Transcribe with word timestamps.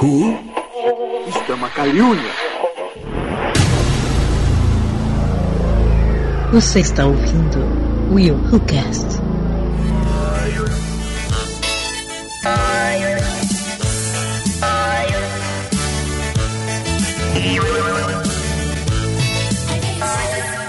Who? 0.00 0.38
Isto 1.28 1.52
é 1.52 1.54
uma 1.54 1.70
calúnia. 1.70 2.30
Você 6.52 6.80
está 6.80 7.04
ouvindo 7.06 7.58
Will 8.12 8.34
Who 8.50 8.60
Cast. 8.60 9.20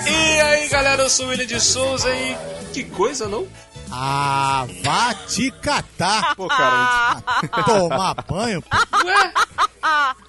E 0.07 0.41
aí 0.41 0.67
galera, 0.69 1.03
eu 1.03 1.09
sou 1.09 1.25
o 1.27 1.29
William 1.29 1.45
de 1.45 1.59
Souza 1.59 2.09
e 2.13 2.35
que 2.73 2.83
coisa, 2.85 3.27
não? 3.27 3.47
Ah, 3.91 4.65
vá 4.83 5.13
te 5.13 5.51
catar. 5.51 6.33
Pô, 6.35 6.47
cara, 6.47 7.21
Tomar 7.65 8.15
banho. 8.27 8.61
pô. 8.61 8.77
Ué? 9.05 9.33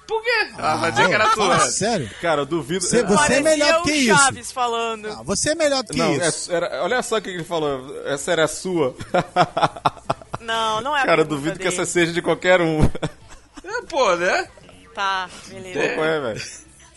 Por 0.07 0.21
quê? 0.23 0.47
Ah, 0.57 0.75
vai 0.77 0.91
dizer 0.91 1.07
que 1.07 1.13
era 1.13 1.29
tua. 1.29 1.59
sério. 1.69 2.09
cara, 2.21 2.41
eu 2.41 2.45
duvido. 2.45 2.81
Você- 2.83 3.03
você- 3.03 3.15
Parecia 3.15 3.35
é 3.37 3.39
melhor 3.41 3.83
que 3.83 3.91
o 3.91 3.95
isso. 3.95 4.15
Chaves 4.17 4.51
falando. 4.51 5.09
Ah, 5.09 5.21
você 5.23 5.51
é 5.51 5.55
melhor 5.55 5.83
do 5.83 5.93
que 5.93 5.97
Não, 5.99 6.13
isso. 6.15 6.51
é- 6.51 6.55
era- 6.55 6.83
olha 6.83 7.01
só 7.01 7.17
o 7.17 7.21
que 7.21 7.29
ele 7.29 7.43
falou. 7.43 8.05
Essa 8.05 8.31
era 8.31 8.45
a 8.45 8.47
sua. 8.47 8.95
Não, 10.41 10.81
não 10.81 10.95
é 10.97 11.01
a 11.01 11.05
cara, 11.05 11.21
eu 11.21 11.25
duvido 11.25 11.57
que 11.57 11.63
dele. 11.63 11.73
essa 11.73 11.85
seja 11.85 12.11
de 12.11 12.21
qualquer 12.21 12.59
um. 12.61 12.79
É, 13.65 13.81
pô, 13.83 14.13
né? 14.17 14.47
Tá, 14.93 15.29
beleza. 15.47 15.79
Pô, 15.79 15.95
qual 15.95 16.05
é, 16.05 16.19
velho? 16.19 16.41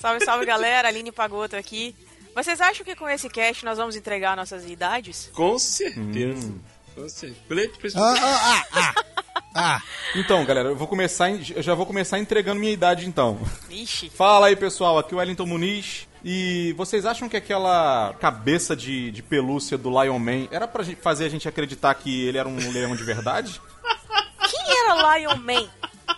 Salve, 0.01 0.25
salve, 0.25 0.45
galera. 0.45 0.89
Aline 0.89 1.13
Pagoto 1.13 1.55
aqui. 1.57 1.95
Vocês 2.35 2.61
acham 2.61 2.85
que 2.85 2.95
com 2.97 3.09
esse 3.09 3.31
cast 3.31 3.65
nós 3.65 3.79
vamos 3.79 3.95
entregar 3.97 4.37
nossas 4.37 4.69
idades? 4.69 5.31
Com 5.33 5.59
certeza. 5.61 6.49
Hum. 6.49 6.59
Com 6.95 7.09
certeza. 7.09 7.99
Ah, 7.99 8.15
ah, 8.21 8.63
ah, 8.73 8.95
ah. 9.16 9.16
Ah, 9.57 9.83
Então, 10.15 10.45
galera, 10.45 10.69
eu 10.69 10.77
vou 10.77 10.87
começar, 10.87 11.31
eu 11.31 11.63
já 11.63 11.75
vou 11.75 11.87
começar 11.87 12.19
entregando 12.19 12.61
minha 12.61 12.73
idade 12.73 13.07
então. 13.07 13.39
Ixi. 13.71 14.11
Fala 14.11 14.49
aí, 14.49 14.57
pessoal, 14.57 14.99
aqui 14.99 15.13
é 15.13 15.17
o 15.17 15.19
Wellington 15.19 15.47
Muniz. 15.47 16.07
E 16.25 16.75
vocês 16.77 17.07
acham 17.07 17.29
que 17.29 17.37
aquela 17.37 18.15
cabeça 18.21 18.75
de, 18.75 19.11
de 19.13 19.23
pelúcia 19.23 19.79
do 19.79 19.89
Lion 20.03 20.19
Man 20.19 20.49
era 20.51 20.67
pra 20.67 20.83
gente- 20.83 21.01
fazer 21.01 21.25
a 21.25 21.29
gente 21.29 21.47
acreditar 21.49 21.95
que 21.95 22.27
ele 22.27 22.37
era 22.39 22.49
um 22.49 22.57
leão 22.73 22.97
de 22.97 23.05
verdade? 23.05 23.61
Quem 24.51 24.79
era 24.85 25.17
Lion 25.19 25.37
Man? 25.37 25.69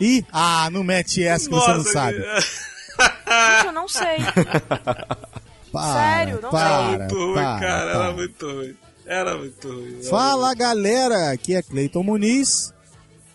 Ih, 0.00 0.25
ah, 0.33 0.69
não 0.70 0.83
mete 0.83 1.23
essa 1.23 1.48
que 1.48 1.55
você 1.55 1.73
não 1.75 1.84
sabe. 1.84 2.19
Gente, 2.19 3.67
eu 3.67 3.73
não 3.73 3.89
sei. 3.89 4.17
Para, 5.70 5.92
Sério, 5.92 6.41
não 6.42 6.50
para, 6.50 6.83
Muito 6.98 7.14
ruim, 7.14 7.34
para, 7.34 7.61
cara. 7.61 7.91
para. 7.92 8.05
Era 8.05 8.12
muito 8.12 8.47
ruim. 8.50 8.77
Era 9.06 9.36
muito 9.36 9.69
ruim. 9.69 10.02
Fala 10.08 10.55
galera, 10.55 11.30
aqui 11.30 11.55
é 11.55 11.62
Cleiton 11.62 12.02
Muniz 12.02 12.73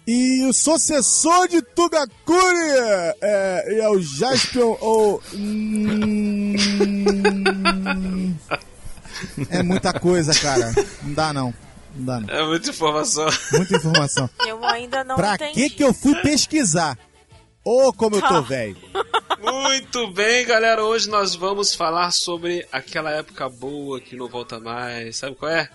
e 0.06 0.44
o 0.46 0.54
sucessor 0.54 1.48
de 1.48 1.62
Tugakuri 1.62 2.70
é, 3.22 3.80
é 3.82 3.90
o 3.90 4.00
Jaspion 4.02 4.78
ou. 4.82 5.22
Hum, 5.34 6.56
é 9.50 9.64
muita 9.64 9.94
coisa, 10.00 10.34
cara. 10.40 10.74
Não 11.04 11.14
dá 11.14 11.34
não. 11.34 11.54
Não 11.96 12.06
dá 12.06 12.20
não. 12.20 12.30
É 12.30 12.46
muita 12.46 12.70
informação. 12.70 13.28
Muita 13.54 13.78
informação. 13.78 14.30
Eu 14.46 14.64
ainda 14.66 15.04
não 15.04 15.16
Pra 15.16 15.36
entendi. 15.36 15.54
que 15.54 15.70
que 15.78 15.84
eu 15.84 15.94
fui 15.94 16.16
pesquisar? 16.22 16.98
Ô, 17.64 17.94
como 17.94 18.18
eu 18.18 18.22
tô 18.22 18.42
velho. 18.42 18.76
Muito 19.42 20.12
bem, 20.12 20.46
galera. 20.46 20.84
Hoje 20.84 21.10
nós 21.10 21.34
vamos 21.36 21.74
falar 21.74 22.12
sobre 22.12 22.68
aquela 22.72 23.12
época 23.12 23.48
boa 23.48 24.02
que 24.02 24.16
não 24.18 24.28
volta 24.28 24.60
mais. 24.60 25.18
Sabe 25.18 25.36
qual 25.36 25.50
é? 25.52 25.70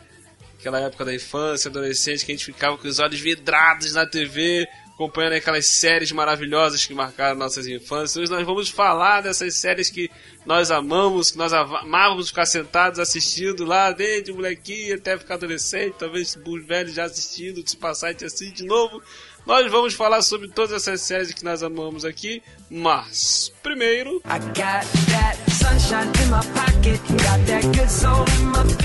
Aquela 0.58 0.80
época 0.80 1.04
da 1.04 1.14
infância, 1.14 1.68
adolescente, 1.68 2.26
que 2.26 2.32
a 2.32 2.34
gente 2.34 2.44
ficava 2.44 2.76
com 2.76 2.88
os 2.88 2.98
olhos 2.98 3.20
vidrados 3.20 3.92
na 3.92 4.04
TV, 4.04 4.66
acompanhando 4.92 5.34
aquelas 5.34 5.66
séries 5.66 6.10
maravilhosas 6.10 6.84
que 6.84 6.92
marcaram 6.92 7.38
nossas 7.38 7.68
infâncias. 7.68 8.16
Hoje 8.16 8.32
nós 8.32 8.44
vamos 8.44 8.68
falar 8.68 9.20
dessas 9.20 9.54
séries 9.54 9.88
que 9.88 10.10
nós 10.44 10.72
amamos, 10.72 11.30
que 11.30 11.38
nós 11.38 11.52
amávamos 11.52 12.30
ficar 12.30 12.46
sentados 12.46 12.98
assistindo 12.98 13.64
lá, 13.64 13.92
desde 13.92 14.32
molequinho 14.32 14.96
até 14.96 15.16
ficar 15.16 15.34
adolescente, 15.34 15.94
talvez 15.96 16.36
os 16.44 16.66
velhos 16.66 16.92
já 16.92 17.04
assistindo, 17.04 17.62
se 17.64 17.76
passar 17.76 18.10
e 18.10 18.14
te 18.16 18.24
assistir 18.24 18.50
de 18.50 18.64
novo. 18.64 19.00
Nós 19.48 19.72
vamos 19.72 19.94
falar 19.94 20.20
sobre 20.20 20.46
todas 20.48 20.72
essas 20.72 21.00
séries 21.00 21.32
que 21.32 21.42
nós 21.42 21.62
amamos 21.62 22.04
aqui, 22.04 22.42
mas 22.70 23.50
primeiro. 23.62 24.20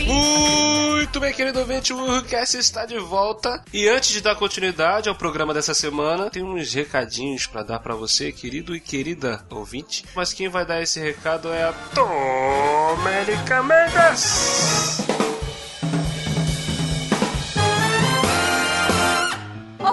Muito 0.08 1.20
bem, 1.20 1.34
querido 1.34 1.60
ouvinte, 1.60 1.92
o 1.92 1.98
Urcast 1.98 2.58
está 2.58 2.86
de 2.86 2.98
volta. 2.98 3.62
E 3.74 3.90
antes 3.90 4.12
de 4.12 4.22
dar 4.22 4.38
continuidade 4.38 5.10
ao 5.10 5.16
programa 5.16 5.54
dessa 5.54 5.74
semana, 5.74 6.30
tem 6.30 6.42
uns 6.42 6.74
recadinhos 6.74 7.46
para 7.46 7.64
dar 7.64 7.80
para 7.80 7.94
você, 7.94 8.32
querido 8.32 8.74
e 8.74 8.80
querida 8.80 9.44
ouvinte. 9.50 10.06
Mas 10.16 10.32
quem 10.32 10.48
vai 10.48 10.66
dar 10.66 10.82
esse 10.82 10.98
recado 10.98 11.52
é 11.52 11.64
a 11.64 11.74
Domênica 11.94 13.62
Mendes. 13.62 15.23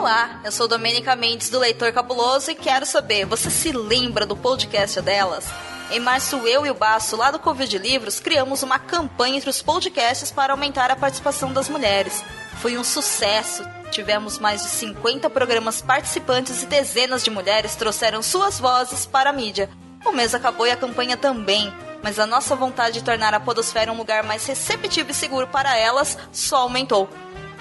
Olá, 0.01 0.41
eu 0.43 0.51
sou 0.51 0.67
Domênica 0.67 1.15
Mendes 1.15 1.51
do 1.51 1.59
Leitor 1.59 1.93
Cabuloso 1.93 2.51
e 2.51 2.55
quero 2.55 2.87
saber, 2.87 3.27
você 3.27 3.51
se 3.51 3.71
lembra 3.71 4.25
do 4.25 4.35
podcast 4.35 4.99
delas? 5.03 5.45
Em 5.91 6.01
março, 6.01 6.37
eu 6.49 6.65
e 6.65 6.71
o 6.71 6.75
Baço, 6.75 7.17
lá 7.17 7.31
do 7.31 7.39
Covid 7.39 7.77
Livros, 7.77 8.19
criamos 8.19 8.63
uma 8.63 8.79
campanha 8.79 9.37
entre 9.37 9.51
os 9.51 9.61
podcasts 9.61 10.31
para 10.31 10.55
aumentar 10.55 10.91
a 10.91 10.97
participação 10.97 11.53
das 11.53 11.69
mulheres. 11.69 12.25
Foi 12.63 12.79
um 12.79 12.83
sucesso. 12.83 13.63
Tivemos 13.91 14.39
mais 14.39 14.63
de 14.63 14.69
50 14.69 15.29
programas 15.29 15.83
participantes 15.83 16.63
e 16.63 16.67
dezenas 16.67 17.23
de 17.23 17.31
mulheres 17.31 17.77
trouxeram 17.77 18.23
suas 18.23 18.59
vozes 18.59 19.05
para 19.05 19.29
a 19.29 19.35
mídia. 19.35 19.69
O 20.07 20.13
mês 20.13 20.35
acabou 20.35 20.67
e 20.67 20.71
a 20.71 20.79
campanha 20.79 21.19
também, 21.19 21.71
mas 22.03 22.19
a 22.19 22.25
nossa 22.25 22.57
vontade 22.57 23.01
de 23.01 23.05
tornar 23.05 23.35
a 23.35 23.41
Podosfera 23.41 23.93
um 23.93 23.99
lugar 23.99 24.23
mais 24.23 24.47
receptivo 24.47 25.11
e 25.11 25.15
seguro 25.15 25.47
para 25.47 25.77
elas 25.77 26.17
só 26.33 26.63
aumentou. 26.63 27.07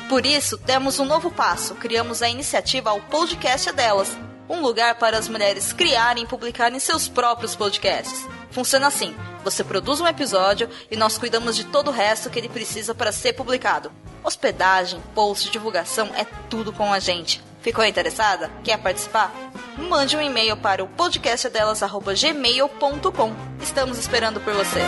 Por 0.09 0.25
isso, 0.25 0.58
demos 0.58 1.00
um 1.00 1.06
novo 1.06 1.30
passo. 1.30 1.75
Criamos 1.75 2.24
a 2.24 2.30
iniciativa 2.30 2.90
ao 2.90 3.00
Podcast 3.00 3.72
Delas, 3.72 4.18
um 4.50 4.59
lugar 4.59 4.96
para 4.96 5.16
as 5.16 5.30
mulheres 5.30 5.72
criarem 5.72 6.24
e 6.24 6.28
publicarem 6.28 6.80
seus 6.80 7.08
próprios 7.08 7.56
podcasts. 7.56 8.28
Funciona 8.50 8.88
assim: 8.88 9.16
você 9.44 9.64
produz 9.64 10.02
um 10.02 10.08
episódio 10.08 10.68
e 10.90 10.97
nós 10.97 11.20
cuidamos 11.20 11.56
de 11.56 11.66
todo 11.66 11.90
o 11.90 11.94
resto 11.94 12.31
que 12.31 12.40
ele 12.40 12.50
precisa 12.50 12.96
para 12.96 13.12
ser 13.12 13.34
publicado. 13.34 13.92
Hospedagem, 14.24 15.00
post, 15.14 15.52
divulgação 15.52 16.09
é 16.16 16.26
tudo 16.50 16.74
com 16.74 16.91
a 16.91 16.97
gente. 16.97 17.40
Ficou 17.62 17.86
interessada? 17.86 18.50
Quer 18.64 18.80
participar? 18.80 19.31
Mande 19.78 20.18
um 20.18 20.22
e-mail 20.22 20.58
para 20.58 20.84
o 20.84 20.88
podcastadelas@gmail.com. 20.88 23.36
Estamos 23.62 24.00
esperando 24.00 24.40
por 24.40 24.56
você. 24.56 24.81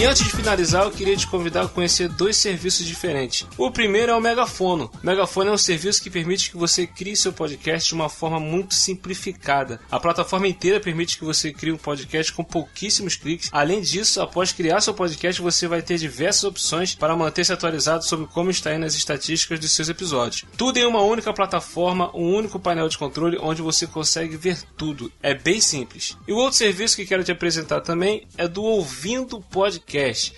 E 0.00 0.04
antes 0.06 0.24
de 0.24 0.30
finalizar, 0.30 0.84
eu 0.84 0.90
queria 0.90 1.14
te 1.14 1.26
convidar 1.26 1.64
a 1.64 1.68
conhecer 1.68 2.08
dois 2.08 2.34
serviços 2.34 2.86
diferentes. 2.86 3.46
O 3.58 3.70
primeiro 3.70 4.10
é 4.10 4.14
o 4.16 4.20
Megafono. 4.20 4.90
O 4.94 5.06
Megafono 5.06 5.50
é 5.50 5.52
um 5.52 5.58
serviço 5.58 6.02
que 6.02 6.08
permite 6.08 6.50
que 6.50 6.56
você 6.56 6.86
crie 6.86 7.14
seu 7.14 7.34
podcast 7.34 7.86
de 7.86 7.94
uma 7.94 8.08
forma 8.08 8.40
muito 8.40 8.72
simplificada. 8.72 9.78
A 9.90 10.00
plataforma 10.00 10.48
inteira 10.48 10.80
permite 10.80 11.18
que 11.18 11.24
você 11.24 11.52
crie 11.52 11.70
um 11.70 11.76
podcast 11.76 12.32
com 12.32 12.42
pouquíssimos 12.42 13.14
cliques. 13.14 13.50
Além 13.52 13.82
disso, 13.82 14.22
após 14.22 14.52
criar 14.52 14.80
seu 14.80 14.94
podcast, 14.94 15.42
você 15.42 15.68
vai 15.68 15.82
ter 15.82 15.98
diversas 15.98 16.44
opções 16.44 16.94
para 16.94 17.14
manter-se 17.14 17.52
atualizado 17.52 18.02
sobre 18.02 18.24
como 18.28 18.50
está 18.50 18.74
indo 18.74 18.86
as 18.86 18.94
estatísticas 18.94 19.60
dos 19.60 19.70
seus 19.70 19.90
episódios. 19.90 20.46
Tudo 20.56 20.78
em 20.78 20.86
uma 20.86 21.02
única 21.02 21.30
plataforma, 21.34 22.10
um 22.16 22.34
único 22.34 22.58
painel 22.58 22.88
de 22.88 22.96
controle 22.96 23.36
onde 23.38 23.60
você 23.60 23.86
consegue 23.86 24.38
ver 24.38 24.62
tudo. 24.78 25.12
É 25.22 25.34
bem 25.34 25.60
simples. 25.60 26.16
E 26.26 26.32
o 26.32 26.38
outro 26.38 26.56
serviço 26.56 26.96
que 26.96 27.04
quero 27.04 27.22
te 27.22 27.32
apresentar 27.32 27.82
também 27.82 28.26
é 28.38 28.48
do 28.48 28.62
Ouvindo 28.62 29.42
Podcast. 29.42 29.89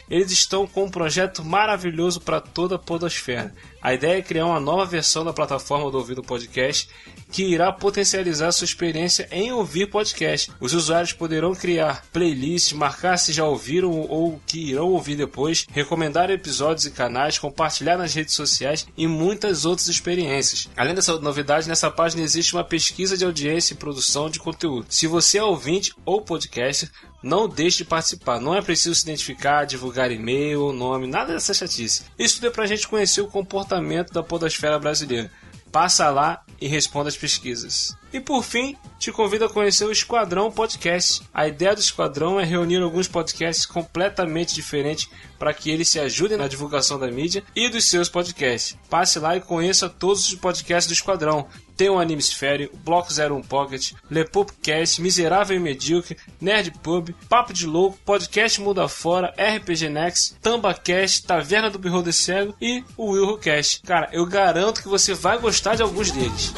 Eles 0.09 0.31
estão 0.31 0.67
com 0.67 0.85
um 0.85 0.91
projeto 0.91 1.45
maravilhoso 1.45 2.21
para 2.21 2.41
toda 2.41 2.77
a 2.77 2.79
podosfera. 2.79 3.55
A 3.83 3.93
ideia 3.93 4.19
é 4.19 4.23
criar 4.23 4.47
uma 4.47 4.61
nova 4.61 4.87
versão 4.87 5.25
da 5.25 5.33
plataforma 5.33 5.91
do 5.91 5.99
Ouvido 5.99 6.23
Podcast 6.23 6.89
que 7.33 7.43
irá 7.43 7.73
potencializar 7.73 8.53
sua 8.53 8.67
experiência 8.67 9.27
em 9.33 9.51
ouvir 9.51 9.87
podcast. 9.87 10.53
Os 10.61 10.75
usuários 10.75 11.15
poderão 11.15 11.55
criar 11.55 12.05
playlists, 12.13 12.75
marcar 12.75 13.17
se 13.17 13.33
já 13.33 13.45
ouviram 13.45 13.91
ou 13.91 14.39
que 14.47 14.71
irão 14.71 14.91
ouvir 14.91 15.17
depois, 15.17 15.67
recomendar 15.73 16.31
episódios 16.31 16.85
e 16.85 16.91
canais, 16.91 17.39
compartilhar 17.39 17.97
nas 17.97 18.15
redes 18.15 18.35
sociais 18.35 18.87
e 18.97 19.07
muitas 19.07 19.65
outras 19.65 19.89
experiências. 19.89 20.69
Além 20.77 20.95
dessa 20.95 21.19
novidade, 21.19 21.69
nessa 21.69 21.91
página 21.91 22.23
existe 22.23 22.55
uma 22.55 22.63
pesquisa 22.63 23.17
de 23.17 23.25
audiência 23.25 23.73
e 23.73 23.79
produção 23.79 24.29
de 24.29 24.39
conteúdo. 24.39 24.87
Se 24.91 25.07
você 25.07 25.39
é 25.39 25.45
ouvinte 25.45 25.95
ou 26.05 26.21
podcaster, 26.21 26.91
não 27.23 27.49
deixe 27.49 27.79
de 27.79 27.85
participar. 27.85 28.41
Não 28.41 28.55
é 28.55 28.61
preciso 28.61 28.95
se 28.95 29.05
identificar, 29.05 29.65
divulgar 29.65 30.11
e-mail, 30.11 30.73
nome, 30.73 31.07
nada 31.07 31.33
dessa 31.33 31.55
chatice. 31.55 32.03
Isso 32.19 32.37
tudo 32.37 32.49
é 32.49 32.51
pra 32.51 32.67
gente 32.67 32.89
conhecer 32.89 33.21
o 33.21 33.29
comportamento 33.29 33.72
da 34.13 34.23
podosfera 34.23 34.79
brasileira. 34.79 35.31
Passa 35.71 36.11
lá 36.11 36.45
e 36.61 36.67
responda 36.67 37.09
as 37.09 37.17
pesquisas. 37.17 37.97
E 38.13 38.21
por 38.21 38.45
fim, 38.45 38.77
te 38.99 39.11
convido 39.11 39.47
a 39.47 39.51
conhecer 39.51 39.85
o 39.85 39.91
Esquadrão 39.91 40.51
Podcast. 40.51 41.23
A 41.33 41.49
ideia 41.49 41.75
do 41.75 41.81
Esquadrão 41.81 42.39
é 42.39 42.45
reunir 42.45 42.83
alguns 42.83 43.09
podcasts 43.09 43.65
completamente 43.65 44.55
diferentes 44.55 45.09
para 45.39 45.53
que 45.55 45.71
eles 45.71 45.89
se 45.89 45.99
ajudem 45.99 46.37
na 46.37 46.47
divulgação 46.47 46.99
da 46.99 47.11
mídia 47.11 47.43
e 47.57 47.69
dos 47.69 47.87
seus 47.87 48.09
podcasts. 48.09 48.77
Passe 48.89 49.19
lá 49.19 49.35
e 49.37 49.41
conheça 49.41 49.89
todos 49.89 50.27
os 50.27 50.35
podcasts 50.35 50.87
do 50.87 50.93
Esquadrão. 50.93 51.49
Tem 51.77 51.89
o 51.89 51.99
Animesfere, 51.99 52.71
o 52.73 52.77
Bloco 52.77 53.09
01 53.13 53.43
Pocket, 53.43 53.93
Lepopcast, 54.11 55.01
Miserável 55.01 55.57
e 55.57 55.61
Medíocre, 55.61 56.17
Nerd 56.41 56.71
Pub, 56.83 57.15
Papo 57.29 57.53
de 57.53 57.67
Louco, 57.67 57.99
Podcast 58.05 58.61
Muda 58.61 58.87
Fora, 58.89 59.35
RPG 59.37 59.89
Next, 59.89 60.35
TambaCast, 60.41 61.27
Taverna 61.27 61.71
do 61.71 61.79
Beholder 61.79 62.13
Cego 62.13 62.55
e 62.61 62.85
o 62.97 63.13
Will 63.13 63.39
Cast. 63.39 63.83
Cara, 63.83 64.11
eu 64.13 64.27
garanto 64.27 64.83
que 64.83 64.89
você 64.89 65.15
vai 65.15 65.39
gostar 65.39 65.75
de 65.75 65.83
alguns 65.83 66.11
deles. 66.11 66.53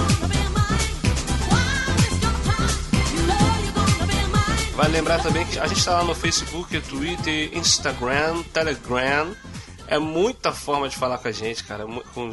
Vai 4.85 4.93
lembrar 4.93 5.23
também 5.23 5.47
que 5.47 5.59
a 5.59 5.67
gente 5.67 5.79
está 5.79 5.93
lá 5.95 6.05
no 6.05 6.15
Facebook, 6.15 6.79
Twitter, 6.83 7.57
Instagram, 7.57 8.43
Telegram. 8.53 9.35
É 9.89 9.99
muita 9.99 10.53
forma 10.53 10.87
de 10.91 10.95
falar 10.95 11.17
com 11.17 11.27
a 11.27 11.33
gente, 11.33 11.65
cara. 11.65 11.87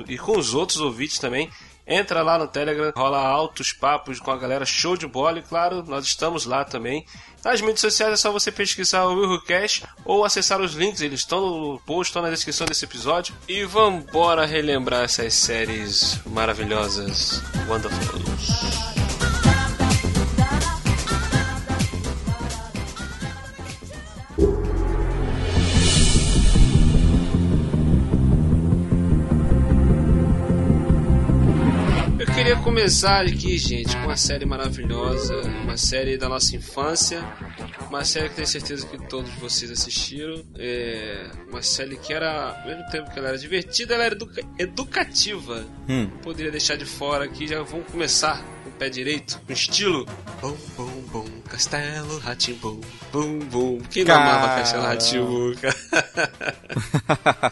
E 0.05 0.17
com 0.17 0.37
os 0.37 0.53
outros 0.53 0.81
ouvintes 0.81 1.17
também. 1.17 1.49
Entra 1.87 2.21
lá 2.21 2.37
no 2.37 2.49
Telegram, 2.49 2.91
rola 2.93 3.25
altos 3.25 3.71
papos 3.71 4.19
com 4.19 4.31
a 4.31 4.37
galera 4.37 4.65
show 4.65 4.97
de 4.97 5.07
bola. 5.07 5.39
E 5.39 5.41
claro, 5.41 5.81
nós 5.87 6.03
estamos 6.03 6.45
lá 6.45 6.65
também. 6.65 7.05
Nas 7.41 7.61
mídias 7.61 7.79
sociais 7.79 8.11
é 8.11 8.17
só 8.17 8.33
você 8.33 8.51
pesquisar 8.51 9.05
o 9.05 9.15
WilhoCast 9.15 9.85
ou 10.03 10.25
acessar 10.25 10.59
os 10.59 10.73
links, 10.73 10.99
eles 10.99 11.21
estão 11.21 11.39
no 11.39 11.79
post, 11.79 12.09
estão 12.09 12.21
na 12.21 12.29
descrição 12.29 12.67
desse 12.67 12.83
episódio. 12.83 13.33
E 13.47 13.63
vambora 13.63 14.45
relembrar 14.45 15.03
essas 15.03 15.33
séries 15.35 16.19
maravilhosas, 16.25 17.41
wonderfuls. 17.69 19.00
Queria 32.51 32.63
começar 32.65 33.25
aqui, 33.25 33.57
gente, 33.57 33.95
com 33.95 34.03
uma 34.03 34.17
série 34.17 34.45
maravilhosa, 34.45 35.41
uma 35.63 35.77
série 35.77 36.17
da 36.17 36.27
nossa 36.27 36.53
infância, 36.53 37.23
uma 37.91 38.05
série 38.05 38.29
que 38.29 38.35
tenho 38.35 38.47
certeza 38.47 38.87
que 38.87 38.97
todos 39.07 39.29
vocês 39.35 39.69
assistiram, 39.69 40.43
é 40.57 41.29
uma 41.49 41.61
série 41.61 41.97
que 41.97 42.13
era, 42.13 42.57
ao 42.61 42.67
mesmo 42.67 42.85
tempo 42.89 43.11
que 43.11 43.19
ela 43.19 43.27
era 43.29 43.37
divertida, 43.37 43.93
ela 43.95 44.05
era 44.05 44.15
educa- 44.15 44.43
educativa. 44.57 45.65
Hum. 45.89 46.07
Poderia 46.23 46.51
deixar 46.51 46.77
de 46.77 46.85
fora 46.85 47.25
aqui, 47.25 47.47
já 47.47 47.61
vamos 47.63 47.87
começar 47.91 48.41
com 48.63 48.69
o 48.69 48.73
pé 48.73 48.89
direito, 48.89 49.39
com 49.45 49.51
estilo. 49.53 50.05
Bum, 50.41 50.55
bum, 50.77 51.01
bum, 51.11 51.25
Castelo 51.49 52.17
Ratimbum, 52.19 52.79
bum, 53.11 53.39
bum. 53.39 53.81
Quem 53.89 54.05
não 54.05 54.15
amava. 54.15 54.47
Castelo 54.59 54.83
Ratimbum, 54.83 55.53
cara? 55.55 55.75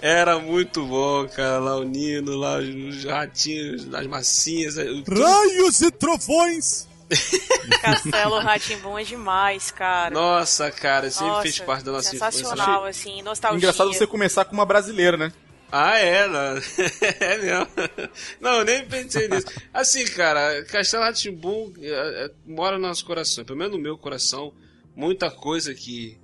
Era 0.00 0.38
muito 0.38 0.84
bom, 0.86 1.26
cara. 1.28 1.58
Lá 1.58 1.76
o 1.76 1.84
Nino, 1.84 2.36
lá 2.36 2.58
os 2.58 3.04
ratinhos, 3.04 3.92
as 3.92 4.06
massinhas. 4.06 4.74
tudo- 5.04 5.20
Raios 5.20 5.80
e 5.80 5.90
trovões! 5.90 6.88
Castelo 7.82 8.38
Ratimbum 8.38 8.98
é 8.98 9.02
demais, 9.04 9.70
cara. 9.70 10.14
Nossa, 10.14 10.70
cara, 10.70 11.10
sempre 11.10 11.28
Nossa, 11.28 11.42
fez 11.42 11.58
parte 11.60 11.84
da 11.84 11.92
nossa 11.92 12.14
infância. 12.14 12.38
Sensacional, 12.44 12.84
assim, 12.84 13.22
nostalgia. 13.22 13.56
Engraçado 13.58 13.92
você 13.92 14.06
começar 14.06 14.44
com 14.44 14.52
uma 14.52 14.66
brasileira, 14.66 15.16
né? 15.16 15.32
Ah, 15.72 15.96
é, 15.98 16.26
não. 16.26 16.56
é 17.20 17.38
mesmo. 17.38 17.68
Não, 18.40 18.54
eu 18.58 18.64
nem 18.64 18.84
pensei 18.86 19.28
nisso. 19.28 19.46
Assim, 19.72 20.04
cara, 20.06 20.64
Castelo 20.64 21.04
Ratimbum 21.04 21.72
mora 22.46 22.76
no 22.78 22.88
nosso 22.88 23.04
coração, 23.04 23.44
pelo 23.44 23.58
menos 23.58 23.76
no 23.76 23.82
meu 23.82 23.96
coração. 23.96 24.52
Muita 24.96 25.30
coisa 25.30 25.72
que 25.72 26.18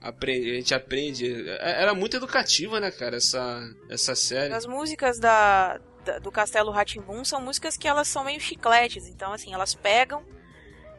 aprende, 0.00 0.50
a 0.50 0.54
gente 0.54 0.74
aprende. 0.74 1.48
É- 1.50 1.82
Era 1.82 1.94
muito 1.94 2.16
educativa, 2.16 2.80
né, 2.80 2.90
cara, 2.90 3.16
essa, 3.16 3.62
essa 3.90 4.14
série. 4.14 4.54
As 4.54 4.66
músicas 4.66 5.18
da- 5.18 5.78
do 6.22 6.30
Castelo 6.30 6.70
Ratimbum 6.70 7.24
são 7.24 7.40
músicas 7.40 7.76
que 7.76 7.86
elas 7.88 8.08
são 8.08 8.24
meio 8.24 8.40
chicletes, 8.40 9.06
então 9.08 9.32
assim, 9.32 9.52
elas 9.52 9.74
pegam 9.74 10.22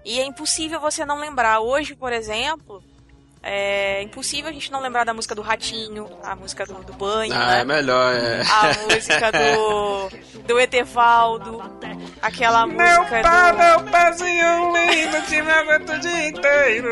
e 0.06 0.20
é 0.20 0.26
impossível 0.26 0.80
você 0.80 1.06
não 1.06 1.20
lembrar. 1.20 1.60
Hoje, 1.60 1.96
por 1.96 2.14
exemplo, 2.14 2.84
é 3.44 4.02
impossível 4.04 4.50
a 4.50 4.54
gente 4.54 4.72
não 4.72 4.82
lembrar 4.82 5.04
da 5.06 5.14
música 5.14 5.36
do 5.36 5.42
Ratinho, 5.42 6.10
a 6.24 6.36
música 6.36 6.66
do, 6.66 6.74
do 6.84 6.94
banho, 6.94 7.34
Ah, 7.34 7.48
né? 7.48 7.62
é 7.62 7.66
melhor, 7.66 8.14
é. 8.14 8.42
A 8.42 8.94
música 8.94 9.32
do, 9.32 10.44
do 10.44 10.60
Etevaldo, 10.60 11.62
aquela 12.22 12.66
música 12.66 13.22
do... 13.22 13.58
meu 13.58 13.92
pezinho 13.92 14.74
lindo, 14.74 15.22
que 15.24 15.42
me 15.42 15.52
aguenta 15.52 15.96
o 15.96 16.00
dia 16.00 16.30
inteiro. 16.30 16.90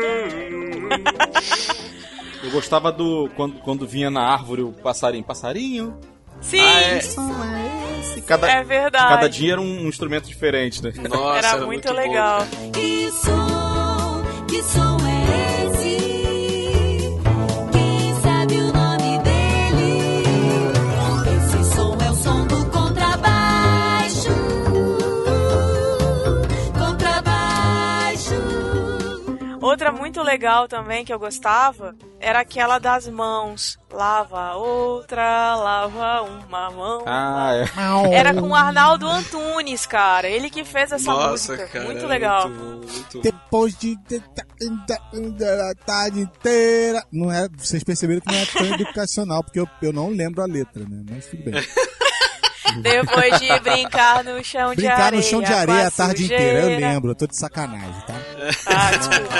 Eu 2.42 2.50
gostava 2.50 2.92
do. 2.92 3.28
Quando, 3.34 3.58
quando 3.60 3.86
vinha 3.86 4.10
na 4.10 4.22
árvore 4.22 4.62
o 4.62 4.72
passarinho. 4.72 5.24
Passarinho? 5.24 5.98
Sim, 6.40 6.60
Ah, 6.60 6.80
é. 6.82 8.18
E 8.18 8.20
cada, 8.22 8.50
é 8.50 8.64
verdade. 8.64 9.08
cada 9.08 9.28
dia 9.28 9.52
era 9.52 9.60
um 9.60 9.86
instrumento 9.88 10.26
diferente, 10.26 10.82
né? 10.82 10.92
Nossa, 11.08 11.38
Era, 11.38 11.48
era, 11.56 11.66
muito, 11.66 11.86
bom, 11.88 11.94
legal. 11.94 12.38
cara. 12.38 12.70
Que 12.72 13.10
som, 13.10 14.24
que 14.48 14.62
som 14.62 14.96
é 15.06 15.66
esse? 15.66 15.75
Outra 29.76 29.92
muito 29.92 30.22
legal 30.22 30.66
também 30.66 31.04
que 31.04 31.12
eu 31.12 31.18
gostava 31.18 31.94
era 32.18 32.40
aquela 32.40 32.78
das 32.78 33.06
mãos. 33.06 33.78
Lava 33.92 34.54
outra, 34.54 35.54
lava 35.54 36.22
uma 36.22 36.70
mão. 36.70 37.04
Ah, 37.04 37.50
é. 37.54 38.14
Era 38.14 38.32
com 38.32 38.48
o 38.48 38.54
Arnaldo 38.54 39.06
Antunes, 39.06 39.84
cara. 39.84 40.30
Ele 40.30 40.48
que 40.48 40.64
fez 40.64 40.92
essa 40.92 41.12
Nossa, 41.12 41.52
música. 41.52 41.68
cara. 41.68 41.84
muito 41.84 42.06
legal. 42.06 42.48
Muito 42.48 42.58
bom, 42.58 42.90
muito 42.90 43.16
bom. 43.18 43.20
Depois 43.20 43.76
de 43.76 43.98
a 44.08 45.74
tarde 45.84 46.20
inteira. 46.20 47.04
Não 47.12 47.30
é, 47.30 47.46
vocês 47.54 47.84
perceberam 47.84 48.22
que 48.22 48.32
não 48.32 48.38
é 48.38 48.46
tão 48.46 48.64
educacional, 48.80 49.44
porque 49.44 49.60
eu, 49.60 49.68
eu 49.82 49.92
não 49.92 50.08
lembro 50.08 50.42
a 50.42 50.46
letra, 50.46 50.84
né? 50.88 51.04
Mas 51.10 51.26
tudo 51.26 51.44
bem. 51.44 51.52
Depois 52.82 53.40
de 53.40 53.60
brincar 53.60 54.24
no 54.24 54.42
chão 54.44 54.70
de 54.70 54.76
Brincar 54.76 55.00
areia. 55.06 55.22
no 55.22 55.22
chão 55.22 55.42
de 55.42 55.52
areia 55.52 55.86
a 55.86 55.90
tarde 55.90 56.24
inteira, 56.24 56.60
eu 56.60 56.78
lembro, 56.80 57.10
eu 57.10 57.14
tô 57.14 57.26
de 57.26 57.36
sacanagem, 57.36 58.02
tá? 58.06 58.14
Ah, 58.66 58.90
desculpa. 58.96 59.36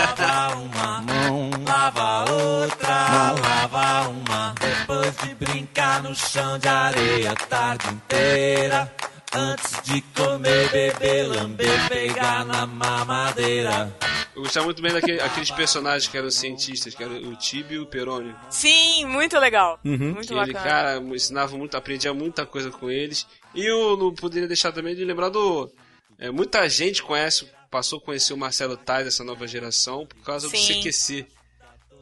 Mão. 0.76 1.50
Lava 1.66 2.30
outra, 2.33 3.35
lava 3.42 4.09
uma. 4.09 4.54
Depois 4.61 5.14
de 5.23 5.35
brincar 5.35 6.02
no 6.02 6.14
chão 6.14 6.59
de 6.59 6.68
areia 6.68 7.33
a 7.33 7.35
tarde 7.35 7.87
inteira. 7.88 8.92
Antes 9.33 9.83
de 9.83 10.00
comer, 10.14 10.71
beber, 10.71 11.28
lamber, 11.28 11.88
pegar 11.88 12.45
na 12.45 12.66
mamadeira. 12.66 13.95
Eu 14.35 14.42
gostava 14.42 14.66
muito 14.66 14.83
bem 14.83 14.92
daqueles 14.92 15.50
personagens 15.50 16.09
que 16.11 16.16
eram 16.16 16.30
cientistas, 16.30 16.95
que 16.95 17.02
eram 17.02 17.16
o 17.16 17.37
Tibio 17.37 17.76
e 17.76 17.78
o 17.80 17.87
Perônio. 17.87 18.35
Sim, 18.50 19.06
muito 19.06 19.38
legal. 19.38 19.78
Muito 19.83 20.26
Que 20.28 20.33
ele, 20.35 20.52
bacana. 20.52 20.61
cara, 20.64 20.99
ensinava 20.99 21.56
muito, 21.56 21.76
aprendia 21.76 22.12
muita 22.14 22.45
coisa 22.47 22.71
com 22.71 22.90
eles. 22.90 23.26
E 23.54 23.64
eu 23.64 23.97
não 23.97 24.14
poderia 24.14 24.47
deixar 24.47 24.73
também 24.73 24.95
de 24.95 25.04
lembrar 25.04 25.28
do. 25.30 25.71
é, 26.18 26.30
muita 26.30 26.68
gente 26.68 27.02
conhece, 27.02 27.49
passou 27.71 27.99
a 27.99 28.02
conhecer 28.02 28.33
o 28.35 28.37
Marcelo 28.38 28.76
Tais, 28.76 29.06
dessa 29.06 29.25
nova 29.25 29.47
geração, 29.47 30.06
por 30.06 30.23
causa 30.23 30.49
do 30.49 30.56
Sim. 30.56 30.80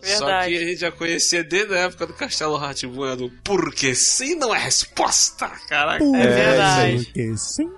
CQC. 0.05 0.17
Só 0.19 0.27
Verdade. 0.27 0.49
que 0.51 0.57
a 0.63 0.67
gente 0.67 0.81
já 0.81 0.93
conhecia 0.93 1.45
desde 1.45 1.75
a 1.75 1.79
época 1.79 2.07
do 2.07 2.13
Castelo 2.15 2.57
Ratimbun, 2.57 3.17
do 3.17 3.31
Porque 3.43 3.95
sim 3.95 4.35
não 4.37 4.55
é 4.55 4.59
resposta, 4.59 5.49
caraca. 5.69 5.99
Por 5.99 6.17
É 6.17 6.27
verdade. 6.27 7.05
Porque 7.05 7.37
sim, 7.37 7.71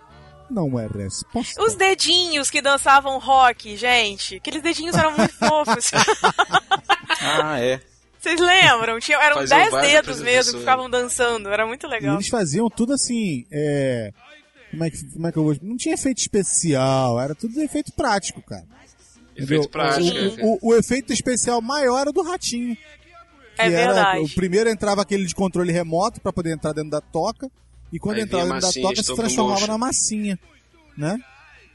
não 0.50 0.78
é 0.78 0.86
resposta. 0.86 1.62
Os 1.62 1.74
dedinhos 1.74 2.50
que 2.50 2.60
dançavam 2.60 3.18
rock, 3.18 3.76
gente. 3.76 4.36
Aqueles 4.36 4.62
dedinhos 4.62 4.94
eram 4.96 5.16
muito 5.16 5.34
fofos. 5.38 5.90
Ah, 7.20 7.60
é. 7.60 7.80
Vocês 8.18 8.40
lembram? 8.40 8.98
Tinha, 8.98 9.18
eram 9.18 9.36
Faziam 9.36 9.58
10 9.58 9.70
várias 9.70 9.92
dedos 9.92 10.20
mesmo 10.20 10.52
que 10.54 10.58
ficavam 10.60 10.90
dançando. 10.90 11.48
Era 11.48 11.64
muito 11.66 11.86
E 11.86 11.90
legal. 11.90 12.14
eles 12.14 12.28
faziam 12.28 12.68
tudo 12.68 12.92
assim, 12.92 13.46
é... 13.52 14.10
Como 14.72 14.82
é, 14.84 14.90
que, 14.90 15.12
como 15.12 15.26
é 15.28 15.32
que 15.32 15.38
eu 15.38 15.44
vou... 15.44 15.56
Não 15.62 15.76
tinha 15.76 15.94
efeito 15.94 16.18
especial, 16.18 17.20
era 17.20 17.34
tudo 17.36 17.60
efeito 17.62 17.92
prático, 17.92 18.42
cara. 18.42 18.64
É. 19.36 20.42
O, 20.42 20.54
o- 20.54 20.58
o 20.70 20.74
efeito 20.74 21.12
especial 21.12 21.60
maior 21.60 22.00
era 22.00 22.12
do 22.12 22.22
ratinho. 22.22 22.76
É 23.58 23.68
que 23.68 23.74
era- 23.74 23.94
verdade. 23.94 24.20
o 24.20 24.28
primeiro 24.34 24.68
entrava 24.68 25.02
aquele 25.02 25.24
de 25.26 25.34
controle 25.34 25.72
remoto 25.72 26.20
pra 26.20 26.32
poder 26.32 26.52
entrar 26.52 26.72
dentro 26.72 26.90
da 26.90 27.00
toca. 27.00 27.50
E 27.92 27.98
quando 27.98 28.16
Aí 28.16 28.22
entrava 28.22 28.44
dentro 28.44 28.60
da 28.60 28.72
toca 28.82 29.02
se 29.02 29.14
transformava 29.14 29.66
na 29.66 29.78
massinha, 29.78 30.38
né? 30.96 31.18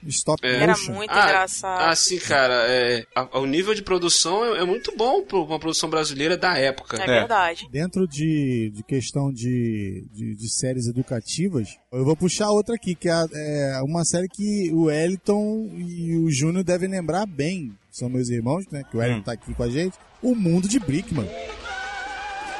Stop 0.07 0.45
É. 0.45 0.55
Era 0.63 0.75
muito 0.89 1.11
Ah, 1.11 1.23
engraçado. 1.25 1.81
Ah, 1.89 1.95
sim, 1.95 2.17
cara. 2.19 2.53
É, 2.67 3.05
a- 3.15 3.39
o 3.39 3.45
nível 3.45 3.73
de 3.75 3.81
produção 3.83 4.43
é, 4.55 4.59
é 4.61 4.65
muito 4.65 4.95
bom 4.97 5.21
pra 5.23 5.37
uma 5.37 5.59
produção 5.59 5.89
brasileira 5.89 6.35
da 6.37 6.57
época. 6.57 7.01
É 7.01 7.05
verdade. 7.05 7.67
Dentro 7.71 8.07
de, 8.07 8.71
de 8.73 8.83
questão 8.83 9.31
de, 9.31 10.05
de, 10.11 10.35
de 10.35 10.49
séries 10.53 10.87
educativas, 10.87 11.77
eu 11.91 12.03
vou 12.03 12.15
puxar 12.15 12.49
outra 12.49 12.75
aqui, 12.75 12.95
que 12.95 13.09
é, 13.09 13.13
é 13.33 13.81
uma 13.83 14.03
série 14.03 14.27
que 14.27 14.71
o 14.73 14.89
Eliton 14.89 15.69
e 15.77 16.17
o 16.17 16.31
Júnior 16.31 16.63
devem 16.63 16.89
lembrar 16.89 17.25
bem. 17.25 17.71
São 17.91 18.09
meus 18.09 18.29
irmãos, 18.29 18.65
né? 18.71 18.83
Que 18.89 18.97
o 18.97 19.01
Eliton 19.03 19.19
Hum. 19.19 19.23
tá 19.23 19.33
aqui 19.33 19.53
com 19.53 19.63
a 19.63 19.69
gente. 19.69 19.95
O 20.21 20.33
Mundo 20.33 20.67
de 20.67 20.79
Brickman. 20.79 21.27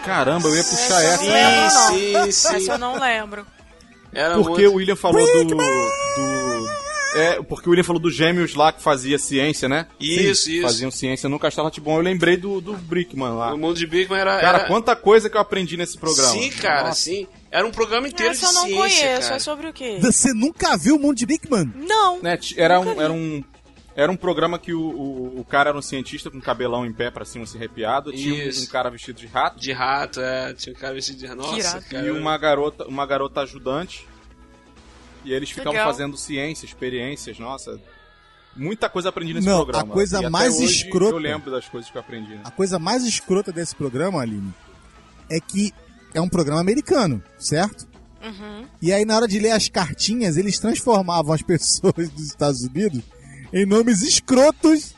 Caramba, 0.06 0.48
eu 0.48 0.56
ia 0.56 0.64
puxar 0.64 1.02
Essa 1.04 1.14
essa. 1.14 1.24
não 1.24 1.32
lembro, 1.34 1.62
não. 1.74 1.90
Sim, 2.26 2.32
sim. 2.32 2.56
Essa 2.56 2.72
eu 2.74 2.78
não 2.78 3.00
lembro. 3.00 3.46
Era 4.14 4.36
Porque 4.36 4.50
muito- 4.64 4.72
o 4.72 4.76
William 4.76 4.96
falou 4.96 5.26
do. 5.26 5.56
do 5.56 5.56
é, 7.16 7.42
porque 7.42 7.68
o 7.68 7.72
William 7.72 7.84
falou 7.84 8.02
dos 8.02 8.16
gêmeos 8.16 8.56
lá 8.56 8.72
que 8.72 8.82
fazia 8.82 9.18
ciência, 9.18 9.68
né? 9.68 9.88
Isso, 10.00 10.50
isso. 10.50 10.62
Faziam 10.62 10.92
ciência 10.92 11.28
no 11.28 11.40
Castelo 11.40 11.72
Bom. 11.82 11.98
Eu 11.98 12.02
lembrei 12.02 12.38
do, 12.38 12.62
do 12.62 12.74
Brickman 12.74 13.34
lá. 13.34 13.54
O 13.54 13.58
mundo 13.58 13.78
de 13.78 13.88
Bigman 13.88 14.20
era. 14.20 14.40
Cara, 14.40 14.58
era... 14.60 14.68
quanta 14.68 14.96
coisa 14.96 15.30
que 15.30 15.38
eu 15.38 15.42
aprendi 15.42 15.78
nesse 15.78 15.98
programa. 15.98 16.30
Sim, 16.30 16.50
cara, 16.52 16.88
Nossa. 16.90 17.02
sim. 17.02 17.28
Era 17.50 17.68
um 17.68 17.72
programa 17.72 18.08
inteiro 18.08 18.32
Essa 18.32 18.46
eu 18.46 18.50
de 18.50 18.56
não 18.56 18.64
ciência, 18.64 19.08
conheço. 19.08 19.22
cara. 19.24 19.36
É 19.36 19.40
sobre 19.40 19.68
o 19.68 19.74
quê? 19.74 19.98
Você 20.02 20.34
nunca 20.34 20.78
viu 20.78 20.96
o 20.96 21.00
Mundo 21.00 21.18
de 21.18 21.26
Brickman? 21.26 21.72
Não. 21.76 22.22
Né, 22.22 22.40
era, 22.56 22.80
um, 22.80 23.02
era 23.02 23.12
um. 23.12 23.44
Era 23.94 24.10
um 24.10 24.16
programa 24.16 24.58
que 24.58 24.74
o, 24.74 24.82
o, 24.82 25.40
o 25.42 25.46
cara 25.46 25.70
era 25.70 25.78
um 25.78 25.82
cientista 25.82 26.32
com 26.32 26.40
cabelão 26.40 26.86
em 26.86 26.94
pé 26.94 27.12
pra 27.12 27.26
cima, 27.26 27.44
assim, 27.44 27.58
arrepiado. 27.58 28.14
Tinha 28.14 28.46
um, 28.46 28.50
um 28.50 28.66
cara 28.68 28.90
vestido 28.90 29.20
de 29.20 29.28
rato. 29.28 29.60
De 29.60 29.74
rato, 29.74 30.22
é. 30.22 30.54
Tinha 30.54 30.74
um 30.74 30.80
cara 30.80 30.94
vestido 30.94 31.20
de 31.20 31.26
rato. 31.26 31.42
Nossa, 31.42 31.82
cara. 31.82 32.08
e 32.08 32.12
uma 32.12 32.38
garota, 32.38 32.88
uma 32.88 33.06
garota 33.06 33.42
ajudante. 33.42 34.08
E 35.24 35.34
eles 35.34 35.50
ficavam 35.50 35.74
Legal. 35.74 35.88
fazendo 35.92 36.18
ciência, 36.18 36.66
experiências, 36.66 37.38
nossa. 37.40 37.80
Muita 38.56 38.90
coisa 38.90 39.10
aprendi 39.10 39.34
nesse 39.34 39.48
Não, 39.48 39.64
programa. 39.64 39.92
a 39.92 39.94
coisa 39.94 40.18
E 40.18 40.20
até 40.20 40.30
mais 40.30 40.56
hoje 40.56 40.66
escrota- 40.84 41.14
Eu 41.16 41.20
lembro 41.20 41.50
das 41.52 41.68
coisas 41.70 41.90
que 41.90 41.98
eu 41.98 42.02
aprendi. 42.02 42.32
Né? 42.36 42.42
A 42.44 42.52
coisa 42.52 42.78
mais 42.78 43.04
escrota 43.06 43.52
desse 43.52 43.76
programa, 43.76 44.22
Aline, 44.22 44.54
é 45.30 45.40
que 45.40 45.74
é 46.14 46.20
um 46.20 46.28
programa 46.28 46.60
americano, 46.60 47.24
certo? 47.40 47.88
Uhum. 48.24 48.66
E 48.82 48.92
aí, 48.92 49.06
na 49.06 49.16
hora 49.16 49.28
de 49.28 49.40
ler 49.40 49.52
as 49.52 49.70
cartinhas, 49.70 50.36
eles 50.38 50.60
transformavam 50.60 51.34
as 51.34 51.42
pessoas 51.44 52.10
dos 52.10 52.26
Estados 52.28 52.62
Unidos 52.64 53.02
em 53.54 53.66
nomes 53.66 54.02
escrotos 54.02 54.94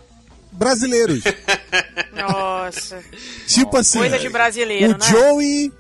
brasileiros. 0.51 1.24
Nossa. 2.15 3.03
tipo 3.48 3.77
assim, 3.77 4.00
Coisa 4.00 4.20
de 4.20 4.30
brasileiro, 4.30 4.96
o 4.96 4.98
né? 4.98 5.06
Joey. 5.10 5.72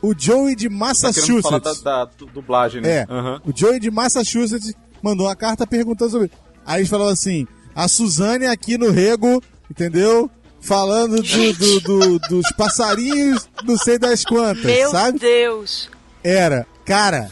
O 0.00 0.14
Joey 0.16 0.54
de 0.54 0.68
Tá 0.68 1.12
querendo 1.12 1.42
falar 1.42 1.58
da, 1.58 1.70
Massachusetts. 1.70 1.82
da 1.82 2.04
du- 2.04 2.26
dublagem, 2.26 2.80
né? 2.80 2.88
É. 2.98 3.06
Aham. 3.10 3.40
O 3.44 3.52
Joey 3.54 3.80
de 3.80 3.90
Massachusetts 3.90 4.72
mandou 5.02 5.26
uma 5.26 5.34
carta 5.36 5.66
perguntando 5.66 6.10
sobre. 6.12 6.30
Aí 6.64 6.80
eles 6.80 6.88
falaram 6.88 7.10
assim: 7.10 7.46
a 7.74 7.88
Suzane 7.88 8.46
aqui 8.46 8.78
no 8.78 8.90
Rego, 8.90 9.42
entendeu? 9.70 10.30
Falando 10.60 11.22
do, 11.22 11.52
do- 11.52 11.80
do- 11.80 12.18
dos 12.18 12.52
passarinhos, 12.56 13.48
não 13.64 13.76
sei 13.76 13.98
das 13.98 14.24
quantas, 14.24 14.64
Meu 14.64 14.90
sabe? 14.90 15.18
Deus. 15.18 15.88
Era, 16.22 16.66
cara. 16.84 17.28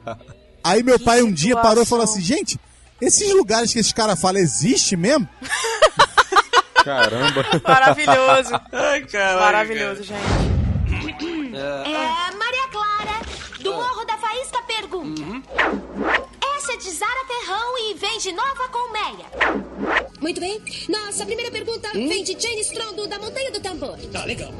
Aí 0.62 0.82
meu 0.82 0.98
Que 0.98 1.04
pai 1.04 1.22
um 1.22 1.32
dia 1.32 1.56
parou 1.56 1.82
e 1.82 1.86
falou 1.86 2.04
assim: 2.04 2.20
gente, 2.20 2.58
esses 3.00 3.32
lugares 3.32 3.72
que 3.72 3.78
esse 3.78 3.94
cara 3.94 4.16
fala 4.16 4.38
existe 4.38 4.96
mesmo? 4.96 5.26
Caramba. 6.84 7.44
Maravilhoso. 7.66 8.50
Ai, 8.72 9.00
caralho. 9.02 9.40
Maravilhoso, 9.40 10.02
gente. 10.04 10.57
É, 11.60 12.36
Maria 12.36 12.68
Clara, 12.70 13.20
do 13.60 13.72
Morro 13.72 14.04
da 14.04 14.16
Faísca 14.18 14.62
pergunta. 14.62 15.22
Essa 16.56 16.72
é 16.72 16.76
de 16.76 16.90
Zara 16.90 17.24
Ferrão 17.26 17.78
e 17.78 17.94
vem 17.94 18.18
de 18.18 18.32
Nova 18.32 18.68
Colmeia. 18.68 19.26
Muito 20.20 20.40
bem. 20.40 20.60
Nossa 20.88 21.24
primeira 21.24 21.50
pergunta 21.50 21.90
vem 21.92 22.22
de 22.24 22.32
Jane 22.40 22.60
Strondo, 22.62 23.06
da 23.06 23.18
Montanha 23.18 23.50
do 23.50 23.60
Tambor. 23.60 23.96
Tá, 24.12 24.24
legal. 24.24 24.52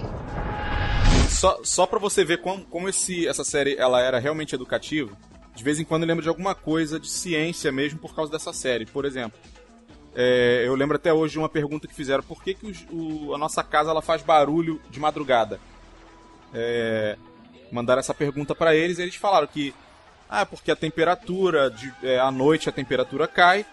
Só, 1.30 1.60
só 1.62 1.86
pra 1.86 1.98
você 1.98 2.24
ver 2.24 2.40
como, 2.40 2.64
como 2.64 2.88
esse, 2.88 3.26
essa 3.28 3.44
série 3.44 3.76
ela 3.76 4.00
era 4.00 4.18
realmente 4.18 4.54
educativa, 4.54 5.12
de 5.54 5.62
vez 5.62 5.78
em 5.78 5.84
quando 5.84 6.02
eu 6.02 6.08
lembro 6.08 6.22
de 6.22 6.28
alguma 6.28 6.54
coisa 6.54 6.98
de 6.98 7.08
ciência 7.08 7.70
mesmo 7.70 7.98
por 7.98 8.14
causa 8.14 8.32
dessa 8.32 8.52
série. 8.52 8.86
Por 8.86 9.04
exemplo, 9.04 9.38
é, 10.16 10.64
eu 10.66 10.74
lembro 10.74 10.96
até 10.96 11.12
hoje 11.12 11.32
de 11.32 11.38
uma 11.38 11.48
pergunta 11.48 11.86
que 11.86 11.94
fizeram: 11.94 12.22
por 12.24 12.42
que, 12.42 12.54
que 12.54 12.66
os- 12.66 12.84
o- 12.90 13.34
a 13.34 13.38
nossa 13.38 13.62
casa 13.62 13.90
ela 13.90 14.02
faz 14.02 14.22
barulho 14.22 14.80
de 14.90 14.98
madrugada? 14.98 15.60
É, 16.54 17.16
mandaram 17.70 18.00
essa 18.00 18.14
pergunta 18.14 18.54
pra 18.54 18.74
eles 18.74 18.98
e 18.98 19.02
eles 19.02 19.14
falaram 19.14 19.46
que 19.46 19.74
ah, 20.28 20.44
porque 20.46 20.70
a 20.70 20.76
temperatura, 20.76 21.70
de, 21.70 21.92
é, 22.02 22.18
à 22.18 22.30
noite 22.30 22.68
a 22.68 22.72
temperatura 22.72 23.26
cai 23.28 23.64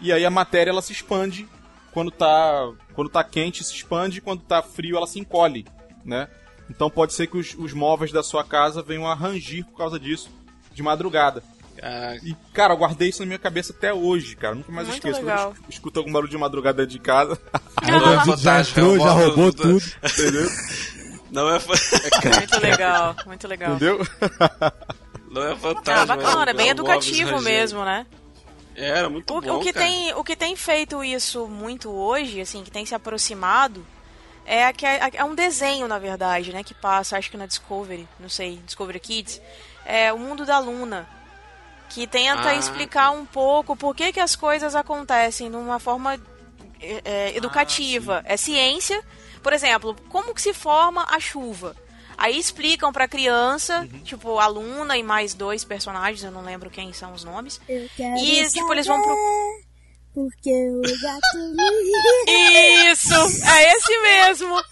e 0.00 0.12
aí 0.12 0.24
a 0.24 0.30
matéria 0.30 0.70
ela 0.70 0.82
se 0.82 0.92
expande 0.92 1.48
quando 1.92 2.10
tá, 2.10 2.70
quando 2.94 3.08
tá 3.10 3.22
quente 3.22 3.62
se 3.62 3.74
expande, 3.74 4.20
quando 4.20 4.40
tá 4.42 4.62
frio 4.62 4.96
ela 4.96 5.06
se 5.06 5.18
encolhe, 5.20 5.66
né? 6.04 6.28
Então 6.70 6.88
pode 6.88 7.12
ser 7.12 7.26
que 7.26 7.36
os, 7.36 7.54
os 7.58 7.72
móveis 7.72 8.10
da 8.12 8.22
sua 8.22 8.42
casa 8.44 8.82
venham 8.82 9.06
a 9.06 9.14
rangir 9.14 9.64
por 9.66 9.76
causa 9.76 9.98
disso 10.00 10.30
de 10.72 10.82
madrugada. 10.82 11.42
Ah, 11.82 12.16
E, 12.22 12.34
cara, 12.54 12.72
eu 12.74 12.78
guardei 12.78 13.08
isso 13.08 13.20
na 13.20 13.26
minha 13.26 13.38
cabeça 13.38 13.72
até 13.72 13.92
hoje, 13.92 14.36
cara. 14.36 14.54
Nunca 14.54 14.70
mais 14.72 14.86
Muito 14.88 14.98
esqueço. 14.98 15.20
Quando 15.20 15.28
legal. 15.28 15.48
eu 15.56 15.62
es- 15.68 15.74
escuto 15.74 15.98
algum 16.00 16.12
barulho 16.12 16.30
de 16.30 16.38
madrugada 16.38 16.86
de 16.86 16.98
casa, 16.98 17.38
já 18.38 18.60
entrou, 18.60 18.98
já 18.98 19.10
roubou 19.10 19.52
tudo. 19.52 19.82
entendeu? 20.02 20.48
Não 21.32 21.48
é, 21.54 21.58
fa- 21.58 21.72
Muito 22.38 22.60
legal, 22.60 23.16
muito 23.26 23.48
legal. 23.48 23.70
entendeu? 23.76 24.06
não 25.30 25.42
é 25.42 25.52
Ah, 25.52 25.56
fantástico. 25.56 26.06
bacana, 26.06 26.50
é 26.50 26.54
bem 26.54 26.68
é 26.68 26.70
educativo 26.72 27.40
mesmo, 27.40 27.84
né? 27.84 28.06
Era 28.76 29.08
muito 29.08 29.34
O, 29.34 29.40
bom, 29.40 29.56
o 29.58 29.60
que 29.60 29.72
cara. 29.72 29.86
tem, 29.86 30.14
o 30.14 30.22
que 30.22 30.36
tem 30.36 30.54
feito 30.56 31.02
isso 31.02 31.46
muito 31.46 31.90
hoje, 31.90 32.40
assim, 32.40 32.62
que 32.62 32.70
tem 32.70 32.84
se 32.86 32.94
aproximado, 32.94 33.84
é, 34.46 34.70
que 34.72 34.84
é, 34.86 35.10
é 35.14 35.24
um 35.24 35.34
desenho, 35.34 35.88
na 35.88 35.98
verdade, 35.98 36.52
né? 36.52 36.62
Que 36.62 36.74
passa, 36.74 37.16
acho 37.16 37.30
que 37.30 37.36
na 37.36 37.46
Discovery, 37.46 38.06
não 38.20 38.28
sei, 38.28 38.60
Discovery 38.66 39.00
Kids. 39.00 39.40
É 39.84 40.12
o 40.12 40.18
mundo 40.18 40.44
da 40.46 40.58
Luna. 40.58 41.08
Que 41.90 42.06
tenta 42.06 42.48
Ah. 42.50 42.54
explicar 42.54 43.10
um 43.10 43.24
pouco 43.26 43.76
por 43.76 43.94
que, 43.94 44.12
que 44.12 44.20
as 44.20 44.34
coisas 44.36 44.74
acontecem 44.74 45.50
de 45.50 45.56
uma 45.56 45.78
forma 45.78 46.14
é, 46.80 47.00
é, 47.04 47.36
educativa. 47.36 48.22
é 48.26 48.36
ciência. 48.36 49.02
Por 49.42 49.52
exemplo, 49.52 49.96
como 50.08 50.34
que 50.34 50.40
se 50.40 50.54
forma 50.54 51.04
a 51.08 51.18
chuva? 51.18 51.76
Aí 52.16 52.38
explicam 52.38 52.92
pra 52.92 53.08
criança, 53.08 53.88
tipo, 54.04 54.38
a 54.38 54.46
Luna 54.46 54.96
e 54.96 55.02
mais 55.02 55.34
dois 55.34 55.64
personagens, 55.64 56.22
eu 56.22 56.30
não 56.30 56.44
lembro 56.44 56.70
quem 56.70 56.92
são 56.92 57.12
os 57.12 57.24
nomes. 57.24 57.60
Eu 57.68 57.88
quero 57.96 58.16
E, 58.18 58.48
tipo, 58.48 58.72
eles 58.72 58.86
vão 58.86 59.02
pro. 59.02 59.16
Porque 60.14 60.50
o 60.50 60.82
gato 61.00 61.38
Isso! 62.92 63.14
É 63.48 63.76
esse 63.76 63.98
mesmo! 64.02 64.62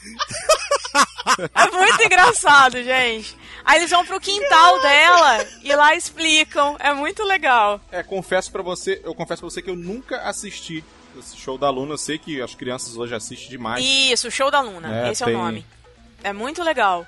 É 1.54 1.70
muito 1.70 2.02
engraçado, 2.04 2.82
gente. 2.82 3.36
Aí 3.64 3.78
eles 3.78 3.90
vão 3.90 4.04
pro 4.04 4.20
quintal 4.20 4.80
dela 4.80 5.46
e 5.62 5.74
lá 5.74 5.94
explicam. 5.94 6.76
É 6.78 6.92
muito 6.92 7.24
legal. 7.24 7.80
É, 7.90 8.02
confesso 8.02 8.52
para 8.52 8.62
você, 8.62 9.00
eu 9.02 9.14
confesso 9.14 9.40
pra 9.40 9.50
você 9.50 9.62
que 9.62 9.70
eu 9.70 9.76
nunca 9.76 10.22
assisti 10.22 10.84
esse 11.20 11.36
show 11.36 11.56
da 11.56 11.70
Luna. 11.70 11.92
Eu 11.94 11.98
sei 11.98 12.18
que 12.18 12.40
as 12.42 12.54
crianças 12.54 12.96
hoje 12.96 13.14
assistem 13.14 13.48
demais. 13.48 13.84
Isso, 13.84 14.30
Show 14.30 14.50
da 14.50 14.60
Luna. 14.60 15.06
É, 15.08 15.12
esse 15.12 15.22
é 15.22 15.26
tem- 15.26 15.34
o 15.34 15.38
nome. 15.38 15.64
É 16.24 16.32
muito 16.32 16.62
legal. 16.62 17.06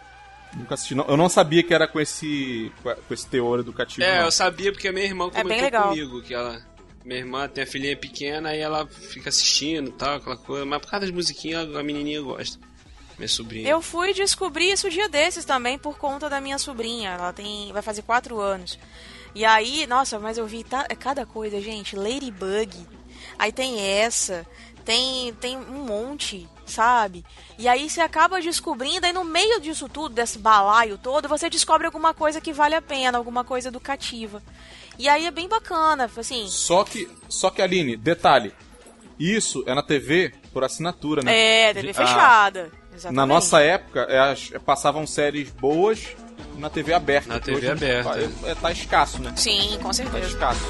Nunca 0.54 0.74
assisti. 0.74 0.94
Não, 0.94 1.04
eu 1.06 1.16
não 1.16 1.28
sabia 1.28 1.62
que 1.62 1.72
era 1.74 1.88
com 1.88 1.98
esse, 2.00 2.70
com 2.82 3.14
esse 3.14 3.26
teor 3.26 3.58
educativo. 3.60 4.02
É, 4.04 4.18
não. 4.18 4.26
eu 4.26 4.32
sabia 4.32 4.70
porque 4.72 4.88
a 4.88 4.92
minha 4.92 5.06
irmã 5.06 5.26
É 5.28 5.30
bem 5.30 5.42
comentou 5.42 5.64
legal. 5.64 5.88
comigo 5.88 6.22
que 6.22 6.34
ela. 6.34 6.60
Minha 7.04 7.18
irmã 7.18 7.48
tem 7.48 7.64
a 7.64 7.66
filhinha 7.66 7.96
pequena 7.96 8.54
e 8.54 8.60
ela 8.60 8.86
fica 8.86 9.28
assistindo 9.28 9.88
e 9.88 9.92
tal, 9.92 10.16
aquela 10.16 10.36
coisa. 10.36 10.64
Mas 10.64 10.80
por 10.80 10.90
causa 10.90 11.06
das 11.06 11.14
musiquinhas, 11.14 11.74
a 11.74 11.82
menininha 11.82 12.20
gosta. 12.20 12.58
Minha 13.18 13.28
sobrinha. 13.28 13.68
Eu 13.68 13.82
fui 13.82 14.12
descobrir 14.14 14.70
isso 14.72 14.88
dia 14.88 15.08
desses 15.08 15.44
também 15.44 15.78
por 15.78 15.98
conta 15.98 16.28
da 16.30 16.40
minha 16.40 16.58
sobrinha. 16.58 17.10
Ela 17.10 17.32
tem. 17.32 17.72
vai 17.72 17.82
fazer 17.82 18.02
quatro 18.02 18.38
anos. 18.40 18.78
E 19.34 19.44
aí, 19.46 19.86
nossa, 19.86 20.18
mas 20.18 20.36
eu 20.38 20.46
vi 20.46 20.62
ta- 20.62 20.86
cada 20.98 21.24
coisa, 21.24 21.60
gente. 21.60 21.96
Ladybug. 21.96 22.70
Aí 23.42 23.50
tem 23.50 23.80
essa. 23.80 24.46
Tem, 24.84 25.34
tem 25.40 25.56
um 25.56 25.84
monte, 25.84 26.48
sabe? 26.64 27.24
E 27.58 27.66
aí 27.66 27.90
você 27.90 28.00
acaba 28.00 28.40
descobrindo, 28.40 29.04
aí 29.04 29.12
no 29.12 29.24
meio 29.24 29.60
disso 29.60 29.88
tudo, 29.88 30.14
desse 30.14 30.38
balaio 30.38 30.96
todo, 30.96 31.28
você 31.28 31.50
descobre 31.50 31.84
alguma 31.86 32.14
coisa 32.14 32.40
que 32.40 32.52
vale 32.52 32.76
a 32.76 32.80
pena, 32.82 33.18
alguma 33.18 33.42
coisa 33.42 33.66
educativa. 33.66 34.40
E 34.96 35.08
aí 35.08 35.26
é 35.26 35.30
bem 35.32 35.48
bacana, 35.48 36.08
assim. 36.16 36.46
Só 36.46 36.84
que, 36.84 37.08
só 37.28 37.50
que 37.50 37.60
Aline, 37.60 37.96
detalhe. 37.96 38.54
Isso 39.18 39.64
é 39.66 39.74
na 39.74 39.82
TV 39.82 40.32
por 40.52 40.62
assinatura, 40.62 41.20
né? 41.22 41.36
É, 41.36 41.74
TV 41.74 41.90
Ah, 41.90 41.94
fechada. 41.94 42.70
Exatamente. 42.92 43.16
Na 43.16 43.26
nossa 43.26 43.60
época, 43.60 44.06
é, 44.08 44.34
é, 44.54 44.58
passavam 44.60 45.04
séries 45.04 45.50
boas 45.50 46.14
na 46.58 46.70
TV 46.70 46.92
aberta. 46.92 47.28
Na 47.28 47.40
TV 47.40 47.58
hoje 47.58 47.70
aberta. 47.70 48.20
É, 48.46 48.50
é, 48.52 48.54
tá 48.54 48.70
escasso, 48.70 49.20
né? 49.20 49.32
Sim, 49.34 49.78
com 49.82 49.88
Tá 49.88 49.92
certeza. 49.94 50.28
escasso. 50.28 50.60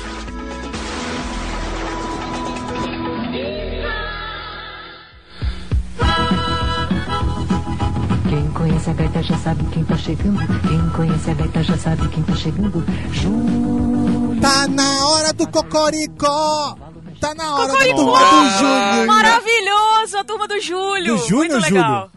Conhece 8.82 8.90
a 8.90 8.92
gaita 8.94 9.22
já 9.22 9.38
sabe 9.38 9.64
quem 9.72 9.84
tá 9.84 9.96
chegando. 9.96 10.60
Quem 10.68 10.90
conhece 10.90 11.30
a 11.30 11.34
gaita 11.34 11.62
já 11.62 11.76
sabe 11.78 12.08
quem 12.08 12.22
tá 12.22 12.34
chegando. 12.34 12.84
Júnior 13.12 14.40
Tá 14.40 14.66
na 14.68 15.06
hora 15.08 15.32
do 15.32 15.46
cocoricó! 15.48 16.76
Tá 17.20 17.34
na 17.34 17.54
hora 17.54 17.66
da 17.68 17.72
Cocoricó! 17.74 17.96
turma 17.96 18.18
do 18.18 18.58
Júnior! 18.58 19.06
Maravilhoso, 19.06 20.18
a 20.18 20.24
turma 20.24 20.48
do 20.48 20.60
Júlio. 20.60 21.16
Do 21.16 21.28
Júnior, 21.28 21.60
Muito 21.60 21.74
legal. 21.74 22.10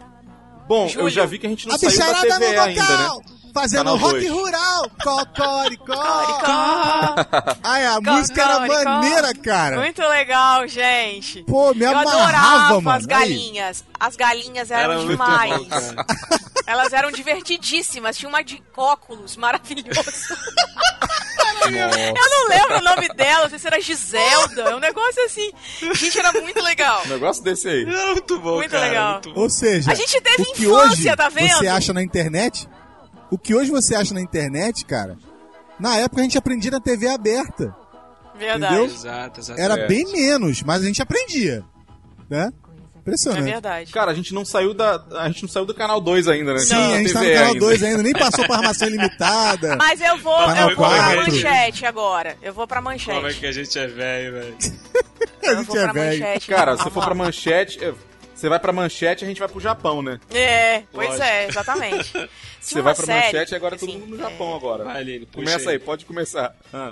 Bom, 0.68 0.88
Júlio. 0.88 1.06
eu 1.06 1.10
já 1.12 1.26
vi 1.26 1.38
que 1.38 1.46
a 1.46 1.50
gente 1.50 1.68
não 1.68 1.76
A 1.76 1.78
saiu 1.78 1.92
da 1.92 1.98
bicharada 2.06 2.40
TV 2.40 2.56
no 2.56 2.62
ainda, 2.62 2.82
local! 2.82 3.18
né? 3.20 3.26
Fazendo 3.54 3.78
Canal 3.86 3.98
rock 3.98 4.14
dois. 4.20 4.32
rural! 4.32 4.90
Cocoricó! 5.02 5.96
Cocoricó. 5.96 7.16
Ai, 7.64 7.86
a 7.86 8.02
música 8.02 8.42
era 8.42 8.54
Cocoricó. 8.60 8.84
maneira, 8.90 9.34
cara! 9.36 9.78
Muito 9.78 10.02
legal, 10.02 10.68
gente. 10.68 11.44
Pô, 11.44 11.74
me 11.74 11.86
Eu 11.86 11.92
amarrava, 11.92 12.18
adorava 12.20 12.82
mano. 12.82 12.98
as 12.98 13.06
galinhas. 13.06 13.86
As 13.98 14.16
galinhas 14.18 14.72
eram 14.72 14.94
Era 14.94 15.06
demais. 15.06 15.68
Elas 16.68 16.94
eram 16.94 17.12
divertidíssimas. 17.12 18.18
Tinha 18.18 18.30
uma 18.30 18.44
de 18.44 18.62
óculos 18.76 19.36
maravilhoso. 19.38 20.36
Eu 21.66 22.30
não 22.30 22.48
lembro 22.48 22.78
o 22.78 22.82
nome 22.84 23.08
dela, 23.16 23.44
não 23.44 23.50
sei 23.50 23.60
se 23.60 23.68
era 23.68 23.82
Giselda. 23.82 24.62
É 24.64 24.76
um 24.76 24.80
negócio 24.80 25.24
assim. 25.26 25.52
Gente, 25.94 26.20
era 26.20 26.32
muito 26.32 26.62
legal. 26.62 27.02
Um 27.06 27.10
negócio 27.10 27.44
desse 27.44 27.68
aí. 27.68 27.84
Era 27.84 28.12
muito 28.12 28.40
bom, 28.40 28.56
Muito 28.58 28.72
cara. 28.72 28.88
legal. 28.88 29.12
Muito 29.14 29.34
bom. 29.34 29.42
Ou 29.42 29.50
seja, 29.50 29.92
A 29.92 29.96
gente 29.96 30.20
teve 30.22 30.42
o 30.44 30.46
que 30.54 30.64
infância, 30.66 30.72
hoje 31.12 31.16
tá 31.16 31.30
vendo? 31.30 31.58
você 31.58 31.68
acha 31.68 31.94
na 31.94 32.04
internet, 32.04 32.68
o 33.32 33.38
que 33.38 33.56
hoje 33.56 33.72
você 33.72 33.96
acha 33.96 34.14
na 34.14 34.22
internet, 34.22 34.86
cara, 34.86 35.18
na 35.80 35.98
época 35.98 36.22
a 36.22 36.24
gente 36.24 36.38
aprendia 36.38 36.72
na 36.72 36.80
TV 36.80 37.08
aberta. 37.08 37.76
Verdade. 38.36 38.74
Entendeu? 38.76 38.86
Exato, 38.96 39.40
exato. 39.40 39.60
Era 39.60 39.76
É. 39.80 39.88
bem 39.88 40.06
menos, 40.12 40.62
mas 40.62 40.82
a 40.84 40.86
gente 40.86 41.02
aprendia. 41.02 41.64
Né? 42.30 42.52
É 43.06 43.10
Impressionante. 43.10 43.44
verdade. 43.52 43.92
Cara, 43.92 44.12
a 44.12 44.14
gente 44.16 44.34
não 44.34 44.44
saiu 44.44 44.74
da. 44.74 45.04
A 45.12 45.28
gente 45.30 45.44
não 45.44 45.50
saiu 45.50 45.66
do 45.66 45.74
canal 45.76 46.02
2 46.02 46.28
ainda, 46.28 46.54
né? 46.54 46.60
Sim, 46.60 46.76
a 46.76 46.98
gente 46.98 47.14
tá 47.14 47.22
no 47.22 47.34
canal 47.34 47.56
2 47.56 47.84
ainda, 47.84 48.02
nem 48.04 48.14
passou 48.14 48.46
pra 48.48 48.56
armação 48.58 48.88
ilimitada. 48.88 49.76
Mas 49.78 50.02
eu 50.02 50.18
vou, 50.18 50.36
Canal 50.38 50.70
eu 50.72 50.76
vou 50.76 50.88
pra 50.88 51.16
manchete 51.16 51.86
agora. 51.86 52.36
Eu 52.42 52.52
vou 52.54 52.66
pra 52.68 52.78
Como 52.78 52.90
é 52.90 52.94
manchete. 52.94 53.40
que 53.40 53.46
a 53.46 53.52
gente 53.52 53.78
é 53.78 53.88
velho, 53.88 54.34
velho? 54.34 54.58
a 55.44 55.48
Eu 55.48 55.58
gente 55.58 55.68
vou 55.68 55.78
é 55.78 55.84
pra 55.84 55.94
velho. 55.94 56.20
manchete. 56.20 56.48
Cara, 56.48 56.78
se 56.78 56.90
for 56.90 57.04
pra 57.04 57.14
manchete. 57.14 57.84
eh, 57.84 57.94
Você 58.34 58.50
vai 58.50 58.60
pra 58.60 58.74
manchete 58.74 59.24
a 59.24 59.28
gente 59.28 59.40
vai 59.40 59.48
pro 59.50 59.60
Japão, 59.60 60.02
né? 60.02 60.20
É, 60.34 60.82
pois 60.92 61.10
Lógico. 61.10 61.24
é, 61.28 61.48
exatamente. 61.48 62.12
Você 62.60 62.82
vai 62.82 62.96
pra 62.96 63.06
série, 63.06 63.26
manchete 63.26 63.54
e 63.54 63.56
agora 63.56 63.76
é 63.76 63.78
todo 63.78 63.90
assim, 63.90 64.00
mundo 64.00 64.10
no 64.12 64.18
Japão 64.18 64.56
agora. 64.56 64.84
Vai, 64.84 65.06
puxa 65.06 65.28
Começa 65.32 65.70
aí, 65.70 65.78
pode 65.78 66.06
começar. 66.06 66.56
Ah. 66.74 66.92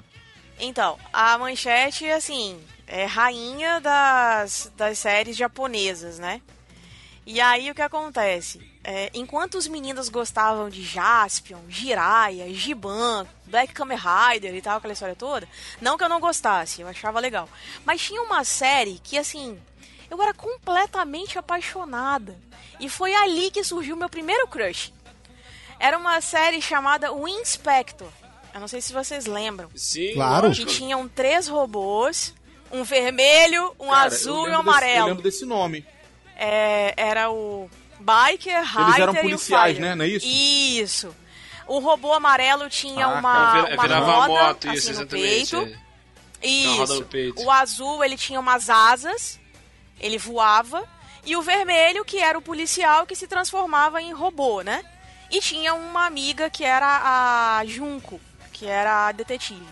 Então, 0.59 0.97
a 1.11 1.37
manchete, 1.37 2.05
assim, 2.09 2.63
é 2.87 3.05
rainha 3.05 3.79
das, 3.81 4.71
das 4.75 4.99
séries 4.99 5.35
japonesas, 5.35 6.19
né? 6.19 6.41
E 7.25 7.39
aí 7.39 7.71
o 7.71 7.75
que 7.75 7.81
acontece? 7.81 8.61
É, 8.83 9.09
enquanto 9.13 9.55
os 9.55 9.65
meninos 9.65 10.09
gostavam 10.09 10.69
de 10.69 10.83
Jaspion, 10.83 11.61
Jiraiya, 11.69 12.53
Giban, 12.53 13.25
Black 13.45 13.73
Kamen 13.73 13.97
Rider 13.97 14.53
e 14.53 14.61
tal, 14.61 14.77
aquela 14.77 14.91
história 14.91 15.15
toda, 15.15 15.47
não 15.79 15.97
que 15.97 16.03
eu 16.03 16.09
não 16.09 16.19
gostasse, 16.19 16.81
eu 16.81 16.87
achava 16.87 17.21
legal. 17.21 17.47
Mas 17.85 18.01
tinha 18.01 18.21
uma 18.21 18.43
série 18.43 18.99
que, 19.01 19.17
assim, 19.17 19.57
eu 20.09 20.21
era 20.21 20.33
completamente 20.33 21.39
apaixonada. 21.39 22.37
E 22.77 22.89
foi 22.89 23.15
ali 23.15 23.49
que 23.49 23.63
surgiu 23.63 23.95
meu 23.95 24.09
primeiro 24.09 24.47
crush. 24.47 24.93
Era 25.79 25.97
uma 25.97 26.19
série 26.19 26.61
chamada 26.61 27.13
O 27.13 27.25
Inspector. 27.27 28.11
Eu 28.53 28.59
não 28.59 28.67
sei 28.67 28.81
se 28.81 28.93
vocês 28.93 29.25
lembram. 29.25 29.69
Sim, 29.75 30.13
Claro. 30.13 30.51
Que 30.51 30.65
tinham 30.65 31.07
três 31.07 31.47
robôs, 31.47 32.33
um 32.71 32.83
vermelho, 32.83 33.73
um 33.79 33.87
Cara, 33.89 34.05
azul 34.05 34.35
e 34.35 34.39
um 34.39 34.43
lembro 34.43 34.57
desse- 34.63 34.69
amarelo. 34.69 34.99
eu 34.99 35.05
lembro 35.07 35.23
desse 35.23 35.45
nome. 35.45 35.85
É, 36.35 36.93
era 36.97 37.31
o 37.31 37.69
Biker, 37.99 38.63
Rider 38.63 39.01
eram 39.01 39.13
e 39.15 39.17
o 39.17 39.21
policiais, 39.21 39.79
né? 39.79 39.95
Não 39.95 40.05
é 40.05 40.07
isso? 40.07 40.25
Isso. 40.27 41.15
O 41.67 41.79
robô 41.79 42.13
amarelo 42.13 42.69
tinha 42.69 43.05
Ah, 43.05 43.19
uma, 43.19 43.53
Vira- 43.53 43.73
uma 43.75 43.81
virava 43.83 44.11
roda 44.13 44.27
moto, 44.27 44.67
assim, 44.67 44.77
isso, 44.77 44.87
no 44.87 44.93
exatamente. 44.93 45.55
peito. 45.55 45.79
é. 46.41 46.47
Isso. 46.47 46.95
no 46.95 47.05
peito. 47.05 47.41
O 47.43 47.49
azul, 47.49 48.03
ele 48.03 48.17
tinha 48.17 48.39
umas 48.39 48.69
asas, 48.69 49.39
ele 49.99 50.17
voava. 50.17 50.83
E 51.25 51.37
o 51.37 51.41
vermelho, 51.41 52.03
que 52.03 52.19
era 52.19 52.37
o 52.37 52.41
policial 52.41 53.05
que 53.05 53.15
se 53.15 53.27
transformava 53.27 54.01
em 54.01 54.11
robô, 54.11 54.61
né? 54.61 54.83
E 55.31 55.39
tinha 55.39 55.73
uma 55.73 56.05
amiga 56.05 56.49
que 56.49 56.65
era 56.65 56.85
a 57.59 57.65
Junko, 57.65 58.19
que 58.53 58.65
era 58.67 59.07
a 59.07 59.11
detetive. 59.11 59.67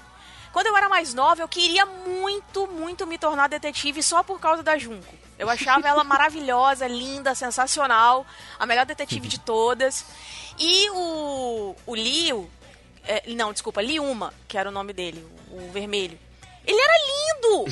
Quando 0.52 0.68
eu 0.68 0.76
era 0.76 0.90
mais 0.90 1.14
nova, 1.14 1.42
eu 1.42 1.48
queria 1.48 1.86
muito, 1.86 2.68
muito 2.68 3.08
me 3.08 3.18
tornar 3.18 3.48
detetive 3.48 4.04
só 4.04 4.22
por 4.22 4.38
causa 4.40 4.62
da 4.62 4.78
Junko. 4.78 5.16
Eu 5.40 5.50
achava 5.50 5.88
ela 5.88 6.04
maravilhosa, 6.04 6.88
linda, 6.88 7.34
sensacional, 7.34 8.26
a 8.60 8.66
melhor 8.66 8.86
detetive 8.86 9.28
de 9.30 9.40
todas. 9.40 10.06
E 10.60 10.90
o, 10.90 11.76
o 11.86 11.96
Leo, 11.96 12.50
é, 13.06 13.24
não, 13.34 13.54
desculpa, 13.54 13.82
Liuma, 13.82 14.34
que 14.48 14.58
era 14.58 14.68
o 14.68 14.72
nome 14.74 14.92
dele, 14.92 15.26
o, 15.50 15.68
o 15.68 15.72
vermelho. 15.72 16.20
Ele 16.68 16.80
era 16.80 16.94
lindo! 16.98 17.66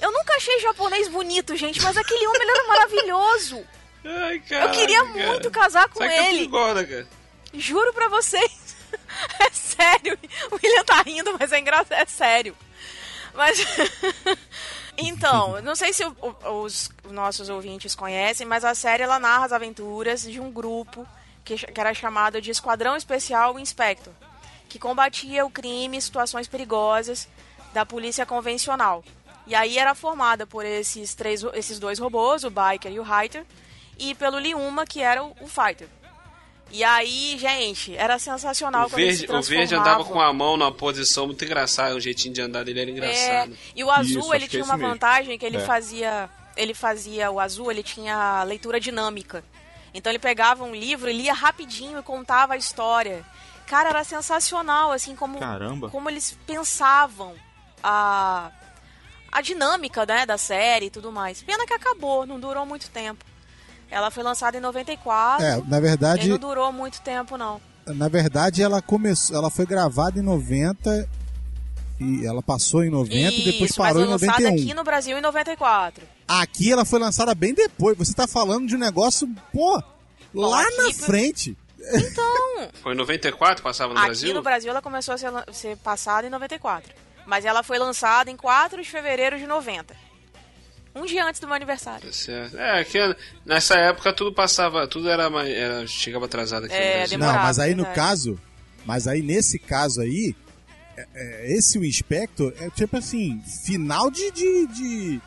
Eu 0.00 0.10
nunca 0.12 0.34
achei 0.34 0.58
japonês 0.60 1.08
bonito, 1.08 1.56
gente, 1.56 1.80
mas 1.80 1.96
aquele 1.96 2.26
homem 2.26 2.42
ele 2.42 2.50
era 2.50 2.66
maravilhoso. 2.66 3.64
Ai, 4.04 4.36
Eu 4.36 4.42
caraca, 4.42 4.72
queria 4.74 5.04
cara. 5.06 5.26
muito 5.28 5.50
casar 5.52 5.88
com 5.88 6.00
Sabe 6.00 6.12
que 6.12 6.18
eu 6.18 6.24
ele. 6.24 6.38
fico 6.40 6.50
gorda, 6.50 6.84
cara? 6.84 7.06
Juro 7.54 7.92
pra 7.94 8.08
vocês. 8.08 8.73
É 9.40 9.50
sério. 9.50 10.18
O 10.50 10.54
William 10.56 10.84
tá 10.84 11.02
rindo, 11.02 11.36
mas 11.38 11.52
é 11.52 11.58
engraçado. 11.58 11.92
É 11.92 12.06
sério. 12.06 12.56
Mas. 13.34 13.58
então, 14.96 15.60
não 15.62 15.74
sei 15.74 15.92
se 15.92 16.04
o- 16.04 16.16
os 16.62 16.90
nossos 17.10 17.48
ouvintes 17.48 17.94
conhecem, 17.94 18.46
mas 18.46 18.64
a 18.64 18.74
série 18.74 19.02
ela 19.02 19.18
narra 19.18 19.46
as 19.46 19.52
aventuras 19.52 20.22
de 20.22 20.40
um 20.40 20.50
grupo 20.50 21.06
que, 21.44 21.56
que 21.56 21.80
era 21.80 21.92
chamado 21.92 22.40
de 22.40 22.50
Esquadrão 22.50 22.96
Especial 22.96 23.58
Inspector, 23.58 24.12
que 24.68 24.78
combatia 24.78 25.44
o 25.44 25.50
crime 25.50 25.96
e 25.96 26.02
situações 26.02 26.46
perigosas 26.48 27.28
da 27.72 27.84
polícia 27.84 28.24
convencional. 28.24 29.04
E 29.46 29.54
aí 29.54 29.78
era 29.78 29.94
formada 29.94 30.46
por 30.46 30.64
esses, 30.64 31.14
três, 31.14 31.42
esses 31.52 31.78
dois 31.78 31.98
robôs, 31.98 32.44
o 32.44 32.50
Biker 32.50 32.90
e 32.92 32.98
o 32.98 33.02
Highter, 33.02 33.44
e 33.98 34.14
pelo 34.14 34.38
Liuma, 34.38 34.86
que 34.86 35.00
era 35.02 35.22
o, 35.22 35.36
o 35.40 35.46
Fighter. 35.48 35.88
E 36.70 36.82
aí, 36.82 37.36
gente, 37.38 37.96
era 37.96 38.18
sensacional 38.18 38.86
O 38.86 38.90
quando 38.90 39.00
eles 39.00 39.20
se 39.20 39.26
verde, 39.26 39.46
o 39.46 39.48
verde 39.48 39.74
andava 39.76 40.04
com 40.04 40.20
a 40.20 40.32
mão 40.32 40.56
numa 40.56 40.72
posição 40.72 41.26
muito 41.26 41.44
engraçada, 41.44 41.94
o 41.94 42.00
jeitinho 42.00 42.34
de 42.34 42.40
andar 42.40 42.64
dele 42.64 42.80
era 42.80 42.90
É, 42.90 42.92
engraçado. 42.92 43.56
e 43.76 43.84
o 43.84 43.90
azul, 43.90 44.20
Isso, 44.22 44.34
ele 44.34 44.44
é 44.44 44.48
tinha 44.48 44.64
uma 44.64 44.76
mesmo. 44.76 44.90
vantagem 44.92 45.38
que 45.38 45.46
ele 45.46 45.58
É. 45.58 45.60
fazia. 45.60 46.28
Ele 46.56 46.74
fazia. 46.74 47.30
O 47.30 47.38
azul, 47.38 47.70
ele 47.70 47.82
tinha 47.82 48.42
leitura 48.44 48.80
dinâmica. 48.80 49.44
Então 49.92 50.10
ele 50.10 50.18
pegava 50.18 50.64
um 50.64 50.74
livro, 50.74 51.08
ele 51.08 51.22
lia 51.22 51.32
rapidinho 51.34 51.98
e 51.98 52.02
contava 52.02 52.54
a 52.54 52.56
história. 52.56 53.24
Cara, 53.66 53.90
era 53.90 54.02
sensacional, 54.04 54.90
assim, 54.92 55.14
como, 55.14 55.38
Caramba. 55.38 55.88
como 55.90 56.10
eles 56.10 56.36
pensavam 56.46 57.34
a, 57.82 58.50
a 59.30 59.40
dinâmica 59.40 60.04
né, 60.04 60.26
da 60.26 60.36
série 60.36 60.86
e 60.86 60.90
tudo 60.90 61.12
mais. 61.12 61.42
Pena 61.42 61.64
que 61.66 61.72
acabou, 61.72 62.26
não 62.26 62.38
durou 62.40 62.66
muito 62.66 62.90
tempo. 62.90 63.24
Ela 63.90 64.10
foi 64.10 64.22
lançada 64.22 64.56
em 64.56 64.60
94. 64.60 65.44
É, 65.44 65.62
na 65.66 65.78
e 65.78 65.80
verdade, 65.80 66.28
não 66.28 66.38
durou 66.38 66.72
muito 66.72 67.00
tempo, 67.00 67.36
não. 67.36 67.60
na 67.86 68.08
verdade 68.08 68.62
ela 68.62 68.80
começou, 68.82 69.36
ela 69.36 69.50
foi 69.50 69.66
gravada 69.66 70.18
em 70.18 70.22
90 70.22 71.08
e 72.00 72.26
ela 72.26 72.42
passou 72.42 72.82
em 72.82 72.90
90 72.90 73.16
e 73.16 73.44
depois 73.44 73.70
Isso, 73.70 73.78
parou 73.78 74.02
mas 74.02 74.02
em 74.02 74.18
foi 74.18 74.28
lançada 74.28 74.44
91. 74.50 74.62
aqui 74.64 74.74
no 74.74 74.84
Brasil 74.84 75.18
em 75.18 75.20
94. 75.20 76.04
Aqui 76.26 76.72
ela 76.72 76.84
foi 76.84 76.98
lançada 76.98 77.34
bem 77.34 77.54
depois. 77.54 77.96
Você 77.96 78.12
tá 78.14 78.26
falando 78.26 78.66
de 78.66 78.74
um 78.74 78.78
negócio, 78.78 79.28
pô, 79.52 79.82
lá 80.34 80.62
aqui 80.62 80.76
na 80.76 80.92
frente. 81.06 81.56
Então, 81.94 82.68
Foi 82.82 82.94
em 82.94 82.96
94 82.96 83.62
passava 83.62 83.92
no 83.92 83.98
Aqui 83.98 84.06
Brasil? 84.08 84.34
no 84.34 84.42
Brasil 84.42 84.70
ela 84.70 84.80
começou 84.80 85.14
a 85.14 85.18
ser, 85.18 85.30
ser 85.52 85.76
passada 85.76 86.26
em 86.26 86.30
94. 86.30 86.90
Mas 87.26 87.44
ela 87.44 87.62
foi 87.62 87.78
lançada 87.78 88.30
em 88.30 88.36
4 88.36 88.82
de 88.82 88.88
fevereiro 88.88 89.38
de 89.38 89.46
90. 89.46 89.94
Um 90.94 91.04
dia 91.06 91.24
antes 91.26 91.40
do 91.40 91.46
meu 91.46 91.56
aniversário. 91.56 92.06
Tá 92.06 92.12
certo. 92.12 92.56
É, 92.58 92.84
que 92.84 92.98
nessa 93.44 93.74
época 93.76 94.12
tudo 94.12 94.32
passava, 94.32 94.86
tudo 94.86 95.08
era, 95.08 95.28
mais, 95.28 95.48
era 95.50 95.86
chegava 95.86 96.26
atrasado 96.26 96.66
aqui 96.66 96.74
É, 96.74 96.90
no 96.92 96.96
Brasil. 96.98 97.18
Não, 97.18 97.32
mas 97.34 97.58
aí 97.58 97.70
no 97.74 97.82
verdade. 97.82 97.96
caso, 97.96 98.40
mas 98.86 99.06
aí 99.08 99.20
nesse 99.22 99.58
caso 99.58 100.00
aí, 100.00 100.34
é- 100.96 101.06
é, 101.14 101.52
esse 101.56 101.78
o 101.78 101.84
Inspector 101.84 102.52
é 102.60 102.70
tipo 102.70 102.96
assim, 102.96 103.42
final 103.64 104.08
de 104.10 104.30
de, 104.30 104.66
de, 104.68 105.20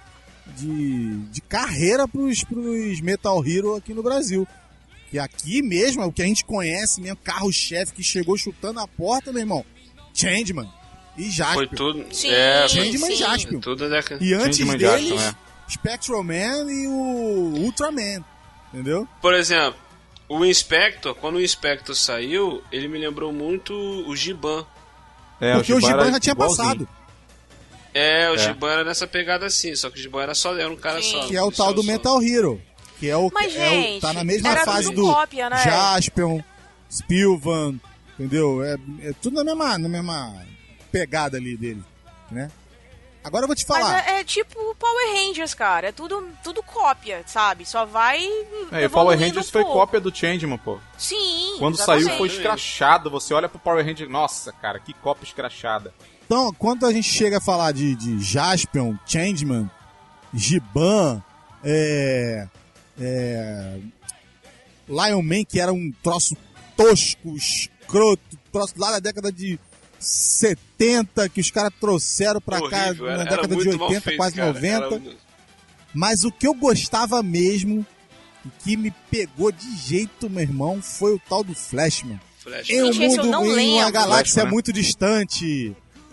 de, 0.56 1.16
de 1.32 1.42
carreira 1.42 2.08
pros, 2.08 2.44
pros 2.44 3.02
Metal 3.02 3.46
Hero 3.46 3.76
aqui 3.76 3.94
no 3.94 4.02
Brasil. 4.04 4.48
Que 5.12 5.20
aqui 5.20 5.62
mesmo, 5.62 6.04
o 6.06 6.12
que 6.12 6.22
a 6.22 6.26
gente 6.26 6.44
conhece 6.44 7.00
mesmo, 7.02 7.18
carro-chefe 7.24 7.94
que 7.94 8.04
chegou 8.04 8.38
chutando 8.38 8.80
a 8.80 8.88
porta, 8.88 9.32
meu 9.32 9.42
irmão. 9.42 9.66
Changeman 10.14 10.70
e 11.18 11.30
Jasper. 11.30 11.56
Foi 11.56 11.68
tudo. 11.68 12.06
Sim, 12.12 12.30
é, 12.30 12.68
sim, 12.68 12.76
Changeman 12.78 13.10
e 13.10 13.12
sim. 13.14 13.16
Jaspion. 13.24 13.60
tudo 13.60 13.88
da 13.90 13.96
década. 13.98 14.24
E 14.24 14.34
antes 14.34 14.58
Changeman 14.58 14.76
e 14.76 14.78
deles, 14.80 15.10
Jaspion, 15.22 15.30
é. 15.44 15.47
Spectral 15.70 16.24
Man 16.24 16.72
e 16.72 16.88
o 16.88 17.54
Ultraman. 17.58 18.24
Entendeu? 18.74 19.08
Por 19.22 19.34
exemplo, 19.34 19.80
o 20.30 20.44
Inspector, 20.46 21.16
quando 21.16 21.36
o 21.38 21.42
Inspector 21.42 21.96
saiu, 21.96 22.62
ele 22.72 22.88
me 22.88 22.98
lembrou 22.98 23.32
muito 23.32 23.74
o 23.74 24.16
Giban. 24.16 24.66
É, 25.40 25.54
Porque 25.56 25.74
o 25.74 25.80
Giban 25.80 26.12
já 26.12 26.20
tinha 26.20 26.34
igualzinho. 26.34 26.64
passado. 26.66 26.90
É, 27.94 28.30
o 28.30 28.36
É. 28.36 28.38
Giban 28.38 28.72
era 28.72 28.84
nessa 28.84 29.08
pegada 29.08 29.46
assim, 29.46 29.76
só 29.76 29.90
que 29.90 29.98
o 29.98 30.02
Giban 30.02 30.22
era 30.24 30.36
só 30.36 30.56
era 30.56 30.70
um 30.70 30.76
cara 30.76 31.02
Sim. 31.02 31.12
só. 31.12 31.28
Que 31.28 31.36
é 31.38 31.42
o 31.42 31.52
tal 31.52 31.74
do 31.74 31.82
só- 31.82 31.88
Metal 31.88 32.22
Hero. 32.22 32.62
Que 33.00 33.10
é 33.10 33.16
o, 33.18 33.30
Mas, 33.34 33.56
é 33.56 33.98
o- 33.98 34.00
tá 34.02 34.12
na 34.14 34.24
mesma 34.24 34.56
fase 34.58 34.92
do 34.94 35.04
cópia, 35.04 35.50
né? 35.50 35.64
Jaspion, 35.64 36.42
Spilvan, 36.92 37.80
entendeu? 38.20 38.64
É, 38.64 38.76
é 39.02 39.14
tudo 39.22 39.36
na 39.36 39.44
mesma, 39.44 39.78
na 39.78 39.88
mesma 39.90 40.46
pegada 40.92 41.38
ali 41.38 41.56
dele. 41.56 41.84
né? 42.32 42.52
Agora 43.28 43.44
eu 43.44 43.48
vou 43.48 43.56
te 43.56 43.66
Mas 43.68 43.78
falar. 43.80 44.08
é, 44.08 44.20
é 44.20 44.24
tipo 44.24 44.76
Power 44.76 45.14
Rangers, 45.14 45.54
cara. 45.54 45.90
É 45.90 45.92
tudo, 45.92 46.28
tudo 46.44 46.64
cópia, 46.64 47.24
sabe? 47.28 47.66
Só 47.66 47.86
vai. 47.86 48.20
É, 48.72 48.84
e 48.84 48.86
o 48.86 48.90
Power 48.90 49.20
Rangers 49.20 49.50
um 49.50 49.52
foi 49.52 49.64
pouco. 49.64 49.78
cópia 49.78 50.00
do 50.00 50.16
Changeman, 50.16 50.58
pô. 50.58 50.80
Sim. 50.98 51.56
Quando 51.60 51.76
exatamente. 51.76 52.06
saiu 52.06 52.18
foi 52.18 52.28
escrachado. 52.28 53.10
Você 53.10 53.34
olha 53.34 53.50
pro 53.50 53.60
Power 53.60 53.86
Ranger, 53.86 54.10
nossa, 54.10 54.52
cara, 54.54 54.80
que 54.80 54.94
cópia 54.94 55.26
escrachada. 55.26 55.94
Então, 56.26 56.54
quando 56.54 56.86
a 56.86 56.92
gente 56.92 57.08
chega 57.08 57.38
a 57.38 57.42
falar 57.42 57.72
de, 57.72 57.96
de 57.96 58.20
Jaspion, 58.22 58.96
Changeman, 59.06 59.70
Giban, 60.34 61.24
é, 61.64 62.48
é, 63.00 63.78
Lion 64.88 65.22
Man, 65.22 65.44
que 65.44 65.60
era 65.60 65.72
um 65.72 65.92
troço 66.02 66.36
tosco, 66.76 67.36
escroto, 67.36 68.38
troço 68.52 68.74
lá 68.78 68.92
da 68.92 69.00
década 69.00 69.32
de 69.32 69.60
70, 70.00 71.30
que 71.30 71.42
os 71.42 71.52
caras 71.52 71.72
trouxeram 71.80 72.40
pra 72.42 72.60
cá 72.70 72.94
na 72.94 73.12
era- 73.12 73.12
era 73.14 73.24
década 73.26 73.48
de 73.48 73.56
muito 73.56 73.78
mal 73.80 73.88
80, 73.90 74.02
feito, 74.04 74.18
quase 74.18 74.36
cara. 74.36 74.48
90. 74.54 74.86
Era 74.86 74.96
um- 74.96 75.16
Mas 75.94 76.24
o 76.24 76.32
que 76.32 76.46
eu 76.48 76.54
gostava 76.54 77.24
mesmo, 77.24 77.86
e 78.46 78.50
que 78.64 78.78
me 78.78 78.92
pegou 79.10 79.52
de 79.52 79.76
jeito, 79.78 80.30
meu 80.30 80.44
irmão, 80.44 80.82
foi 80.82 81.14
o 81.14 81.20
tal 81.28 81.44
do 81.44 81.56
Flashman. 81.56 82.20
Flash. 82.40 82.70
Em 82.70 82.84
um 82.84 82.94
Gente, 82.94 83.18
eu 83.18 83.24
mundo, 83.26 83.32
não 83.32 83.60
em 83.60 83.74
uma 83.82 83.90
galáxia 83.92 84.34
Flashman, 84.36 84.52
muito 84.54 84.72
distante 84.72 85.46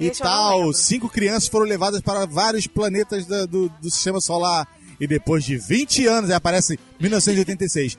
e 0.01 0.07
Esse 0.07 0.21
eu 0.23 0.25
tal, 0.27 0.73
cinco 0.73 1.09
crianças 1.09 1.49
foram 1.49 1.67
levadas 1.67 2.01
para 2.01 2.25
vários 2.27 2.67
planetas 2.67 3.27
da- 3.27 3.47
do, 3.47 3.69
do 3.81 3.91
sistema 3.91 4.21
solar. 4.21 4.67
E 4.99 5.07
depois 5.09 5.45
de 5.45 5.57
20 5.59 6.07
anos, 6.07 6.31
aí 6.31 6.37
aparece 6.37 6.79
1986. 7.01 7.99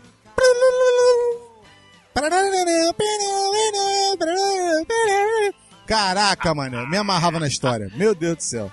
Caraca, 5.88 6.54
mano, 6.54 6.88
me 6.88 6.98
amarrava 6.98 7.40
na 7.40 7.48
história. 7.48 7.92
Meu 7.96 8.16
Deus 8.16 8.38
do 8.38 8.44
céu. 8.44 8.72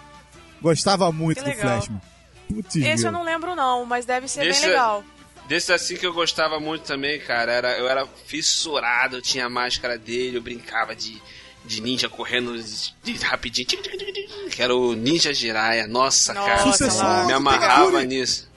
Gostava 0.60 1.10
muito 1.12 1.42
do. 1.42 1.52
Flashman. 1.52 2.00
Putz, 2.48 2.76
Esse 2.76 2.80
grila. 2.94 3.08
eu 3.08 3.12
não 3.12 3.22
lembro, 3.24 3.54
não, 3.54 3.84
mas 3.84 4.04
deve 4.04 4.28
ser 4.28 4.46
Esse 4.46 4.60
bem 4.60 4.68
é- 4.70 4.72
legal. 4.72 5.04
Desses 5.48 5.70
assim 5.70 5.96
que 5.96 6.06
eu 6.06 6.12
gostava 6.12 6.60
muito 6.60 6.82
também, 6.84 7.18
cara, 7.18 7.50
era, 7.52 7.76
eu 7.78 7.88
era 7.88 8.06
fissurado, 8.26 9.16
eu 9.16 9.22
tinha 9.22 9.46
a 9.46 9.50
máscara 9.50 9.98
dele, 9.98 10.36
eu 10.38 10.40
brincava 10.42 10.94
de, 10.94 11.20
de 11.64 11.80
ninja 11.82 12.08
correndo 12.08 12.56
de, 12.56 12.94
de 13.02 13.24
rapidinho, 13.24 13.66
que 14.50 14.62
era 14.62 14.74
o 14.74 14.94
Ninja 14.94 15.34
Jiraiya. 15.34 15.86
Nossa, 15.88 16.32
Nossa, 16.32 16.48
cara, 16.48 16.62
Sucessor 16.62 17.26
me 17.26 17.32
amarrava 17.32 18.02
nisso. 18.04 18.48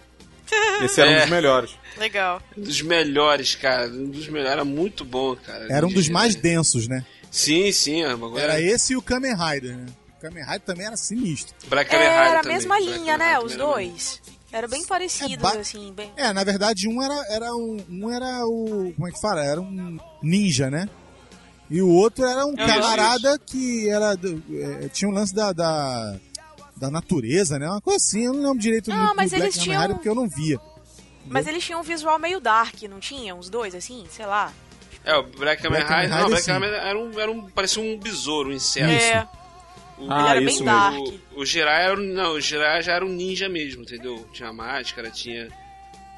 Esse 0.84 1.02
era 1.02 1.10
um 1.10 1.14
É. 1.14 1.22
dos 1.22 1.30
melhores. 1.32 1.72
Legal. 1.98 2.42
Um 2.56 2.62
dos 2.62 2.82
melhores, 2.82 3.56
cara, 3.56 3.88
um 3.88 4.10
dos 4.12 4.28
melhores, 4.28 4.52
era 4.52 4.64
muito 4.66 5.04
bom, 5.04 5.36
cara. 5.36 5.66
Era 5.70 5.88
um 5.88 5.92
dos 5.92 6.08
mais 6.08 6.36
densos, 6.36 6.88
né? 6.88 7.04
Sim, 7.32 7.72
sim, 7.72 8.04
é, 8.04 8.12
agora 8.12 8.42
Era 8.42 8.62
esse 8.62 8.94
e 8.94 8.98
o 8.98 9.02
Kamen 9.02 9.36
Rider, 9.36 9.76
né? 9.78 9.86
O 10.18 10.22
Kamen 10.22 10.44
Rider 10.44 10.62
também 10.62 10.86
era 10.88 10.98
sinistro. 10.98 11.54
Black 11.68 11.90
Kamen 11.92 12.08
Rider 12.08 12.22
Era 12.24 12.40
a 12.40 12.42
também, 12.44 12.58
mesma 12.58 12.76
Black 12.78 12.92
linha, 12.92 13.18
Kamen 13.18 13.28
né? 13.34 13.40
Os 13.40 13.52
também 13.52 13.68
dois. 13.68 14.22
Era 14.52 14.68
bem 14.70 14.86
parecidos, 14.86 15.34
É, 15.34 15.38
ba- 15.38 15.60
assim, 15.60 15.92
bem. 15.94 16.12
É, 16.16 16.32
na 16.32 16.44
verdade, 16.44 16.88
um 16.88 17.02
era, 17.04 17.26
era 17.30 17.54
um, 17.54 17.78
um 17.90 18.10
era 18.10 18.46
o. 18.46 18.94
Como 18.96 19.08
é 19.08 19.12
que 19.12 19.20
fala? 19.20 19.44
Era 19.44 19.60
um 19.60 20.00
ninja, 20.24 20.70
né? 20.70 20.88
E 21.70 21.82
o 21.82 21.90
outro 21.90 22.24
era 22.26 22.46
um 22.46 22.54
Isso, 22.54 22.66
camarada 22.66 23.38
que 23.40 23.90
era. 23.90 24.14
é, 24.84 24.88
tinha 24.90 25.10
um 25.10 25.14
lance 25.14 25.36
da, 25.36 25.52
da. 25.52 26.16
da 26.78 26.90
natureza, 26.90 27.60
né? 27.60 27.68
Uma 27.68 27.82
coisa 27.82 27.98
assim, 27.98 28.26
eu 28.28 28.34
não 28.34 28.44
lembro 28.44 28.60
direito 28.60 28.90
Não, 28.90 29.08
do, 29.10 29.16
mas 29.16 29.32
do 29.32 29.38
Black 29.38 29.44
eles 29.44 29.56
Kamen 29.66 29.78
tinham- 29.80 29.94
porque 29.96 30.08
eu 30.10 30.16
não 30.16 30.30
via. 30.30 30.58
Mas 31.28 31.48
eles 31.48 31.64
tinham 31.66 31.80
um 31.82 31.84
visual 31.84 32.18
meio 32.20 32.40
dark, 32.40 32.82
não 32.84 33.00
tinha? 33.00 33.36
Os 33.36 33.50
dois, 33.50 33.74
assim? 33.76 34.06
Sei 34.12 34.26
lá. 34.28 34.54
É, 35.06 35.16
o 35.18 35.24
Black 35.24 35.62
Kamen 35.62 35.82
Rider, 35.82 36.10
não, 36.10 36.16
Rider, 36.18 36.30
Black. 36.30 36.46
Kamen 36.46 36.70
Rider 36.70 36.84
era 36.88 37.00
um, 37.00 37.20
era 37.20 37.32
um, 37.32 37.50
parecia 37.50 37.82
um 37.82 37.98
besouro, 37.98 38.50
um 38.50 38.54
inseto. 38.54 38.90
É, 38.92 39.28
O, 39.98 40.12
Ah, 40.12 40.20
ele 40.22 40.30
era 40.30 40.42
isso 40.52 40.64
bem 40.64 40.74
mesmo. 40.74 41.06
dark. 41.06 41.22
O, 41.36 41.42
o 41.42 41.46
Jiraiya 41.46 41.84
era, 41.92 42.00
um- 42.00 42.14
não, 42.14 42.32
o 42.34 42.42
Jiraiya 42.42 42.82
já 42.82 42.94
era 42.94 43.06
um 43.06 43.10
ninja 43.10 43.48
mesmo, 43.48 43.84
entendeu? 43.84 44.28
Tinha 44.34 44.52
máscara, 44.52 45.10
tinha 45.10 45.48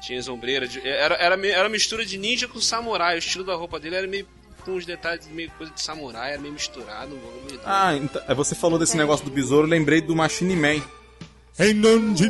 tinha 0.00 0.20
de- 0.22 0.88
era 0.88 1.14
era 1.16 1.46
era 1.46 1.68
mistura 1.68 2.04
de 2.04 2.16
ninja 2.18 2.46
com 2.48 2.60
samurai. 2.60 3.16
O 3.16 3.18
estilo 3.18 3.44
da 3.44 3.54
roupa 3.54 3.78
dele 3.80 3.96
era 3.96 4.06
meio 4.06 4.26
com 4.64 4.74
os 4.74 4.84
detalhes 4.86 5.26
meio 5.28 5.50
coisa 5.58 5.72
de 5.72 5.80
samurai, 5.82 6.32
era 6.32 6.40
meio 6.40 6.54
misturado, 6.54 7.14
um 7.14 7.46
meio. 7.46 7.60
Ah, 7.64 7.94
então, 7.94 8.22
é, 8.26 8.34
você 8.34 8.54
falou 8.54 8.78
desse 8.78 8.96
negócio 8.96 9.24
do 9.24 9.30
besouro, 9.30 9.66
eu 9.66 9.70
lembrei 9.70 10.00
do 10.00 10.14
Machine 10.16 10.56
Man. 10.56 10.82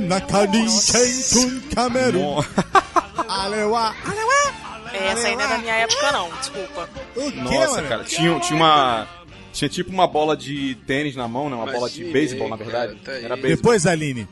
Nakari 0.01 0.65
kenkun 0.91 1.61
kameru. 1.75 2.19
Bom, 2.21 2.45
Alewa. 3.29 3.95
Essa 4.95 5.29
aí 5.29 5.37
não 5.37 5.45
é 5.45 5.49
da 5.49 5.59
minha 5.59 5.75
época, 5.75 6.13
não, 6.13 6.31
desculpa. 6.39 6.89
Nossa, 7.43 7.83
cara, 7.83 8.05
tinha, 8.05 8.39
tinha 8.41 8.57
uma. 8.57 9.07
Tinha 9.53 9.69
tipo 9.69 9.91
uma 9.91 10.07
bola 10.07 10.37
de 10.37 10.75
tênis 10.87 11.17
na 11.17 11.27
mão, 11.27 11.49
né? 11.51 11.57
Uma 11.57 11.67
bola 11.67 11.89
de 11.91 12.05
beisebol, 12.05 12.49
na 12.49 12.57
verdade. 12.57 12.95
cara, 12.97 13.19
tá. 13.19 13.25
Era 13.25 13.35
beisebol. 13.37 13.57
Depois, 13.57 13.87
Aline, 13.87 14.29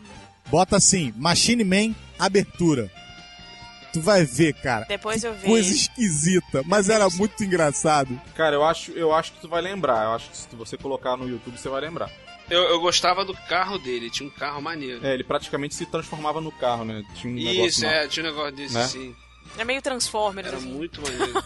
bota 0.47 0.77
assim: 0.77 1.13
Machine 1.17 1.65
Man, 1.65 1.95
abertura. 2.19 2.91
Tu 3.93 4.01
vai 4.01 4.25
ver, 4.27 4.53
cara. 4.53 4.85
Depois 4.87 5.25
eu 5.25 5.33
vi. 5.33 5.47
Coisa 5.47 5.73
esquisita, 5.75 6.63
mas 6.67 6.91
era 6.91 7.09
muito 7.09 7.43
engraçado. 7.43 8.21
Cara, 8.35 8.55
eu 8.55 8.63
acho, 8.63 8.93
eu 8.93 9.13
acho 9.13 9.33
que 9.33 9.41
tu 9.41 9.49
vai 9.49 9.63
lembrar. 9.63 10.05
Eu 10.05 10.13
acho 10.13 10.29
que 10.31 10.37
se 10.37 10.49
você 10.55 10.77
colocar 10.77 11.17
no 11.17 11.27
YouTube, 11.27 11.57
você 11.59 11.69
vai 11.69 11.81
lembrar. 11.81 12.11
Eu, 12.51 12.63
eu 12.65 12.79
gostava 12.79 13.25
do 13.25 13.35
carro 13.49 13.79
dele, 13.79 14.11
tinha 14.11 14.29
um 14.29 14.31
carro 14.33 14.61
maneiro. 14.61 15.05
É, 15.05 15.15
ele 15.15 15.25
praticamente 15.25 15.75
se 15.75 15.87
transformava 15.87 16.41
no 16.43 16.53
carro, 16.53 16.85
né? 16.85 17.03
Tinha 17.15 17.33
um 17.33 17.37
negócio 17.37 17.67
Isso, 17.67 17.85
lá. 17.85 17.93
é, 17.93 18.07
tinha 18.07 18.25
um 18.25 18.29
negócio 18.29 18.53
desse, 18.55 18.75
Né? 18.75 18.87
sim. 18.87 19.17
É 19.59 19.65
meio 19.65 19.81
Transformers, 19.83 20.49
Era 20.49 20.57
assim. 20.59 20.67
muito 20.73 21.01
maneiro. 21.03 21.43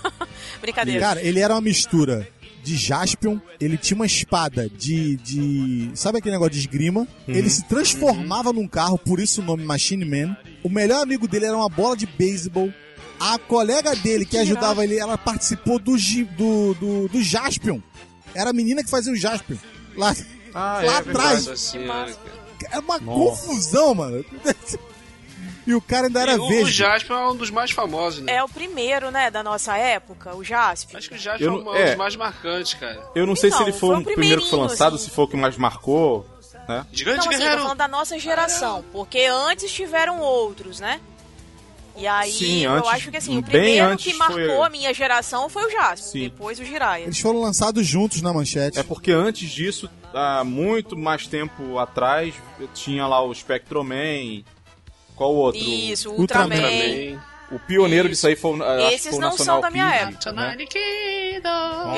Brincadeira. 0.60 1.00
Cara, 1.00 1.22
ele 1.22 1.40
era 1.40 1.54
uma 1.54 1.60
mistura 1.60 2.28
de 2.62 2.76
Jaspion, 2.76 3.38
ele 3.58 3.76
tinha 3.78 3.94
uma 3.96 4.06
espada 4.06 4.68
de. 4.68 5.16
de 5.16 5.90
sabe 5.94 6.18
aquele 6.18 6.34
negócio 6.34 6.52
de 6.52 6.58
esgrima? 6.60 7.06
Ele 7.26 7.48
se 7.48 7.64
transformava 7.68 8.52
num 8.52 8.68
carro, 8.68 8.98
por 8.98 9.18
isso 9.20 9.40
o 9.40 9.44
nome 9.44 9.64
Machine 9.64 10.04
Man. 10.04 10.36
O 10.62 10.68
melhor 10.68 11.02
amigo 11.02 11.26
dele 11.26 11.46
era 11.46 11.56
uma 11.56 11.68
bola 11.68 11.96
de 11.96 12.06
beisebol. 12.06 12.72
A 13.18 13.38
colega 13.38 13.94
dele 13.96 14.24
que 14.24 14.36
ajudava 14.38 14.82
ele, 14.84 14.98
ela 14.98 15.16
participou 15.18 15.78
do, 15.78 15.94
do, 16.36 16.74
do, 16.74 17.08
do 17.08 17.22
Jaspion. 17.22 17.78
Era 18.34 18.50
a 18.50 18.52
menina 18.52 18.82
que 18.82 18.88
fazia 18.90 19.12
o 19.12 19.16
Jaspion. 19.16 19.56
Lá, 19.96 20.14
Ah, 20.54 20.80
lá 20.82 20.94
é, 20.94 20.98
atrás. 20.98 21.60
Senhora, 21.60 22.12
cara. 22.14 22.40
É 22.72 22.78
uma 22.78 22.98
Nossa. 22.98 23.42
confusão, 23.46 23.94
mano. 23.94 24.24
E 25.70 25.74
o 25.74 25.80
cara 25.80 26.08
ainda 26.08 26.20
era 26.20 26.32
E 26.32 26.36
o, 26.38 26.42
o 26.44 26.48
verde. 26.48 26.70
Jasper 26.72 27.16
é 27.16 27.28
um 27.28 27.36
dos 27.36 27.50
mais 27.50 27.70
famosos, 27.70 28.20
né? 28.22 28.32
É 28.34 28.42
o 28.42 28.48
primeiro, 28.48 29.10
né, 29.10 29.30
da 29.30 29.42
nossa 29.42 29.76
época, 29.76 30.34
o 30.34 30.42
Jasper. 30.42 30.96
Acho 30.96 31.08
que 31.08 31.14
o 31.14 31.18
Jasper 31.18 31.46
Eu 31.46 31.54
é 31.54 31.62
um 31.62 31.74
é. 31.76 31.86
dos 31.86 31.94
mais 31.96 32.16
marcantes, 32.16 32.74
cara. 32.74 33.00
Eu 33.14 33.26
não 33.26 33.36
sei 33.36 33.50
se 33.50 33.56
Então, 33.56 33.68
ele 33.68 33.76
foi, 33.76 33.88
foi 33.90 33.96
o 33.96 34.00
o 34.00 34.04
primeiro 34.04 34.42
que 34.42 34.50
foi 34.50 34.58
lançado, 34.58 34.96
assim. 34.96 35.04
se 35.04 35.10
foi 35.10 35.24
o 35.24 35.28
que 35.28 35.36
mais 35.36 35.56
marcou, 35.56 36.26
né? 36.68 36.84
Gigante 36.92 37.18
Não, 37.18 37.26
assim, 37.26 37.34
eu 37.34 37.38
Guerreiro. 37.38 37.62
falando 37.62 37.78
da 37.78 37.88
nossa 37.88 38.18
geração, 38.18 38.84
porque 38.92 39.20
antes 39.30 39.70
tiveram 39.72 40.20
outros, 40.20 40.80
né? 40.80 41.00
E 41.96 42.06
aí, 42.06 42.32
Sim, 42.32 42.64
eu 42.64 42.72
antes- 42.72 42.90
acho 42.90 43.10
que 43.10 43.16
assim, 43.16 43.32
o 43.38 43.42
bem 43.42 43.50
primeiro 43.50 43.86
antes 43.86 44.12
que 44.12 44.18
marcou 44.18 44.36
foi- 44.38 44.66
a 44.66 44.70
minha 44.70 44.94
geração 44.94 45.48
foi 45.48 45.66
o 45.66 45.70
Jasper, 45.70 45.98
Sim. 45.98 46.22
depois 46.22 46.58
o 46.58 46.64
Jiraiya. 46.64 47.04
Eles 47.04 47.18
foram 47.20 47.40
lançados 47.40 47.86
juntos 47.86 48.22
na 48.22 48.32
manchete. 48.32 48.78
É 48.78 48.82
porque 48.82 49.10
antes 49.12 49.50
disso, 49.50 49.90
há 50.14 50.42
muito 50.44 50.96
mais 50.96 51.26
tempo 51.26 51.78
atrás, 51.78 52.32
tinha 52.74 53.06
lá 53.06 53.22
o 53.22 53.34
Spectroman. 53.34 54.42
Qual 55.20 55.34
outro? 55.34 55.60
Isso, 55.60 56.08
o 56.08 56.18
Ultraman. 56.18 56.54
Ultraman. 56.54 56.70
Também. 56.80 57.20
O 57.52 57.58
pioneiro 57.58 58.06
Isso. 58.06 58.14
disso 58.14 58.26
aí 58.28 58.36
foi, 58.36 58.58
o- 58.58 58.62
acho 58.62 58.88
que 58.88 58.94
Esses 58.94 59.08
foi 59.10 59.18
o 59.18 59.20
não 59.20 59.28
Nacional 59.30 59.54
são 59.56 59.60
da 59.60 59.70
minha 59.70 59.90
Kid, 60.06 60.12
época. 60.14 60.32
né? 60.32 60.56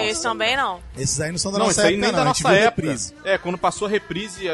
Esse 0.09 0.23
também 0.23 0.57
não. 0.57 0.81
Esses 0.97 1.21
aí 1.21 1.31
não 1.31 1.39
são 1.39 1.53
da 1.53 1.59
Não, 1.59 1.67
nossa 1.67 1.83
aí 1.83 1.95
época, 1.95 2.01
nem 2.01 2.11
não. 2.11 2.17
da 2.17 2.23
a 2.25 2.33
gente 2.33 2.43
nossa 2.43 2.55
viu 2.57 2.65
época. 2.67 2.83
reprise. 2.83 3.15
É, 3.25 3.39
quando 3.39 3.59
passou 3.59 3.87
a 3.87 3.91
reprise, 3.91 4.49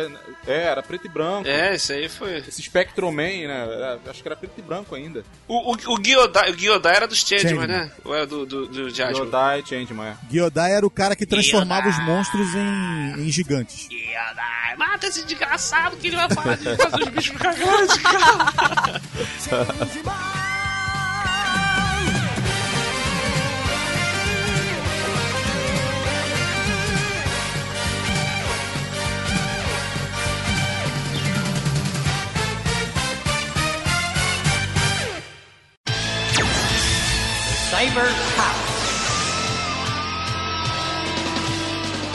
é, 0.49 0.65
era 0.65 0.83
preto 0.83 1.07
e 1.07 1.09
branco. 1.09 1.47
É, 1.49 1.75
isso 1.75 1.93
aí 1.93 2.09
foi. 2.09 2.39
Esse 2.39 2.63
Spectroman, 2.63 3.47
né? 3.47 3.69
era- 3.77 3.99
acho 4.09 4.23
que 4.23 4.29
era 4.29 4.37
preto 4.37 4.55
e 4.59 4.63
branco 4.63 4.95
ainda. 4.95 5.23
O, 5.47 5.73
o, 5.73 5.95
o 5.95 5.99
Gyodai, 6.03 6.51
o 6.51 6.57
Gyodai 6.57 6.97
era 6.97 7.07
dos 7.07 7.19
Changeman, 7.21 7.67
Changeman. 7.67 7.67
né? 7.69 7.91
Ou 8.05 8.15
era 8.15 8.27
do, 8.27 8.47
do, 8.47 8.67
do 8.67 8.91
Jasper? 8.91 9.25
Yodai 9.25 9.63
Changeman, 9.67 10.09
é. 10.09 10.17
Gyodai 10.31 10.73
era 10.73 10.87
o 10.87 10.91
cara 10.91 11.15
que 11.15 11.27
transformava 11.27 11.89
os 11.89 11.99
monstros 12.05 12.55
em, 12.55 13.27
em 13.27 13.31
gigantes. 13.31 13.89
Gyodai, 13.89 14.77
mata 14.77 15.07
esse 15.07 15.25
desgraçado 15.25 15.97
que 15.97 16.07
ele 16.09 16.17
vai 16.17 16.29
parar 16.29 16.57
de 16.57 16.77
fazer 16.77 17.03
os 17.03 17.09
bichos 17.09 17.33
ficar 17.33 17.55
grandes, 37.95 38.35
cara. 38.37 38.55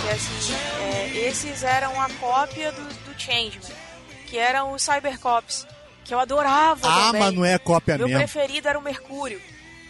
Que 0.01 0.09
assim, 0.09 0.53
é, 0.81 1.27
esses 1.27 1.63
eram 1.63 1.99
a 2.01 2.09
cópia 2.19 2.71
do, 2.71 2.81
do 3.11 3.19
Changeman, 3.19 3.71
que 4.27 4.37
eram 4.37 4.71
os 4.71 4.81
Cybercops, 4.83 5.65
que 6.03 6.13
eu 6.13 6.19
adorava 6.19 6.87
Ah, 6.87 7.05
também. 7.07 7.21
mas 7.21 7.33
não 7.33 7.45
é 7.45 7.57
cópia 7.57 7.97
Meu 7.97 8.07
mesmo. 8.07 8.19
preferido 8.19 8.67
era 8.67 8.77
o 8.77 8.81
Mercúrio. 8.81 9.41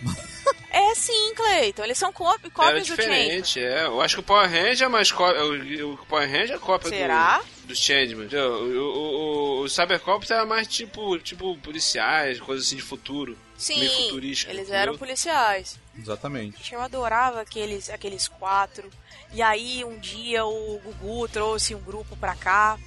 é 0.70 0.94
sim, 0.96 1.34
Cleiton, 1.36 1.84
eles 1.84 1.98
são 1.98 2.12
cópi- 2.12 2.46
Era 2.46 2.52
cópias 2.54 2.88
do 2.88 2.96
Changeman. 2.96 3.20
diferente, 3.24 3.60
é. 3.64 3.86
Eu 3.86 4.02
acho 4.02 4.16
que 4.16 4.20
o 4.22 4.24
Power 4.24 4.50
Ranger 4.50 4.84
é 4.86 4.90
mais 4.90 5.12
cópia. 5.12 5.44
O, 5.44 5.94
o 5.94 5.98
Power 6.06 6.30
Ranger 6.30 6.56
é 6.56 6.60
cópia 6.60 6.90
Será? 6.90 7.38
do. 7.40 7.54
Do 7.68 7.76
Changeman. 7.76 8.28
O, 8.28 8.38
o, 8.38 9.62
o, 9.62 9.62
o 9.64 9.70
Cybercops 9.70 10.30
era 10.30 10.46
mais 10.46 10.68
tipo, 10.68 11.18
tipo 11.20 11.58
policiais, 11.60 12.38
coisas 12.42 12.68
assim 12.68 12.76
de 12.76 12.82
futuro. 12.82 13.38
Meio 13.70 13.90
Sim, 13.92 14.04
futurístico. 14.04 14.52
eles 14.52 14.64
entendeu? 14.64 14.82
eram 14.82 14.98
policiais. 14.98 15.80
Exatamente. 15.98 16.74
Eu 16.74 16.82
adorava 16.82 17.42
aqueles, 17.42 17.90
aqueles 17.90 18.28
quatro. 18.28 18.90
E 19.32 19.42
aí, 19.42 19.84
um 19.86 19.98
dia, 20.00 20.46
o 20.46 20.80
Gugu 20.84 21.28
trouxe 21.28 21.74
um 21.76 21.80
grupo 21.82 22.16
pra 22.18 22.36
cá 22.36 22.78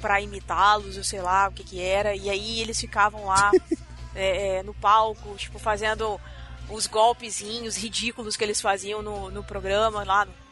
pra 0.00 0.20
imitá-los, 0.20 0.96
eu 0.96 1.04
sei 1.04 1.20
lá 1.22 1.48
o 1.48 1.52
que 1.52 1.62
que 1.62 1.80
era. 1.80 2.14
E 2.16 2.28
aí, 2.28 2.60
eles 2.60 2.80
ficavam 2.80 3.26
lá 3.26 3.50
é, 4.14 4.56
é, 4.58 4.62
no 4.62 4.74
palco, 4.74 5.34
tipo, 5.36 5.58
fazendo 5.58 6.20
os 6.68 6.86
golpezinhos 6.86 7.76
ridículos 7.76 8.36
que 8.36 8.42
eles 8.44 8.60
faziam 8.60 9.02
no, 9.02 9.30
no 9.30 9.44
programa 9.44 10.02
lá 10.04 10.24
no- 10.24 10.42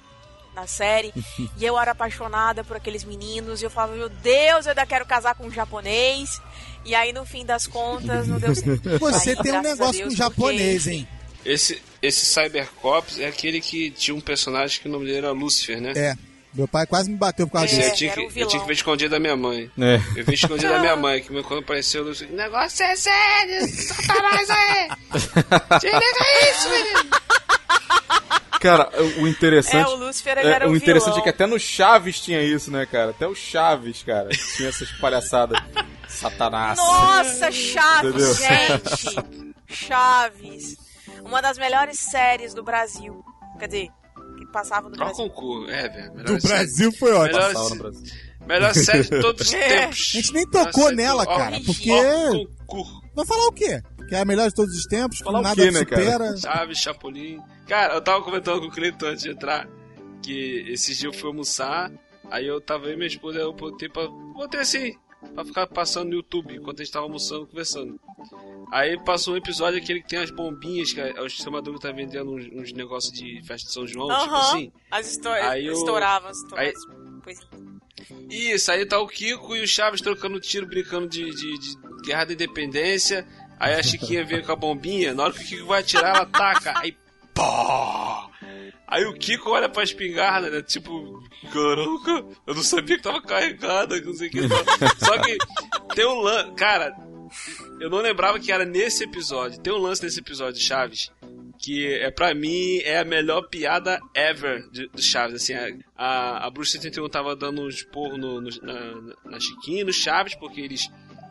na 0.55 0.66
série. 0.66 1.12
e 1.57 1.64
eu 1.64 1.79
era 1.79 1.93
apaixonada 1.93 2.62
por 2.64 2.77
aqueles 2.77 3.05
meninos. 3.05 3.61
E 3.62 3.64
eu 3.64 3.71
falava, 3.71 3.95
meu 3.97 4.09
Deus, 4.09 4.66
eu 4.66 4.71
ainda 4.71 4.85
quero 4.87 5.07
casar 5.07 5.35
com 5.37 5.47
um 5.47 5.51
japonês. 5.51 6.40
E 6.85 6.95
aí, 6.95 7.12
no 7.12 7.25
fim 7.25 7.45
das 7.45 7.66
contas, 7.66 8.27
não 8.27 8.38
deu 8.38 8.55
certo. 8.55 8.88
Você 8.99 9.31
Aí, 9.31 9.37
tem 9.37 9.53
um 9.53 9.62
negócio 9.62 9.93
Deus, 9.93 9.99
com 9.99 10.05
porque- 10.05 10.16
japonês, 10.16 10.87
hein? 10.87 11.07
Esse, 11.45 11.81
esse 12.03 12.27
Cybercops 12.27 13.19
é 13.19 13.27
aquele 13.27 13.61
que 13.61 13.90
tinha 13.90 14.14
um 14.14 14.21
personagem 14.21 14.81
que 14.81 14.88
o 14.88 14.90
nome 14.90 15.07
dele 15.07 15.19
era 15.19 15.31
Lucifer, 15.33 15.81
né? 15.81 15.93
É. 15.97 16.14
Meu 16.53 16.66
pai 16.66 16.85
quase 16.85 17.09
me 17.09 17.16
bateu 17.16 17.47
por 17.47 17.53
causa 17.55 17.69
disso. 17.69 17.88
eu, 17.90 17.95
tinha 17.95 18.12
que, 18.12 18.21
o 18.21 18.33
eu 18.35 18.47
tinha 18.49 18.61
que 18.61 18.66
ver 18.66 18.75
escondido 18.75 19.11
da 19.12 19.21
minha 19.21 19.37
mãe. 19.37 19.71
É. 19.79 20.01
Eu 20.16 20.25
vi 20.25 20.35
escondido 20.35 20.71
da 20.73 20.81
minha 20.81 20.97
mãe, 20.97 21.21
que 21.23 21.29
quando 21.45 21.61
apareceu 21.61 22.03
o 22.03 22.07
Lucifer, 22.09 22.35
negócio 22.35 22.85
é 22.85 22.97
sério, 22.97 23.69
satanás 23.69 24.51
aí! 24.51 24.88
Desliga 25.81 26.51
isso, 26.51 26.69
menino! 26.71 27.11
Cara, 28.61 28.90
o- 29.21 29.27
interessante. 29.29 29.88
É, 29.90 29.95
o 29.95 29.97
Lúcifer 29.97 30.37
ele 30.38 30.49
é, 30.49 30.53
era 30.53 30.69
o 30.69 30.73
o 30.73 30.77
interessante 30.77 31.14
vilão. 31.14 31.21
é 31.21 31.23
que 31.23 31.29
até 31.31 31.47
no 31.47 31.59
Chaves 31.59 32.21
tinha 32.21 32.43
isso, 32.43 32.71
né, 32.71 32.85
cara? 32.85 33.11
Até 33.12 33.27
o 33.27 33.35
Chaves, 33.35 34.03
cara, 34.03 34.29
tinha 34.57 34.69
essas 34.69 34.90
palhaçadas. 34.93 35.59
Satanás. 36.20 36.78
Nossa, 36.78 37.50
Chaves, 37.50 38.14
Entendeu? 38.14 38.35
gente! 38.35 39.54
Chaves. 39.66 40.76
Uma 41.24 41.40
das 41.40 41.59
melhores 41.59 41.98
séries 41.98 42.54
do 42.54 42.62
Brasil. 42.62 43.24
Quer 43.59 43.66
dizer, 43.66 43.88
que 44.38 44.46
passava 44.52 44.88
no 44.88 44.96
Brasil. 44.96 45.14
concurso, 45.16 45.70
é, 45.70 45.88
velho. 45.88 46.12
Do 46.24 46.40
série- 46.40 46.54
Brasil 46.54 46.92
foi 46.98 47.12
ótimo. 47.12 47.37
Melhor, 47.38 47.52
Passava 47.52 47.68
no 47.70 47.76
Brasil. 47.83 48.02
melhor 48.46 48.74
série 48.74 49.02
de 49.02 49.20
todos 49.20 49.46
os 49.46 49.52
É. 49.54 49.68
tempos. 49.80 49.98
A 50.14 50.16
gente 50.20 50.33
nem 50.33 50.46
tocou 50.50 50.92
nela, 50.92 51.26
cara, 51.26 51.56
Ó, 51.56 51.61
porque- 51.64 51.90
ó. 51.92 52.85
Vai 53.14 53.26
falar 53.26 53.46
o 53.48 53.52
quê? 53.52 53.83
Que 54.09 54.14
é 54.14 54.20
a 54.20 54.24
melhor 54.24 54.48
de 54.48 54.54
todos 54.54 54.74
os 54.76 54.85
tempos, 54.87 55.18
que 55.18 55.24
Falar 55.24 55.40
o 55.40 55.42
nada 55.42 55.54
quê, 55.56 55.70
né, 55.70 55.85
cara? 55.85 56.02
supera. 56.02 56.37
Chaves, 56.37 56.78
Chapolin. 56.78 57.38
Cara, 57.68 57.94
eu 57.94 58.00
tava 58.00 58.22
comentando 58.22 58.61
com 58.61 58.66
o 58.66 58.70
Cleiton 58.70 59.06
antes 59.06 59.22
de 59.22 59.30
entrar 59.30 59.68
que 60.22 60.64
esses 60.68 60.96
dias 60.98 61.12
eu 61.14 61.18
fui 61.18 61.28
almoçar, 61.28 61.90
aí 62.30 62.46
eu 62.46 62.61
tava 62.61 62.87
aí, 62.87 62.96
minha 62.96 63.06
esposa, 63.06 63.38
eu 63.38 63.52
botei 63.52 63.88
pra. 63.88 64.06
Botei 64.09 64.61
assim, 64.61 64.92
pra 65.35 65.44
ficar 65.44 65.66
passando 65.66 66.09
no 66.11 66.14
YouTube 66.16 66.56
enquanto 66.56 66.80
a 66.80 66.85
gente 66.85 66.92
tava 66.92 67.04
almoçando, 67.06 67.46
conversando. 67.46 68.00
Aí 68.72 68.98
passou 69.04 69.35
um 69.35 69.37
episódio 69.37 69.78
aquele 69.80 70.00
que 70.02 70.09
tem 70.09 70.18
as 70.18 70.30
bombinhas, 70.30 70.92
que 70.92 71.00
a- 71.00 71.22
o 71.22 71.28
chamador 71.28 71.78
tá 71.78 71.90
vendendo 71.92 72.33
uns, 72.35 72.46
uns 72.52 72.72
negócios 72.72 73.12
de 73.12 73.40
festa 73.44 73.66
de 73.68 73.72
São 73.74 73.87
João, 73.87 74.09
tipo 74.09 74.35
Aham. 74.35 74.48
assim. 74.48 74.72
As 74.90 75.11
histórias 75.11 75.46
Aí 75.46 75.66
eu- 75.66 75.72
estouravam. 75.74 76.30
aí-. 76.56 76.72
Isso, 78.28 78.70
aí 78.72 78.87
tá 78.87 78.98
o 78.98 79.06
Kiko 79.09 79.56
e 79.56 79.62
o 79.62 79.66
Chaves 79.68 80.00
trocando 80.00 80.40
tiro, 80.40 80.66
brincando 80.66 81.09
de, 81.09 81.24
de, 81.30 81.59
de 81.59 81.76
guerra 82.04 82.24
da 82.26 82.33
independência. 82.33 83.26
Aí 83.59 83.74
a 83.74 83.83
Chiquinha 83.83 84.24
vem 84.24 84.42
com 84.42 84.52
a 84.52 84.56
bombinha, 84.56 85.12
na 85.12 85.24
hora 85.24 85.33
que 85.35 85.40
o 85.40 85.46
Kiko 85.46 85.66
vai 85.66 85.80
atirar, 85.80 86.16
ela 86.16 86.24
taca, 86.26 86.72
aí 86.78 86.92
pó! 87.35 88.31
Aí 88.87 89.05
o 89.05 89.14
Kiko 89.14 89.51
olha 89.51 89.69
pra 89.69 89.85
espingarda, 89.85 90.51
né? 90.51 90.62
Tipo, 90.62 91.23
caraca, 91.53 92.27
eu 92.47 92.55
não 92.55 92.62
sabia 92.62 92.97
que 92.97 93.03
tava 93.03 93.23
carregada, 93.23 94.01
que 94.01 94.07
não 94.07 94.14
sei 94.14 94.29
o 94.29 94.31
que. 94.33 94.40
Só 95.05 95.16
que 95.19 95.38
tem 95.95 96.07
um 96.07 96.21
lance. 96.21 96.53
Cara, 96.55 96.93
eu 97.81 97.88
não 97.88 97.99
lembrava 97.99 98.40
que 98.40 98.51
era 98.51 98.64
nesse 98.64 99.05
episódio. 99.05 99.61
Tem 99.61 99.73
um 99.73 99.79
lance 99.79 100.03
nesse 100.03 100.19
episódio 100.19 100.55
de 100.61 100.66
Chaves 100.66 101.12
que 101.62 101.87
é 101.99 102.11
para 102.11 102.35
mim 102.35 102.79
é 102.85 103.01
a 103.01 103.05
melhor 103.05 103.43
piada 103.43 104.01
ever 104.14 104.66
do 104.71 105.03
Chaves. 105.03 105.43
Assim, 105.43 105.53
a, 105.53 105.69
a, 105.95 106.47
a 106.47 106.51
Bruxa 106.51 106.73
71 106.73 107.07
tava 107.11 107.37
dando 107.37 107.61
um 107.61 107.69
esporro 107.69 108.16
no, 108.16 108.40
no- 108.40 108.49
na, 108.62 109.31
na 109.33 109.38
Chiquinha 109.38 109.83
e 109.83 109.85
no 109.85 109.93
Chaves, 109.93 110.35
porque 110.37 110.59
eles 110.59 110.88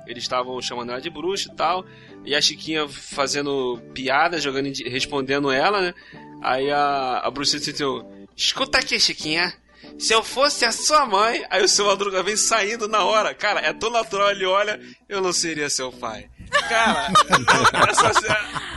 eles 0.10 0.24
estavam 0.24 0.62
chamando 0.62 0.92
ela 0.92 1.02
de 1.02 1.10
bruxa 1.10 1.50
e 1.52 1.56
tal. 1.56 1.86
E 2.26 2.36
a 2.36 2.42
Chiquinha 2.42 2.88
fazendo 2.88 3.82
piada, 3.94 4.40
jogando, 4.40 4.70
respondendo 4.86 5.52
ela, 5.52 5.82
né? 5.82 5.94
Aí 6.42 6.72
a, 6.72 7.22
a 7.24 7.32
Bruxa 7.32 7.60
71, 7.60 8.28
escuta 8.36 8.80
aqui, 8.80 9.00
Chiquinha. 9.00 9.54
Se 9.98 10.14
eu 10.14 10.24
fosse 10.24 10.66
a 10.66 10.72
sua 10.72 11.06
mãe, 11.06 11.46
aí 11.50 11.64
o 11.64 11.68
seu 11.68 11.86
Madruga 11.86 12.24
vem 12.24 12.36
saindo 12.36 12.88
na 12.88 13.04
hora. 13.04 13.34
Cara, 13.34 13.60
é 13.62 13.74
tão 13.74 13.90
natural, 13.90 14.32
ele 14.32 14.46
olha, 14.46 14.80
eu 15.08 15.22
não 15.22 15.34
seria 15.34 15.70
seu 15.70 15.92
pai. 15.92 16.30
Cara, 16.70 17.12
essa, 17.90 18.12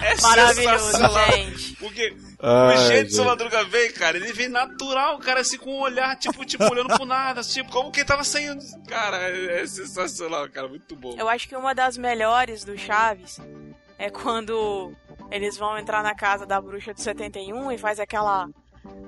é 0.03 0.15
Maravilhoso, 0.23 0.93
gente. 1.31 1.77
Porque 1.77 2.17
Ai, 2.41 2.77
o 2.77 2.87
jeito 2.89 3.07
que 3.07 3.13
o 3.13 3.17
seu. 3.17 3.25
Madruga 3.25 3.65
vem, 3.65 3.93
cara, 3.93 4.17
ele 4.17 4.33
vem 4.33 4.49
natural, 4.49 5.19
cara, 5.19 5.41
assim, 5.41 5.57
com 5.57 5.71
um 5.71 5.81
olhar, 5.81 6.17
tipo, 6.17 6.45
tipo, 6.45 6.65
olhando 6.65 6.89
pro 6.89 7.05
nada, 7.05 7.43
tipo, 7.43 7.71
como 7.71 7.93
quem 7.93 8.05
tava 8.05 8.25
saindo. 8.25 8.63
Cara, 8.89 9.17
é, 9.31 9.63
é 9.63 9.67
sensacional, 9.67 10.49
cara, 10.49 10.69
muito 10.69 10.97
bom. 10.97 11.15
Eu 11.19 11.29
acho 11.29 11.49
que 11.49 11.57
uma 11.57 11.75
das 11.75 11.97
melhores 11.97 12.65
do 12.65 12.77
Chaves 12.77 13.41
é 13.99 14.11
quando 14.11 14.93
eles 15.31 15.57
vão 15.57 15.79
entrar 15.79 16.03
na 16.03 16.15
casa 16.15 16.45
da 16.45 16.61
bruxa 16.61 16.93
do 16.93 17.01
71 17.01 17.73
e 17.73 17.79
faz 17.79 18.01
aquela. 18.01 18.49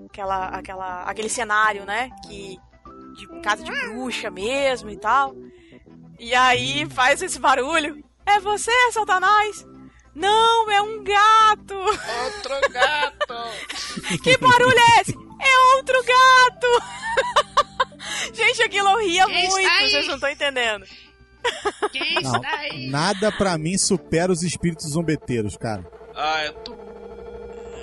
aquela. 0.09 0.47
aquela. 0.49 1.03
aquele 1.03 1.29
cenário, 1.29 1.85
né? 1.85 2.11
Que. 2.27 2.57
de 3.17 3.41
casa 3.41 3.65
de 3.65 3.71
bruxa 3.71 4.31
mesmo 4.31 4.91
e 4.91 4.97
tal. 4.97 5.35
E 6.19 6.35
aí 6.35 6.87
faz 6.91 7.21
esse 7.21 7.39
barulho. 7.39 8.03
É 8.25 8.41
você, 8.41 8.73
Satanás? 8.93 9.67
Não, 10.15 10.71
é 10.71 10.81
um 10.83 11.03
gato! 11.03 11.75
Outro 11.75 12.71
gato! 12.73 13.35
Que 14.23 14.37
barulho 14.37 14.79
é 14.79 15.01
esse? 15.01 15.13
É 15.13 15.77
outro 15.77 15.97
gato! 16.05 16.83
Gente, 18.35 18.63
aquilo 18.63 18.89
eu 18.91 18.99
ria 18.99 19.27
Quem 19.27 19.49
muito, 19.49 19.59
está 19.59 19.79
aí? 19.79 19.91
vocês 19.91 20.07
não 20.07 20.15
estão 20.15 20.31
entendendo. 20.31 20.85
Quem 21.93 22.15
Não, 22.23 22.41
nada 22.91 23.31
pra 23.33 23.57
mim 23.59 23.77
supera 23.79 24.33
os 24.33 24.43
espíritos 24.43 24.91
zombeteiros, 24.91 25.57
cara. 25.57 25.85
Ah, 26.15 26.45
eu 26.45 26.53
tô... 26.55 26.75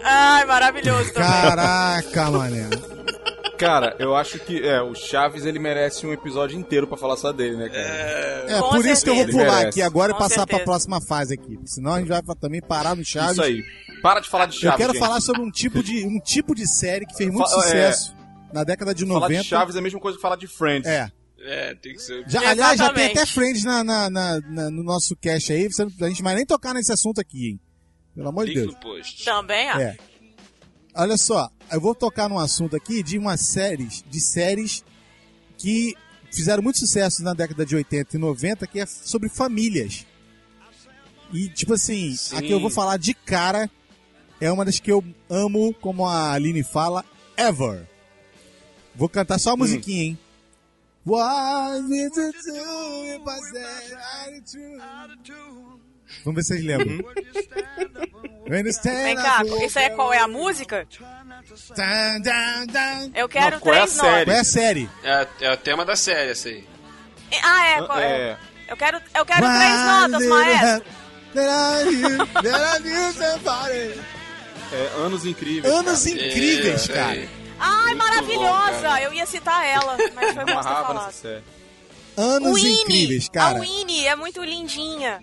Ai, 0.04 0.46
maravilhoso 0.46 1.14
também. 1.14 1.30
Caraca, 1.30 2.32
mané. 2.32 2.70
Cara, 3.62 3.96
eu 4.00 4.16
acho 4.16 4.40
que 4.40 4.60
é, 4.68 4.82
o 4.82 4.96
Chaves 4.96 5.46
ele 5.46 5.60
merece 5.60 6.06
um 6.08 6.12
episódio 6.12 6.58
inteiro 6.60 6.88
pra 6.88 6.98
falar 6.98 7.16
só 7.16 7.32
dele, 7.32 7.56
né, 7.58 7.70
cara? 7.70 7.80
É 8.48 8.60
Com 8.60 8.70
por 8.72 8.86
isso 8.86 9.04
que 9.04 9.10
eu 9.12 9.16
vou 9.16 9.24
certeza. 9.26 9.46
pular 9.46 9.68
aqui 9.68 9.82
agora 9.84 10.12
e 10.12 10.14
Com 10.14 10.20
passar 10.20 10.36
certeza. 10.40 10.58
pra 10.58 10.66
próxima 10.66 11.00
fase 11.00 11.36
aqui. 11.36 11.60
Senão 11.66 11.94
a 11.94 12.00
gente 12.00 12.08
vai 12.08 12.22
também 12.40 12.60
parar 12.60 12.96
no 12.96 13.06
Chaves. 13.06 13.34
Isso 13.34 13.44
aí. 13.44 13.64
Para 14.02 14.20
de 14.20 14.28
falar 14.30 14.48
de 14.48 14.56
Chaves. 14.60 14.72
eu 14.74 14.78
quero 14.78 14.94
gente. 14.94 15.00
falar 15.00 15.22
sobre 15.22 15.42
um 15.44 15.52
tipo 15.52 15.84
de, 15.84 16.04
um 16.08 16.20
tipo 16.20 16.56
de 16.56 16.68
série 16.68 17.06
que 17.06 17.16
fez 17.16 17.30
muito 17.32 17.48
Fa- 17.50 17.60
é. 17.60 17.62
sucesso 17.62 18.16
na 18.52 18.64
década 18.64 18.96
de 18.96 19.06
Falar 19.06 19.20
90. 19.22 19.42
de 19.44 19.48
Chaves 19.48 19.76
é 19.76 19.80
a 19.80 19.82
mesma 19.84 20.00
coisa 20.00 20.18
que 20.18 20.22
falar 20.24 20.38
de 20.38 20.48
Friends. 20.48 20.88
É. 20.90 21.12
É, 21.44 21.76
tem 21.76 21.94
que 21.94 22.02
ser. 22.02 22.24
Já, 22.28 22.50
aliás, 22.50 22.80
já 22.80 22.92
tem 22.92 23.12
até 23.12 23.26
Friends 23.28 23.64
na, 23.64 23.84
na- 23.84 24.10
na- 24.10 24.40
na- 24.42 24.70
no 24.72 24.84
nosso 24.84 25.16
cast 25.16 25.54
aí. 25.54 25.68
A 26.02 26.08
gente 26.08 26.24
vai 26.24 26.34
nem 26.34 26.46
tocar 26.48 26.74
nesse 26.74 26.92
assunto 26.92 27.22
aqui, 27.22 27.50
hein? 27.52 27.60
Pelo 28.16 28.30
amor 28.30 28.46
de 28.48 28.56
Deus. 28.56 28.76
Também, 29.24 29.70
ah. 29.70 29.82
É. 29.82 29.98
Olha 30.96 31.16
só, 31.18 31.50
eu 31.72 31.80
vou 31.82 31.96
tocar 31.96 32.30
num 32.30 32.38
assunto 32.38 32.76
aqui 32.76 33.02
de 33.02 33.18
umas 33.18 33.42
séries, 33.42 34.04
de 34.10 34.20
séries 34.20 34.84
que 35.58 35.96
fizeram 36.32 36.62
muito 36.62 36.80
sucesso 36.80 37.24
na 37.24 37.34
década 37.34 37.66
de 37.66 37.76
80 37.76 38.16
e 38.16 38.20
90, 38.20 38.68
que 38.68 38.80
é 38.80 38.86
sobre 38.86 39.30
famílias. 39.30 40.06
E, 41.32 41.48
tipo 41.50 41.74
assim, 41.74 42.16
Sim. 42.16 42.36
a 42.36 42.42
que 42.42 42.52
eu 42.52 42.60
vou 42.60 42.70
falar 42.70 42.98
de 42.98 43.14
cara 43.14 43.70
é 44.40 44.52
uma 44.52 44.66
das 44.66 44.80
que 44.80 44.92
eu 44.92 45.04
amo, 45.30 45.74
como 45.76 46.06
a 46.06 46.34
Aline 46.34 46.64
fala, 46.64 47.06
Ever. 47.38 47.88
Vou 48.96 49.08
cantar 49.08 49.40
só 49.40 49.52
a 49.52 49.58
musiquinha, 49.58 50.04
hein? 50.04 50.20
What 51.06 51.88
did 51.88 52.16
you 52.16 52.32
do 52.32 53.06
if 53.08 53.22
Vamos 56.26 56.36
ver 56.36 56.44
se 56.44 56.48
vocês 56.54 56.64
lembram. 56.64 57.04
Vem 58.48 59.16
cá, 59.16 59.44
isso 59.66 59.80
aí 59.80 59.86
é 59.86 59.90
qual 59.92 60.12
é 60.14 60.20
a 60.20 60.28
música? 60.28 60.86
Eu 63.16 63.30
quero 63.30 63.52
Não, 63.56 63.60
qual 63.62 63.76
é 63.76 63.80
a 63.80 63.84
três 63.88 63.92
série? 63.92 64.12
notas. 64.12 64.26
Qual 64.26 64.36
é 64.36 64.40
a 64.40 64.44
série? 64.44 64.90
É, 65.04 65.28
é 65.42 65.52
o 65.54 65.58
tema 65.58 65.86
da 65.86 65.96
série, 65.96 66.32
essa 66.32 66.50
aí. 66.50 66.68
Ah, 67.44 67.66
é, 67.68 67.82
qual 67.84 68.00
é? 68.00 68.12
É. 68.12 68.38
Eu 68.68 68.78
quero, 68.78 69.02
eu 69.16 69.26
quero 69.26 69.46
três 69.48 69.80
notas, 69.86 70.28
maestro. 70.28 70.86
É, 74.74 74.92
Anos 74.98 75.26
Incríveis. 75.26 75.74
Anos 75.74 76.04
cara. 76.04 76.16
incríveis, 76.28 76.90
É, 76.90 76.94
cara. 76.94 77.28
Ai, 77.60 77.86
Muito 77.94 77.98
bom, 77.98 78.04
maravilhosa. 78.06 78.82
cara. 78.82 79.02
eu 79.04 79.14
ia 79.14 79.26
citar 79.26 79.66
ela, 79.66 79.98
mas 80.16 80.34
foi 80.34 80.46
bom 80.46 80.64
você 80.64 81.12
série. 81.12 81.44
Anos 82.18 82.56
Winnie, 82.56 82.82
incríveis, 82.82 83.28
A 83.30 83.32
cara. 83.32 83.60
Winnie 83.60 84.08
é 84.08 84.16
muito 84.16 84.44
lindinha. 84.44 85.22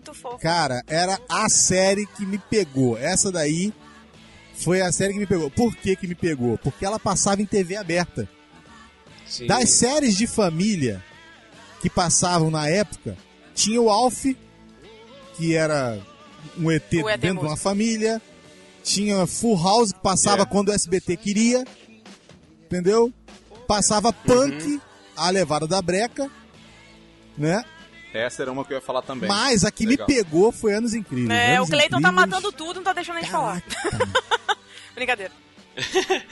Muito 0.00 0.14
fofa. 0.14 0.38
Cara, 0.38 0.82
era 0.86 1.20
a 1.28 1.46
série 1.50 2.06
que 2.06 2.24
me 2.24 2.38
pegou. 2.38 2.96
Essa 2.96 3.30
daí 3.30 3.70
foi 4.54 4.80
a 4.80 4.90
série 4.90 5.12
que 5.12 5.18
me 5.18 5.26
pegou. 5.26 5.50
Por 5.50 5.76
que 5.76 5.94
que 5.94 6.06
me 6.06 6.14
pegou? 6.14 6.56
Porque 6.56 6.84
ela 6.86 6.98
passava 6.98 7.42
em 7.42 7.46
TV 7.46 7.76
aberta. 7.76 8.26
Sim. 9.26 9.46
Das 9.46 9.68
séries 9.70 10.16
de 10.16 10.26
família 10.26 11.04
que 11.82 11.90
passavam 11.90 12.50
na 12.50 12.66
época, 12.68 13.16
tinha 13.54 13.80
o 13.80 13.90
Alf, 13.90 14.24
que 15.36 15.54
era 15.54 15.98
um 16.58 16.70
ET 16.70 16.92
O 16.94 17.18
dentro 17.18 17.40
de 17.40 17.46
uma 17.46 17.56
família. 17.56 18.20
Tinha 18.82 19.26
Full 19.26 19.62
House, 19.62 19.92
que 19.92 20.00
passava 20.00 20.42
É. 20.42 20.46
quando 20.46 20.70
o 20.70 20.72
SBT 20.72 21.14
queria. 21.18 21.62
Entendeu? 22.64 23.12
Passava 23.68 24.12
Punk, 24.12 24.80
a 25.14 25.28
levada 25.28 25.66
da 25.66 25.82
breca. 25.82 26.30
Né? 27.36 27.62
Essa 28.12 28.42
era 28.42 28.50
uma 28.52 28.64
que 28.64 28.72
eu 28.72 28.76
ia 28.76 28.80
falar 28.80 29.02
também. 29.02 29.28
Mas 29.28 29.64
a 29.64 29.70
que 29.70 29.86
Legal. 29.86 30.06
me 30.08 30.14
pegou 30.14 30.50
foi 30.50 30.74
Anos 30.74 30.94
Incríveis. 30.94 31.30
É, 31.38 31.52
o 31.54 31.56
Anos 31.58 31.70
Cleiton 31.70 32.00
tá 32.00 32.10
matando 32.10 32.50
tudo, 32.52 32.76
não 32.76 32.82
tá 32.84 32.92
deixando 32.92 33.18
a 33.18 33.20
gente 33.20 33.30
falar. 33.30 33.62
Brincadeira. 34.94 35.32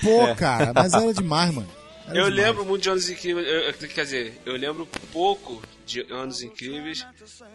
Pô, 0.02 0.22
É. 0.26 0.34
cara, 0.34 0.72
mas 0.74 0.92
era 0.92 1.12
demais, 1.14 1.54
mano. 1.54 1.68
Era 2.06 2.18
Eu 2.18 2.30
demais. 2.30 2.34
lembro 2.46 2.64
muito 2.64 2.82
de 2.82 2.90
Anos 2.90 3.08
Incríveis. 3.08 3.46
eu- 3.46 3.88
quer 3.88 4.04
dizer, 4.04 4.40
eu 4.44 4.56
lembro 4.56 4.86
pouco 5.12 5.62
de 5.86 6.00
Anos 6.10 6.42
Incríveis. 6.42 7.06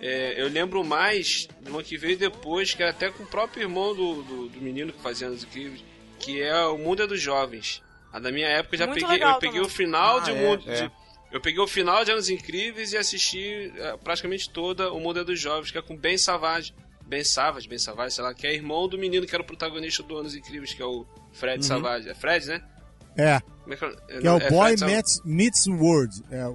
É, 0.01 0.41
eu 0.41 0.47
lembro 0.47 0.83
mais 0.83 1.47
de 1.61 1.69
uma 1.69 1.83
que 1.83 1.97
veio 1.97 2.17
depois, 2.17 2.73
que 2.73 2.81
era 2.81 2.91
até 2.91 3.09
com 3.11 3.23
o 3.23 3.27
próprio 3.27 3.63
irmão 3.63 3.93
do, 3.95 4.23
do, 4.23 4.49
do 4.49 4.61
menino 4.61 4.93
que 4.93 5.01
fazia 5.01 5.27
Anos 5.27 5.43
Incríveis, 5.43 5.83
que 6.19 6.41
é 6.41 6.55
O 6.65 6.77
Mundo 6.77 7.03
é 7.03 7.07
dos 7.07 7.21
Jovens. 7.21 7.81
A 8.11 8.19
da 8.19 8.31
minha 8.31 8.47
época 8.47 8.75
eu 8.75 8.79
já 8.79 8.85
Muito 8.87 8.99
peguei, 9.01 9.13
legal 9.15 9.33
eu 9.33 9.39
peguei 9.39 9.55
também. 9.55 9.67
o 9.67 9.69
final 9.69 10.17
Ah, 10.17 10.19
de 10.21 10.31
é, 10.31 10.33
Mundo. 10.35 10.63
é. 10.67 10.81
de- 10.87 10.91
eu 11.33 11.41
peguei 11.41 11.59
o 11.59 11.67
final 11.67 12.05
de 12.05 12.11
Anos 12.11 12.29
Incríveis 12.29 12.93
e 12.93 12.97
assisti 12.97 13.73
é, 13.75 13.97
praticamente 13.97 14.47
toda 14.51 14.93
O 14.93 14.99
Mundo 14.99 15.19
é 15.19 15.23
dos 15.23 15.39
Jovens, 15.39 15.71
que 15.71 15.77
é 15.79 15.81
com 15.81 15.97
Ben 15.97 16.15
Savage. 16.15 16.75
Ben 17.07 17.23
Savage, 17.23 17.67
Ben 17.67 17.79
Savage, 17.79 18.15
sei 18.15 18.23
lá, 18.23 18.35
que 18.35 18.45
é 18.45 18.53
irmão 18.53 18.87
do 18.87 18.99
menino 18.99 19.25
que 19.25 19.33
era 19.33 19.41
o 19.41 19.45
protagonista 19.45 20.03
do 20.03 20.15
Anos 20.15 20.35
Incríveis, 20.35 20.73
que 20.73 20.81
é 20.81 20.85
o 20.85 21.05
Fred 21.33 21.65
Savage. 21.65 22.07
É 22.07 22.13
Fred, 22.13 22.45
né? 22.45 22.63
É, 23.17 23.41
é 23.67 23.75
que, 23.75 23.85
é? 23.85 24.19
que 24.21 24.27
é 24.27 24.31
o 24.31 24.39
Boy 24.39 24.77
Fred 24.77 24.79
Savage. 24.79 24.95
Meets, 24.95 25.21
Meets 25.25 25.67
World. 25.67 26.23
É, 26.29 26.45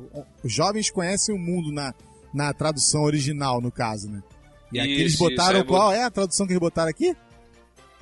os 0.45 0.53
jovens 0.53 0.91
conhecem 0.91 1.35
o 1.35 1.39
mundo 1.39 1.73
na, 1.73 1.93
na 2.33 2.53
tradução 2.53 3.03
original, 3.03 3.61
no 3.61 3.73
caso, 3.73 4.09
né? 4.09 4.23
E 4.73 4.79
aqui 4.79 4.93
eles 4.93 5.17
botaram 5.17 5.59
isso, 5.59 5.67
é, 5.67 5.69
qual 5.69 5.93
é 5.93 6.05
a 6.05 6.11
tradução 6.11 6.47
que 6.47 6.53
eles 6.53 6.61
botaram 6.61 6.91
aqui? 6.91 7.17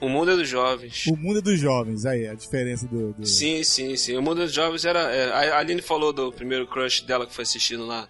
O 0.00 0.08
mundo 0.08 0.30
é 0.32 0.36
dos 0.36 0.48
jovens. 0.48 1.06
O 1.06 1.16
mundo 1.16 1.38
é 1.38 1.42
dos 1.42 1.58
jovens. 1.58 2.04
Aí, 2.04 2.28
a 2.28 2.34
diferença 2.34 2.86
do. 2.86 3.12
do- 3.14 3.26
Sim, 3.26 3.64
sim, 3.64 3.96
sim. 3.96 4.16
O 4.16 4.22
mundo 4.22 4.42
dos 4.42 4.52
jovens 4.52 4.84
era. 4.84 5.00
é, 5.14 5.32
a 5.52 5.58
Aline 5.58 5.80
falou 5.80 6.12
do 6.12 6.30
primeiro 6.32 6.66
crush 6.66 7.00
dela 7.02 7.26
que 7.26 7.34
foi 7.34 7.42
assistindo 7.42 7.86
lá. 7.86 8.06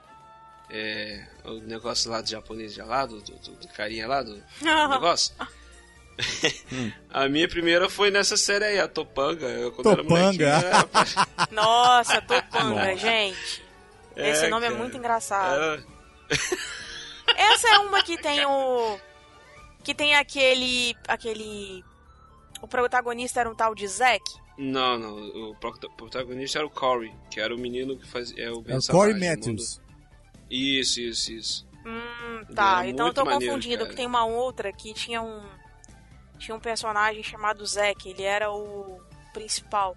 É, 0.69 1.25
o 1.45 1.55
negócio 1.61 2.11
lá 2.11 2.21
do 2.21 2.29
japonês 2.29 2.75
já 2.75 2.85
lá, 2.85 3.07
do, 3.07 3.21
do, 3.21 3.33
do 3.37 3.69
carinha 3.69 4.09
lá, 4.09 4.21
do 4.23 4.43
negócio. 4.91 5.33
a 7.11 7.29
minha 7.29 7.47
primeira 7.49 7.89
foi 7.89 8.11
nessa 8.11 8.37
série 8.37 8.65
aí, 8.65 8.81
a 8.81 8.89
Topanga. 8.89 9.47
Eu, 9.47 9.71
Topanga. 9.71 10.45
era 10.45 10.89
Nossa, 11.53 12.21
Topanga, 12.23 12.75
Nossa. 12.75 12.97
gente. 12.97 13.63
É, 14.17 14.31
Esse 14.31 14.49
nome 14.49 14.67
é 14.67 14.71
cara. 14.71 14.81
muito 14.81 14.97
engraçado. 14.97 15.55
era- 15.55 15.83
Essa 17.37 17.69
é 17.69 17.79
uma 17.79 18.03
que 18.03 18.17
tem 18.19 18.45
o. 18.47 18.99
Que 19.87 19.95
tem 19.95 20.17
aquele. 20.17 20.97
aquele. 21.07 21.85
O 22.61 22.67
protagonista 22.67 23.39
era 23.39 23.49
um 23.49 23.55
tal 23.55 23.73
de 23.73 23.87
Zack. 23.87 24.21
Não, 24.59 24.99
não. 24.99 25.51
O 25.51 25.55
prota- 25.55 25.89
protagonista 25.91 26.59
era 26.59 26.67
o 26.67 26.71
Corey, 26.71 27.15
que 27.31 27.39
era 27.39 27.55
o 27.55 27.59
menino 27.59 27.97
que 27.97 28.05
fazia. 28.09 28.47
É 28.47 28.51
o, 28.51 28.61
Ben 28.61 28.75
É 28.75 28.79
o 28.79 28.83
Corey 28.83 29.15
Matthews. 29.15 29.79
mundo- 29.79 29.87
Isso, 30.51 31.01
isso, 31.01 31.33
isso. 31.33 31.67
Hum, 31.87 32.45
tá. 32.53 32.85
Então 32.89 33.07
eu 33.07 33.15
tô 33.15 33.25
maneiro, 33.25 33.47
confundindo, 33.55 33.79
cara. 33.79 33.91
que 33.91 33.95
tem 33.97 34.07
uma 34.07 34.25
outra 34.25 34.73
que 34.73 34.93
tinha 34.93 35.23
um. 35.23 35.41
Tinha 36.37 36.57
um 36.57 36.61
personagem 36.61 37.23
chamado 37.23 37.65
Zack, 37.65 38.09
ele 38.11 38.25
era 38.25 38.51
o 38.51 39.01
principal. 39.33 39.97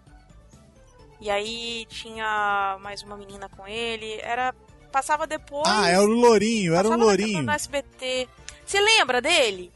E 1.19 1.30
aí 1.32 1.86
tinha 1.89 2.78
mais 2.82 3.02
uma 3.02 3.17
menina 3.17 3.49
com 3.49 3.67
ele. 3.67 4.19
Era. 4.21 4.54
Passava 4.91 5.25
depois. 5.25 5.67
Ah, 5.67 5.89
era 5.89 6.02
o 6.02 6.06
Lourinho, 6.08 6.73
era 6.75 6.88
o 6.88 6.91
passava 6.91 7.04
Lourinho. 7.06 7.41
No 7.43 7.52
SBT. 7.52 8.28
Você 8.65 8.80
lembra 8.80 9.19
dele? 9.21 9.71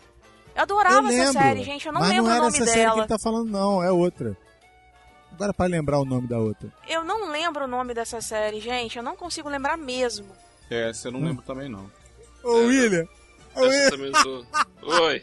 Eu 0.56 0.62
adorava 0.62 1.08
eu 1.08 1.08
essa 1.08 1.18
lembro, 1.18 1.34
série, 1.34 1.64
gente. 1.64 1.86
Eu 1.88 1.94
não 1.94 2.02
mas 2.02 2.10
lembro 2.10 2.26
não 2.26 2.32
era 2.32 2.42
o 2.42 2.46
nome 2.46 2.58
essa 2.58 2.66
série 2.66 2.80
que 2.80 2.86
dela. 2.88 3.00
ele 3.00 3.08
tá 3.08 3.20
falando, 3.20 3.50
não, 3.50 3.84
é 3.84 3.92
outra. 3.92 4.38
Agora 5.32 5.54
pra 5.54 5.66
lembrar 5.66 6.00
o 6.00 6.06
nome 6.06 6.28
da 6.28 6.38
outra. 6.38 6.72
Eu 6.88 7.04
não 7.04 7.32
lembro 7.32 7.66
o 7.66 7.68
nome 7.68 7.94
dessa 7.94 8.22
série, 8.22 8.60
gente. 8.60 8.98
Eu 8.98 9.04
não 9.04 9.16
consigo 9.16 9.50
lembrar 9.50 9.78
mesmo. 9.78 10.28
É, 10.70 10.90
essa 10.90 11.08
eu 11.08 11.12
não 11.12 11.22
lembro 11.22 11.44
também, 11.44 11.68
não. 11.68 11.90
Ô, 12.44 12.66
William, 12.66 13.06
ô, 13.56 13.66
Essa 13.66 13.96
William, 13.96 14.12
também. 14.12 14.46
Oi. 14.84 15.22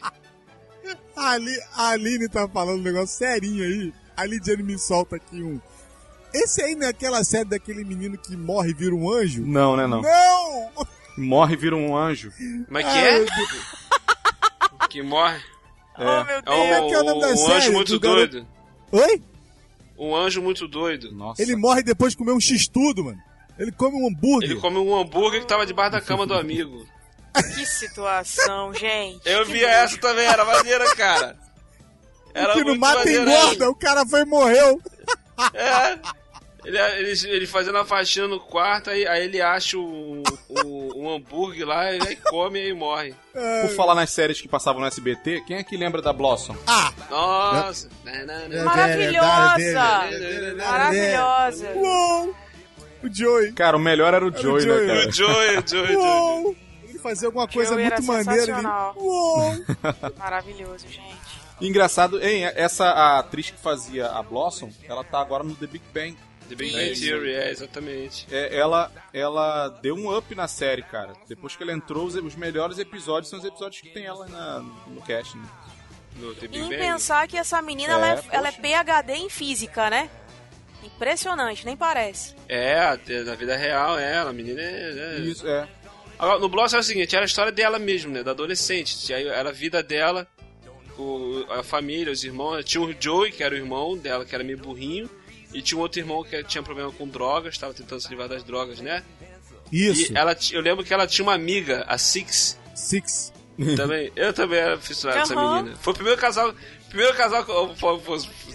a, 1.15 1.29
Ali, 1.31 1.57
a 1.75 1.89
Aline 1.89 2.27
tá 2.27 2.47
falando 2.47 2.79
um 2.79 2.83
negócio 2.83 3.15
serinho 3.17 3.63
aí. 3.63 3.93
A 4.17 4.25
Lidiane 4.25 4.63
me 4.63 4.77
solta 4.77 5.15
aqui 5.15 5.41
um. 5.41 5.59
Esse 6.33 6.61
aí 6.61 6.75
não 6.75 6.87
é 6.87 6.89
aquela 6.89 7.23
série 7.23 7.45
daquele 7.45 7.83
menino 7.83 8.17
que 8.17 8.35
morre 8.35 8.71
e 8.71 8.73
vira 8.73 8.95
um 8.95 9.09
anjo? 9.09 9.45
Não, 9.45 9.75
né, 9.77 9.87
não. 9.87 10.01
Não! 10.01 10.87
Morre 11.17 11.53
e 11.53 11.57
vira 11.57 11.75
um 11.75 11.95
anjo. 11.95 12.31
Como 12.65 12.77
é 12.77 12.83
que 12.83 12.89
é? 12.89 13.25
Que 14.91 15.01
morre. 15.01 15.39
Oh, 15.97 16.01
meu 16.03 16.35
É 16.37 16.41
Deus. 16.41 16.43
Como 16.45 16.73
é 16.73 16.87
que 16.87 16.93
é 16.93 16.99
o 16.99 17.03
nome 17.03 17.21
da 17.21 17.27
um 17.29 17.37
série? 17.37 17.53
anjo 17.53 17.71
muito 17.71 17.91
Do 17.93 17.99
garoto- 18.01 18.27
doido. 18.31 18.47
Oi? 18.91 19.23
Um 19.97 20.15
anjo 20.15 20.41
muito 20.41 20.67
doido. 20.67 21.11
Nossa. 21.13 21.41
Ele 21.41 21.55
morre 21.55 21.81
depois 21.81 22.11
de 22.11 22.17
comer 22.17 22.33
um 22.33 22.39
x-tudo, 22.41 23.05
mano. 23.05 23.21
Ele 23.57 23.71
come 23.71 23.95
um 23.95 24.07
hambúrguer. 24.09 24.51
Ele 24.51 24.59
come 24.59 24.77
um 24.77 24.93
hambúrguer 24.99 25.39
que 25.41 25.47
tava 25.47 25.65
debaixo 25.65 25.91
da 25.93 26.01
cama 26.01 26.25
do 26.27 26.33
amigo. 26.33 26.85
Que 27.55 27.65
situação, 27.65 28.73
gente. 28.75 29.21
Eu 29.25 29.45
Que 29.45 29.53
via 29.53 29.69
essa 29.69 29.97
também, 29.97 30.25
era 30.25 30.43
maneira, 30.43 30.93
cara. 30.95 31.37
Era 32.33 32.53
que 32.53 32.63
no 32.63 32.75
maneira. 32.77 33.21
engorda, 33.21 33.69
o 33.69 33.75
cara 33.75 34.05
foi 34.05 34.21
e 34.21 34.25
morreu. 34.25 34.81
É. 35.53 35.99
Ele, 36.63 36.77
ele, 36.77 37.27
ele 37.27 37.47
fazendo 37.47 37.77
a 37.79 37.85
faxina 37.85 38.27
no 38.27 38.39
quarto, 38.39 38.91
aí, 38.91 39.07
aí 39.07 39.25
ele 39.25 39.41
acha 39.41 39.77
um, 39.77 40.21
um, 40.63 40.91
um 40.95 41.09
hambúrguer 41.09 41.65
lá, 41.65 41.91
e 41.91 41.99
aí 42.07 42.15
come 42.15 42.69
e 42.69 42.73
morre. 42.73 43.15
Por 43.33 43.69
falar 43.75 43.95
nas 43.95 44.11
séries 44.11 44.39
que 44.39 44.47
passavam 44.47 44.79
no 44.79 44.87
SBT, 44.87 45.41
quem 45.47 45.57
é 45.57 45.63
que 45.63 45.75
lembra 45.75 46.01
da 46.01 46.13
Blossom? 46.13 46.55
Ah! 46.67 46.93
Nossa. 47.09 47.89
Maravilhosa! 48.63 50.09
Maravilhosa! 50.55 51.71
Uou! 51.75 52.35
O 53.03 53.11
Joey. 53.11 53.51
Cara, 53.53 53.75
o 53.75 53.79
melhor 53.79 54.13
era 54.13 54.23
o 54.23 54.27
Era 54.27 54.37
o 54.37 54.41
Joey, 54.41 54.61
Joey, 54.61 54.87
né, 54.87 54.95
cara? 54.95 55.09
O 55.09 55.11
Joey, 55.11 55.57
o 55.57 55.67
Joey, 55.67 55.95
o 55.95 56.01
Joey. 56.01 56.57
Ele 56.87 56.99
fazia 56.99 57.27
alguma 57.27 57.47
coisa 57.47 57.71
Joey 57.71 57.89
muito 57.89 58.03
maneira 58.03 58.57
ali. 58.57 58.67
Uou! 58.97 59.55
Maravilhoso, 60.19 60.87
gente. 60.87 61.41
Engraçado, 61.59 62.21
hein, 62.23 62.43
essa 62.55 62.85
a 62.85 63.19
atriz 63.19 63.49
que 63.49 63.57
fazia 63.57 64.07
a 64.07 64.21
Blossom, 64.21 64.71
ela 64.87 65.03
tá 65.03 65.19
agora 65.19 65.43
no 65.43 65.55
The 65.55 65.67
Big 65.67 65.83
Bang. 65.93 66.17
The 66.49 66.55
Big 66.55 66.71
Bang 66.73 66.91
Isso. 66.91 67.01
Theory, 67.03 67.33
é, 67.33 67.51
exatamente. 67.51 68.27
É, 68.31 68.57
ela, 68.57 68.91
ela 69.13 69.69
deu 69.81 69.95
um 69.95 70.15
up 70.15 70.33
na 70.35 70.47
série, 70.47 70.81
cara. 70.83 71.13
Depois 71.27 71.55
que 71.55 71.63
ela 71.63 71.71
entrou, 71.71 72.05
os, 72.05 72.15
os 72.15 72.35
melhores 72.35 72.77
episódios 72.77 73.29
são 73.29 73.39
os 73.39 73.45
episódios 73.45 73.81
que 73.81 73.89
tem 73.89 74.05
ela 74.05 74.27
na, 74.27 74.59
no 74.87 75.01
cast, 75.01 75.37
né? 75.37 75.45
No 76.17 76.35
The 76.35 76.45
E 76.45 76.47
Big 76.49 76.59
em 76.59 76.69
Bang. 76.69 76.77
pensar 76.77 77.27
que 77.27 77.37
essa 77.37 77.61
menina 77.61 77.93
É, 77.93 77.95
ela, 77.95 78.07
é, 78.09 78.23
ela 78.31 78.47
é 78.49 78.51
PHD 78.51 79.13
em 79.13 79.29
física, 79.29 79.89
né? 79.89 80.09
Impressionante, 80.83 81.65
nem 81.65 81.77
parece. 81.77 82.35
É, 82.49 82.97
na 83.23 83.35
vida 83.35 83.55
real, 83.55 83.97
é, 83.99 84.17
a 84.17 84.33
menina 84.33 84.59
é... 84.61 85.17
é. 85.17 85.19
Isso, 85.19 85.47
é. 85.47 85.67
Agora, 86.17 86.39
no 86.39 86.49
Blossom 86.49 86.75
era 86.75 86.81
o 86.81 86.85
seguinte, 86.85 87.15
era 87.15 87.25
a 87.25 87.27
história 87.27 87.51
dela 87.51 87.79
mesmo, 87.79 88.11
né, 88.11 88.21
da 88.23 88.31
adolescente. 88.31 89.11
Aí 89.11 89.27
Era 89.27 89.49
a 89.49 89.51
vida 89.51 89.81
dela, 89.81 90.27
o, 90.97 91.45
a 91.49 91.63
família, 91.63 92.11
os 92.13 92.23
irmãos. 92.23 92.63
Tinha 92.63 92.83
o 92.83 92.95
Joey, 92.99 93.31
que 93.31 93.43
era 93.43 93.55
o 93.55 93.57
irmão 93.57 93.97
dela, 93.97 94.23
que 94.23 94.35
era 94.35 94.43
meio 94.43 94.57
burrinho. 94.59 95.09
E 95.53 95.61
tinha 95.61 95.77
um 95.77 95.81
outro 95.81 95.99
irmão 95.99 96.23
que 96.23 96.43
tinha 96.45 96.63
problema 96.63 96.91
com 96.91 97.07
drogas, 97.07 97.53
estava 97.53 97.73
tentando 97.73 97.99
se 98.01 98.09
livrar 98.09 98.27
das 98.29 98.43
drogas, 98.43 98.79
né? 98.79 99.03
Isso. 99.71 100.11
E 100.11 100.17
ela, 100.17 100.35
eu 100.51 100.61
lembro 100.61 100.83
que 100.83 100.93
ela 100.93 101.07
tinha 101.07 101.23
uma 101.25 101.33
amiga, 101.33 101.85
a 101.87 101.97
Six, 101.97 102.57
Six. 102.75 103.31
também. 103.75 104.11
Eu 104.15 104.33
também 104.33 104.59
era 104.59 104.77
fissurado 104.79 105.19
nessa 105.19 105.33
Aham. 105.33 105.61
menina. 105.61 105.77
Foi 105.81 105.91
o 105.91 105.95
primeiro 105.95 106.19
casal. 106.19 106.53
Primeiro 106.89 107.15
casal 107.15 107.45
que 107.45 107.51
eu, 107.51 107.73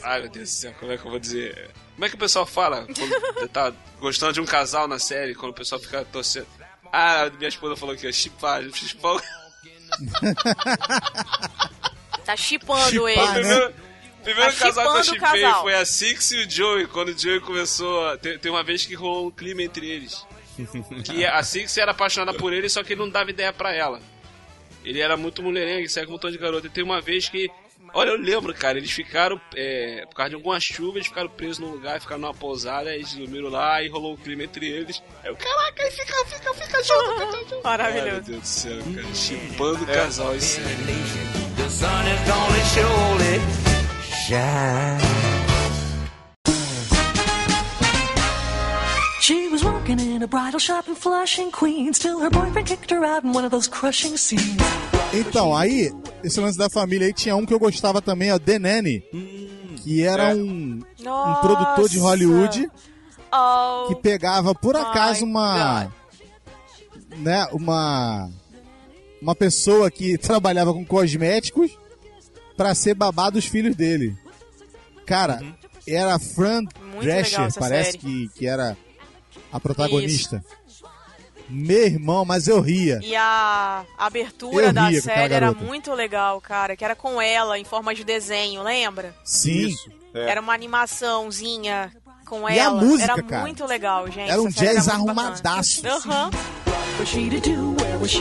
Ai 0.02 0.20
meu 0.22 0.30
Deus 0.30 0.50
do 0.50 0.52
céu, 0.54 0.74
como 0.78 0.92
é 0.92 0.98
que 0.98 1.06
eu 1.06 1.10
vou 1.10 1.18
dizer? 1.18 1.70
Como 1.94 2.04
é 2.04 2.08
que 2.10 2.14
o 2.14 2.18
pessoal 2.18 2.44
fala 2.44 2.86
quando 2.86 3.48
tá 3.48 3.72
gostando 3.98 4.34
de 4.34 4.40
um 4.42 4.44
casal 4.44 4.86
na 4.86 4.98
série, 4.98 5.34
quando 5.34 5.52
o 5.52 5.54
pessoal 5.54 5.80
fica 5.80 6.04
torcendo? 6.04 6.46
Ah, 6.92 7.30
minha 7.38 7.48
esposa 7.48 7.76
falou 7.76 7.96
que 7.96 8.06
é 8.06 8.12
chipar, 8.12 8.62
chipar. 8.74 9.16
Tá 12.24 12.36
chipando 12.36 13.08
ele. 13.08 13.42
né? 13.42 13.72
Primeiro, 14.26 14.50
primeiro 14.52 14.52
Tá 14.52 14.64
casal 14.66 14.84
que 14.92 14.96
eu 14.96 15.00
o 15.00 15.04
chipei 15.04 15.52
foi 15.62 15.74
a 15.74 15.84
Six 15.86 16.30
e 16.32 16.38
o 16.44 16.50
Joey, 16.50 16.86
quando 16.88 17.08
o 17.10 17.18
Joey 17.18 17.40
começou. 17.40 18.06
a- 18.08 18.16
Tem, 18.18 18.38
tem 18.38 18.50
uma 18.50 18.62
vez 18.64 18.84
que 18.84 18.94
rolou 18.94 19.28
um 19.28 19.30
clima 19.30 19.62
entre 19.62 19.88
eles. 19.88 20.26
Que 21.04 21.24
a 21.24 21.42
Six 21.42 21.76
era 21.78 21.90
apaixonada 21.92 22.36
por 22.36 22.52
ele, 22.52 22.68
só 22.68 22.82
que 22.82 22.92
ele 22.94 23.00
não 23.00 23.08
dava 23.10 23.30
ideia 23.30 23.52
pra 23.52 23.72
ela. 23.74 24.00
Ele 24.84 25.00
era 25.00 25.16
muito 25.16 25.42
mulherengo, 25.42 25.88
saia 25.88 26.06
com 26.06 26.12
um 26.12 26.14
montão 26.14 26.30
de 26.30 26.38
garota. 26.38 26.66
E 26.66 26.70
tem 26.70 26.82
uma 26.84 27.00
vez 27.00 27.28
que. 27.28 27.48
Olha, 27.94 28.10
eu 28.10 28.16
lembro, 28.16 28.52
cara, 28.54 28.78
eles 28.78 28.90
ficaram. 28.90 29.40
é, 29.54 30.04
por 30.08 30.16
causa 30.16 30.30
de 30.30 30.34
alguma 30.36 30.58
chuva, 30.60 30.98
eles 30.98 31.06
ficaram 31.06 31.28
presos 31.28 31.58
num 31.58 31.70
lugar, 31.70 32.00
ficaram 32.00 32.20
numa 32.20 32.34
pousada, 32.34 32.90
aí 32.90 32.96
eles 32.96 33.14
dormiram 33.14 33.48
lá 33.48 33.82
e 33.82 33.88
rolou 33.88 34.14
um 34.14 34.16
clima 34.16 34.42
entre 34.44 34.66
eles. 34.68 35.02
Aí 35.22 35.30
eu, 35.30 35.36
caraca, 35.36 35.82
aí 35.82 35.90
fica, 35.90 36.14
fica, 36.26 36.54
fica 36.54 36.82
junto, 36.82 37.12
fica 37.14 37.26
junto. 37.38 37.38
Ai, 37.38 37.50
meu 37.54 37.62
Maravilhoso. 37.62 38.22
Deus 38.22 38.40
do 38.40 38.46
céu, 38.46 38.78
cara. 38.94 39.14
Chipando 39.14 39.82
o 39.84 39.86
casal, 39.86 40.36
isso 40.36 40.60
sério. 40.60 40.76
Shine. 44.26 44.98
working 49.62 50.00
in 50.00 50.22
a 50.22 50.26
bridal 50.26 50.58
shop 50.58 50.88
in 50.88 50.96
Flushing, 50.96 51.52
Queens, 51.52 51.98
till 51.98 52.18
her 52.18 52.30
boyfriend 52.30 52.66
kicked 52.66 52.90
her 52.90 53.04
out 53.04 53.22
in 53.22 53.32
one 53.32 53.44
of 53.44 53.52
those 53.52 53.68
crushing 53.68 54.16
scenes. 54.16 54.60
Então, 55.12 55.56
aí, 55.56 55.92
esse 56.24 56.40
lance 56.40 56.58
da 56.58 56.68
família 56.68 57.06
aí 57.06 57.12
tinha 57.12 57.36
um 57.36 57.46
que 57.46 57.54
eu 57.54 57.58
gostava 57.58 58.02
também, 58.02 58.32
ó, 58.32 58.38
The 58.38 58.58
Nanny, 58.58 59.04
que 59.76 60.02
era 60.02 60.32
é. 60.32 60.34
um, 60.34 60.80
um 60.80 61.34
produtor 61.40 61.88
de 61.88 61.98
Hollywood 62.00 62.68
Oh, 63.32 63.88
que 63.88 63.96
pegava 63.96 64.54
por 64.54 64.76
acaso 64.76 65.24
uma 65.24 65.84
God. 65.84 65.92
né, 67.18 67.46
uma 67.52 68.30
uma 69.20 69.34
pessoa 69.34 69.90
que 69.90 70.16
trabalhava 70.18 70.72
com 70.72 70.84
cosméticos 70.84 71.70
pra 72.56 72.74
ser 72.74 72.94
babá 72.94 73.30
dos 73.30 73.44
filhos 73.46 73.74
dele. 73.76 74.16
Cara, 75.04 75.40
era 75.86 76.14
a 76.14 76.18
Fran 76.18 76.62
Muito 76.80 77.00
Drescher, 77.02 77.52
parece 77.58 77.92
série. 77.92 77.98
que, 77.98 78.28
que 78.34 78.46
era 78.46 78.76
a 79.52 79.60
protagonista. 79.60 80.44
Meu 81.48 81.86
irmão, 81.86 82.24
mas 82.24 82.48
eu 82.48 82.60
ria. 82.60 82.98
E 83.04 83.14
a 83.14 83.84
abertura 83.96 84.66
Eu 84.66 84.72
da 84.72 84.90
série 85.00 85.32
era 85.32 85.52
muito 85.52 85.92
legal, 85.94 86.40
cara. 86.40 86.76
Que 86.76 86.84
era 86.84 86.96
com 86.96 87.22
ela, 87.22 87.56
em 87.56 87.64
forma 87.64 87.94
de 87.94 88.02
desenho, 88.02 88.64
lembra? 88.64 89.14
Sim. 89.24 89.68
Isso. 89.68 89.88
É. 90.12 90.30
Era 90.30 90.40
uma 90.40 90.52
animaçãozinha 90.52 91.92
com 92.26 92.48
E 92.48 92.58
a 92.58 92.64
ela. 92.64 92.82
música, 92.82 93.12
era 93.12 93.22
cara? 93.22 93.42
muito 93.42 93.64
legal, 93.64 94.10
gente. 94.10 94.28
Era 94.28 94.42
um 94.42 94.48
jazz 94.48 94.86
bacana. 94.86 94.94
arrumadaço. 94.94 95.86
Aham. 95.86 96.30
Was 96.98 98.16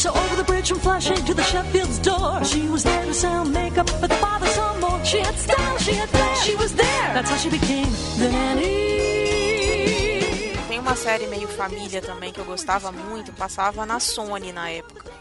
So 0.00 0.08
over 0.14 0.34
the 0.34 0.44
bridge 0.44 0.70
from 0.70 0.78
Flushing 0.78 1.22
to 1.26 1.34
the 1.34 1.42
Sheffield's 1.42 1.98
door, 1.98 2.42
she 2.42 2.66
was 2.68 2.82
there 2.82 3.04
to 3.04 3.12
sell 3.12 3.44
makeup, 3.44 3.86
but 4.00 4.08
the 4.08 4.16
father 4.16 4.46
saw 4.46 4.74
more. 4.78 5.04
She 5.04 5.18
had 5.18 5.34
style, 5.34 5.76
she 5.76 5.92
had 5.92 6.08
flair, 6.08 6.36
she 6.36 6.54
was 6.56 6.72
there. 6.72 7.12
That's 7.12 7.28
how 7.28 7.36
she 7.36 7.50
became 7.50 7.92
the 8.16 8.30
nanny. 8.32 8.78
Tem 10.68 10.78
uma 10.78 10.96
série 10.96 11.26
meio 11.26 11.46
família 11.48 12.00
também 12.00 12.32
que 12.32 12.40
eu 12.40 12.46
gostava 12.46 12.90
muito, 12.90 13.30
passava 13.34 13.84
na 13.84 14.00
Sony 14.00 14.52
na 14.52 14.70
época. 14.70 15.12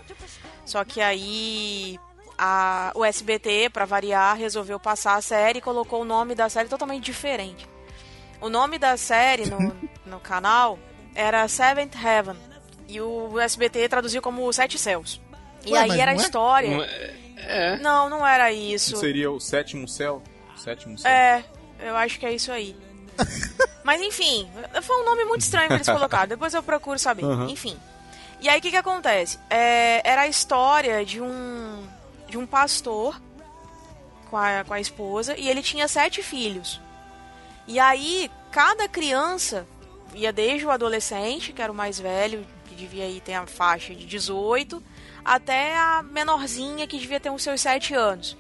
Só 0.63 0.86
que 0.86 1.01
aí 1.01 1.99
a, 2.38 2.93
o 2.95 3.03
SBT, 3.03 3.69
pra 3.71 3.84
variar, 3.84 4.38
resolveu 4.38 4.80
passar 4.80 5.15
a 5.15 5.21
série 5.21 5.59
e 5.59 5.61
colocou 5.61 6.03
o 6.03 6.05
nome 6.05 6.36
da 6.36 6.47
série 6.47 6.69
totalmente 6.69 7.03
diferente. 7.03 7.67
O 8.39 8.47
nome 8.47 8.80
da 8.80 8.95
série 8.95 9.45
no, 9.45 9.75
no 10.07 10.21
canal 10.21 10.80
era 11.13 11.45
Seventh 11.49 12.01
Heaven. 12.01 12.49
E 12.90 13.00
o 13.00 13.40
SBT 13.40 13.88
traduziu 13.88 14.22
como 14.22 14.52
Sete 14.52 14.78
Céus. 14.78 15.22
E 15.66 15.72
Ué, 15.72 15.80
aí 15.80 16.02
era 16.02 16.12
a 16.12 16.14
é? 16.16 16.18
história. 16.18 16.70
Não 16.72 16.84
é- 16.84 17.16
É. 17.38 17.78
Não, 17.78 18.10
não 18.10 18.28
era 18.28 18.52
isso. 18.52 18.94
Não 18.94 19.00
seria 19.00 19.32
o 19.32 19.40
sétimo 19.40 19.88
céu? 19.88 20.22
Sétimo 20.58 20.98
céu. 20.98 21.10
É, 21.10 21.44
eu 21.80 21.96
acho 21.96 22.20
que 22.20 22.26
é 22.26 22.34
isso 22.34 22.52
aí. 22.52 22.76
Mas 23.84 24.02
enfim, 24.02 24.50
foi 24.82 25.02
um 25.02 25.06
nome 25.06 25.24
muito 25.24 25.42
estranho 25.42 25.68
que 25.68 25.76
eles 25.76 25.88
colocaram. 25.88 26.28
Depois 26.28 26.54
eu 26.54 26.62
procuro 26.62 27.00
saber. 27.00 27.24
Enfim. 27.48 27.78
E 28.42 28.50
aí 28.50 28.60
o 28.60 28.62
que, 28.62 28.72
que 28.72 28.76
acontece? 28.78 29.40
É, 29.50 30.02
era 30.04 30.22
a 30.22 30.28
história 30.28 31.06
de 31.06 31.22
um 31.22 31.88
de 32.28 32.38
um 32.38 32.46
pastor 32.46 33.20
com 34.30 34.38
a, 34.38 34.64
com 34.64 34.74
a 34.74 34.80
esposa 34.80 35.36
e 35.38 35.50
ele 35.50 35.62
tinha 35.64 35.88
sete 35.88 36.22
filhos. 36.22 36.80
E 37.68 37.80
aí 37.80 38.30
cada 38.52 38.88
criança 38.88 39.66
ia 40.14 40.32
desde 40.32 40.66
o 40.66 40.72
adolescente, 40.72 41.54
que 41.54 41.62
era 41.62 41.72
o 41.72 41.76
mais 41.76 42.00
velho, 42.00 42.46
devia 42.80 43.03
aí 43.03 43.21
ter 43.21 43.34
a 43.34 43.45
faixa 43.45 43.93
de 43.93 44.05
18, 44.05 44.82
até 45.23 45.77
a 45.77 46.01
menorzinha 46.03 46.88
que 46.88 46.97
devia 46.97 47.19
ter 47.19 47.30
os 47.30 47.43
seus 47.43 47.61
7 47.61 47.93
anos. 47.93 48.38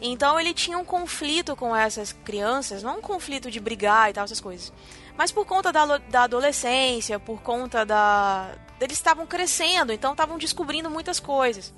Então 0.00 0.40
ele 0.40 0.54
tinha 0.54 0.78
um 0.78 0.84
conflito 0.84 1.54
com 1.54 1.76
essas 1.76 2.12
crianças, 2.24 2.82
não 2.82 2.98
um 2.98 3.02
conflito 3.02 3.50
de 3.50 3.60
brigar 3.60 4.10
e 4.10 4.14
tal, 4.14 4.24
essas 4.24 4.40
coisas. 4.40 4.72
Mas 5.16 5.30
por 5.30 5.44
conta 5.44 5.70
da, 5.70 5.98
da 5.98 6.22
adolescência, 6.22 7.18
por 7.18 7.42
conta 7.42 7.84
da. 7.84 8.50
Eles 8.80 8.96
estavam 8.96 9.26
crescendo, 9.26 9.92
então 9.92 10.12
estavam 10.12 10.38
descobrindo 10.38 10.88
muitas 10.88 11.20
coisas. 11.20 11.74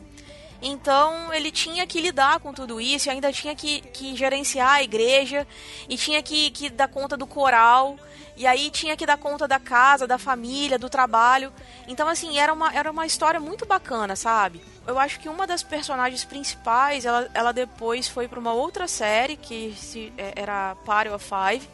Então 0.63 1.35
ele 1.35 1.51
tinha 1.51 1.85
que 1.87 2.01
lidar 2.01 2.39
com 2.39 2.55
tudo 2.55 2.81
isso, 2.81 3.11
ainda 3.11 3.33
tinha 3.33 3.55
que, 3.55 3.81
que 3.81 4.15
gerenciar 4.15 4.75
a 4.75 4.83
igreja, 4.83 5.47
e 5.89 5.97
tinha 5.97 6.23
que, 6.23 6.51
que 6.53 6.71
dar 6.71 6.87
conta 6.87 7.17
do 7.17 7.27
coral, 7.27 7.99
e 8.37 8.47
aí 8.47 8.71
tinha 8.71 8.97
que 8.97 9.05
dar 9.05 9.19
conta 9.19 9.49
da 9.49 9.59
casa, 9.59 10.07
da 10.07 10.19
família, 10.19 10.79
do 10.79 10.89
trabalho. 10.89 11.53
Então, 11.89 12.09
assim, 12.09 12.39
era 12.39 12.53
uma, 12.53 12.73
era 12.73 12.91
uma 12.91 13.05
história 13.05 13.41
muito 13.41 13.67
bacana, 13.67 14.15
sabe? 14.15 14.63
Eu 14.87 14.99
acho 14.99 15.19
que 15.19 15.29
uma 15.29 15.47
das 15.47 15.63
personagens 15.65 16.25
principais, 16.25 17.05
ela, 17.05 17.29
ela 17.35 17.53
depois 17.53 18.07
foi 18.07 18.29
para 18.29 18.39
uma 18.39 18.53
outra 18.53 18.87
série, 18.87 19.37
que 19.37 19.75
se, 19.77 20.13
é, 20.17 20.33
era 20.37 20.77
Party 20.85 21.11
of 21.11 21.25
Five, 21.25 21.69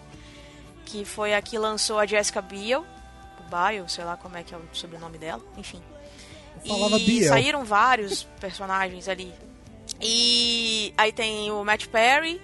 que 0.86 1.04
foi 1.04 1.34
a 1.34 1.42
que 1.42 1.58
lançou 1.58 1.98
a 1.98 2.06
Jessica 2.06 2.40
Biel, 2.40 2.84
Biel, 3.48 3.88
sei 3.88 4.04
lá 4.04 4.16
como 4.16 4.36
é 4.36 4.42
que 4.42 4.54
é 4.54 4.58
o 4.58 4.62
sobrenome 4.72 5.18
dela, 5.18 5.42
enfim. 5.56 5.82
Falava 6.66 6.98
e 6.98 7.04
Biel. 7.04 7.28
saíram 7.28 7.64
vários 7.64 8.24
personagens 8.40 9.08
ali. 9.08 9.32
E 10.00 10.92
aí 10.96 11.12
tem 11.12 11.50
o 11.50 11.64
Matt 11.64 11.86
Perry 11.86 12.40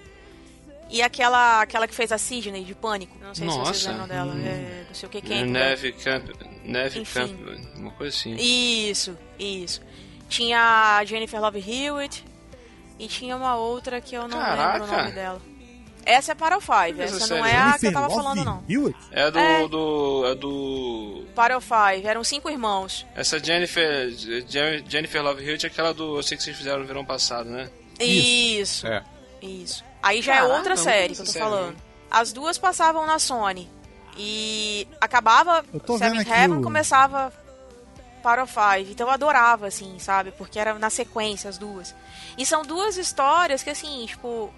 e 0.90 1.00
aquela 1.02 1.62
aquela 1.62 1.86
que 1.86 1.94
fez 1.94 2.10
a 2.12 2.18
Sidney 2.18 2.64
de 2.64 2.74
Pânico. 2.74 3.16
Não 3.20 3.34
sei 3.34 3.48
se 3.48 3.56
vocês 3.56 3.86
Nossa. 3.86 3.90
lembram 3.90 4.08
dela. 4.08 4.34
É, 4.40 4.84
não 4.88 4.94
sei 4.94 5.06
o 5.08 5.10
que 5.10 5.20
quem. 5.20 5.44
Neve 5.46 5.92
Camp. 5.92 6.24
Neve. 6.64 7.04
Camp. 7.04 7.30
Uma 7.76 7.90
coisa 7.92 8.16
assim. 8.16 8.34
Isso, 8.36 9.16
isso. 9.38 9.80
Tinha 10.28 10.96
a 10.98 11.04
Jennifer 11.04 11.40
Love 11.40 11.58
Hewitt 11.60 12.24
e 12.98 13.06
tinha 13.06 13.36
uma 13.36 13.56
outra 13.56 14.00
que 14.00 14.14
eu 14.14 14.26
não 14.26 14.38
lembro 14.38 14.52
o 14.54 14.56
Caraca. 14.56 14.86
nome 14.86 15.12
dela. 15.12 15.42
Essa 16.06 16.32
é 16.32 16.34
para 16.34 16.56
o 16.56 16.60
Five, 16.60 17.00
Essa 17.00 17.16
essa 17.16 17.36
não 17.36 17.44
é 17.46 17.56
a 17.56 17.78
que 17.78 17.86
eu 17.86 17.92
tava 17.92 18.10
falando 18.10 18.44
não. 18.44 18.62
É 19.10 19.30
do. 19.30 19.38
É. 19.38 19.68
do. 19.68 20.24
É 20.26 20.34
do. 20.34 21.24
Para 21.34 21.56
o 21.56 21.60
Five, 21.60 22.06
eram 22.06 22.22
cinco 22.22 22.50
irmãos. 22.50 23.06
Essa 23.14 23.38
Jennifer. 23.42 24.10
Je- 24.10 24.84
Jennifer 24.88 25.22
Love 25.22 25.44
Hewitt 25.46 25.66
é 25.66 25.68
aquela 25.68 25.92
do. 25.94 26.16
Eu 26.18 26.22
sei 26.22 26.36
que 26.36 26.42
vocês 26.42 26.56
fizeram 26.56 26.80
no 26.80 26.86
verão 26.86 27.04
passado, 27.04 27.48
né? 27.48 27.70
Isso. 27.98 28.86
É. 28.86 29.02
Isso. 29.42 29.84
Aí 30.02 30.20
já 30.20 30.34
Caraca, 30.34 30.52
é 30.52 30.56
outra 30.56 30.70
nunca 30.74 30.82
série 30.82 31.14
que 31.14 31.20
eu 31.20 31.26
tô 31.26 31.32
série, 31.32 31.44
falando. 31.44 31.76
As 32.10 32.32
duas 32.32 32.58
passavam 32.58 33.06
na 33.06 33.18
Sony. 33.18 33.70
E 34.16 34.86
acabava 35.00 35.64
aqui 36.20 36.30
Heaven, 36.30 36.58
o- 36.58 36.62
começava 36.62 37.32
Power 38.22 38.42
of 38.44 38.52
Five. 38.52 38.90
Então 38.92 39.06
eu 39.08 39.12
adorava, 39.12 39.66
assim, 39.66 39.98
sabe? 39.98 40.30
Porque 40.32 40.58
era 40.58 40.74
na 40.78 40.90
sequência 40.90 41.48
as 41.50 41.58
duas. 41.58 41.94
E 42.38 42.44
são 42.46 42.62
duas 42.62 42.96
histórias 42.96 43.62
que, 43.62 43.70
assim, 43.70 44.06
tipo, 44.06 44.52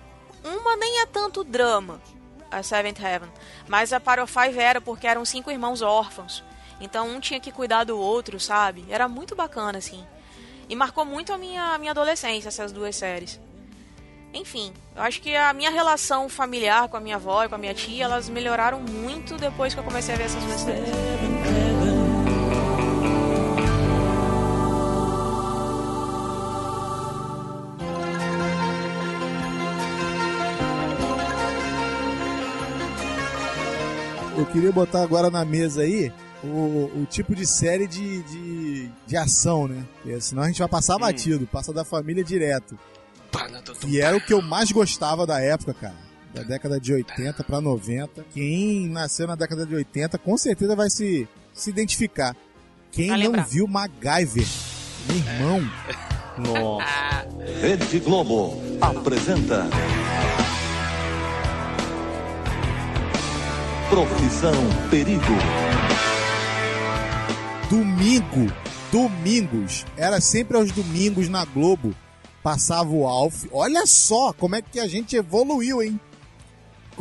uma 0.45 0.77
nem 0.77 1.01
é 1.01 1.07
tanto 1.07 1.45
drama, 1.45 2.01
a 2.51 2.63
Seventh 2.63 3.01
Heaven. 3.01 3.31
Mas 3.69 3.93
a 3.93 3.97
of 4.23 4.33
Five 4.33 4.59
era 4.59 4.81
porque 4.81 5.07
eram 5.07 5.25
cinco 5.25 5.51
irmãos 5.51 5.83
órfãos. 5.83 6.43
Então 6.81 7.09
um 7.09 7.21
tinha 7.21 7.41
que 7.41 7.53
cuidar 7.53 7.85
do 7.85 7.99
outro, 7.99 8.39
sabe? 8.39 8.85
Era 8.89 9.09
muito 9.09 9.35
bacana, 9.35 9.79
assim. 9.79 10.05
E 10.69 10.75
marcou 10.75 11.05
muito 11.05 11.33
a 11.33 11.39
minha, 11.39 11.75
a 11.75 11.79
minha 11.79 11.93
adolescência, 11.93 12.49
essas 12.49 12.73
duas 12.73 12.97
séries. 12.97 13.41
Enfim, 14.35 14.73
eu 14.95 15.03
acho 15.03 15.23
que 15.23 15.35
a 15.35 15.53
minha 15.53 15.71
relação 15.71 16.29
familiar 16.29 16.89
com 16.89 16.97
a 16.97 17.01
minha 17.01 17.17
avó 17.17 17.45
e 17.45 17.49
com 17.49 17.55
a 17.55 17.59
minha 17.59 17.73
tia, 17.73 18.05
elas 18.05 18.29
melhoraram 18.29 18.81
muito 18.81 19.37
depois 19.37 19.73
que 19.73 19.81
eu 19.81 19.85
comecei 19.85 20.15
a 20.15 20.19
ver 20.19 20.25
essas 20.25 20.45
duas 20.45 20.61
séries. 20.61 21.26
Queria 34.57 34.73
botar 34.73 35.03
agora 35.03 35.31
na 35.31 35.45
mesa 35.45 35.83
aí 35.83 36.11
o, 36.43 36.91
o 37.03 37.07
tipo 37.11 37.35
de 37.35 37.47
série 37.47 37.87
de, 37.87 38.23
de, 38.23 38.91
de 39.07 39.17
ação, 39.17 39.69
né? 39.69 39.85
Porque 40.03 40.19
senão 40.21 40.43
a 40.45 40.47
gente 40.47 40.59
vai 40.61 40.69
passar 40.69 40.99
batido, 40.99 41.47
passa 41.47 41.73
da 41.75 41.85
família 41.85 42.25
direto. 42.25 42.79
E 43.87 44.01
era 44.01 44.17
o 44.17 44.21
que 44.21 44.33
eu 44.33 44.41
mais 44.41 44.73
gostava 44.73 45.27
da 45.27 45.41
época, 45.41 45.75
cara. 45.75 45.95
Da 46.33 46.43
década 46.43 46.81
de 46.81 46.93
80 46.95 47.45
pra 47.45 47.61
90. 47.61 48.25
Quem 48.33 48.89
nasceu 48.89 49.27
na 49.27 49.35
década 49.35 49.67
de 49.67 49.75
80 49.75 50.17
com 50.19 50.39
certeza 50.39 50.75
vai 50.75 50.89
se, 50.89 51.29
se 51.53 51.69
identificar. 51.69 52.35
Quem 52.91 53.09
Vai 53.09 53.19
não 53.19 53.25
lembrar. 53.27 53.47
viu 53.47 53.67
MacGyver? 53.67 54.47
Meu 55.09 55.17
irmão. 55.17 55.71
Nossa. 56.39 57.27
Rede 57.61 57.99
Globo 58.01 58.59
apresenta. 58.81 59.67
Profissão 63.89 64.53
Perigo. 64.91 65.23
Domingo, 67.71 68.53
domingos, 68.91 69.87
era 69.97 70.21
sempre 70.21 70.57
aos 70.57 70.73
domingos 70.73 71.29
na 71.29 71.45
Globo, 71.45 71.95
passava 72.43 72.91
o 72.91 73.07
Alf. 73.07 73.45
Olha 73.53 73.87
só 73.87 74.33
como 74.33 74.57
é 74.57 74.63
que 74.63 74.81
a 74.81 74.89
gente 74.89 75.15
evoluiu, 75.15 75.81
hein? 75.81 76.01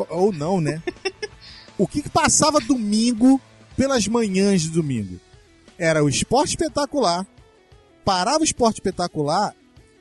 Ou 0.09 0.31
não, 0.31 0.61
né? 0.61 0.81
o 1.75 1.88
que, 1.88 2.03
que 2.03 2.09
passava 2.09 2.59
domingo 2.59 3.41
pelas 3.75 4.07
manhãs 4.07 4.61
de 4.61 4.69
domingo? 4.69 5.19
Era 5.79 6.03
o 6.03 6.09
esporte 6.09 6.49
espetacular, 6.49 7.25
parava 8.03 8.41
o 8.41 8.45
esporte 8.45 8.75
espetacular 8.75 9.55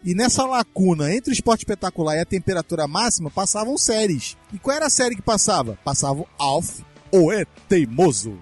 E 0.05 0.15
nessa 0.15 0.45
lacuna 0.45 1.13
entre 1.15 1.31
o 1.31 1.33
esporte 1.33 1.61
espetacular 1.61 2.17
e 2.17 2.21
a 2.21 2.27
temperatura 2.27 2.87
máxima, 2.87 3.31
passavam 3.31 3.79
séries. 3.79 4.37
E 4.53 4.59
qual 4.59 4.77
era 4.77 4.87
a 4.87 4.91
série 4.91 5.17
que 5.17 5.23
passava? 5.23 5.79
Passava 5.83 6.21
o 6.21 6.29
Alf, 6.39 6.81
o 7.11 7.33
é 7.33 7.45
teimoso. 7.69 8.39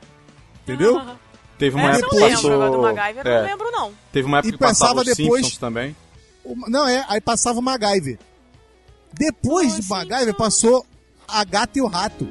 Entendeu? 0.64 1.00
Teve 1.58 1.76
uma 1.76 1.90
Essa 1.90 1.98
época 2.00 2.16
que 2.16 2.30
passou. 2.30 2.70
do 2.72 2.82
MacGyver 2.82 3.26
eu 3.26 3.32
é, 3.32 3.36
não 3.42 3.46
lembro 3.48 3.70
não. 3.70 3.92
Teve 4.10 4.26
uma 4.26 4.38
época 4.38 4.48
E 4.48 4.52
que 4.52 4.58
passava 4.58 5.04
depois- 5.04 5.42
Simpsons 5.46 5.58
também. 5.58 5.94
O- 6.44 6.56
Não, 6.68 6.88
é, 6.88 7.04
aí 7.08 7.20
passava 7.20 7.60
o 7.60 7.62
MacGyver. 7.62 8.18
Depois 9.12 9.76
de 9.76 9.88
MacGyver 9.88 10.34
passou 10.34 10.84
a 11.28 11.44
Gata 11.44 11.78
e 11.78 11.82
o 11.82 11.86
Rato. 11.86 12.26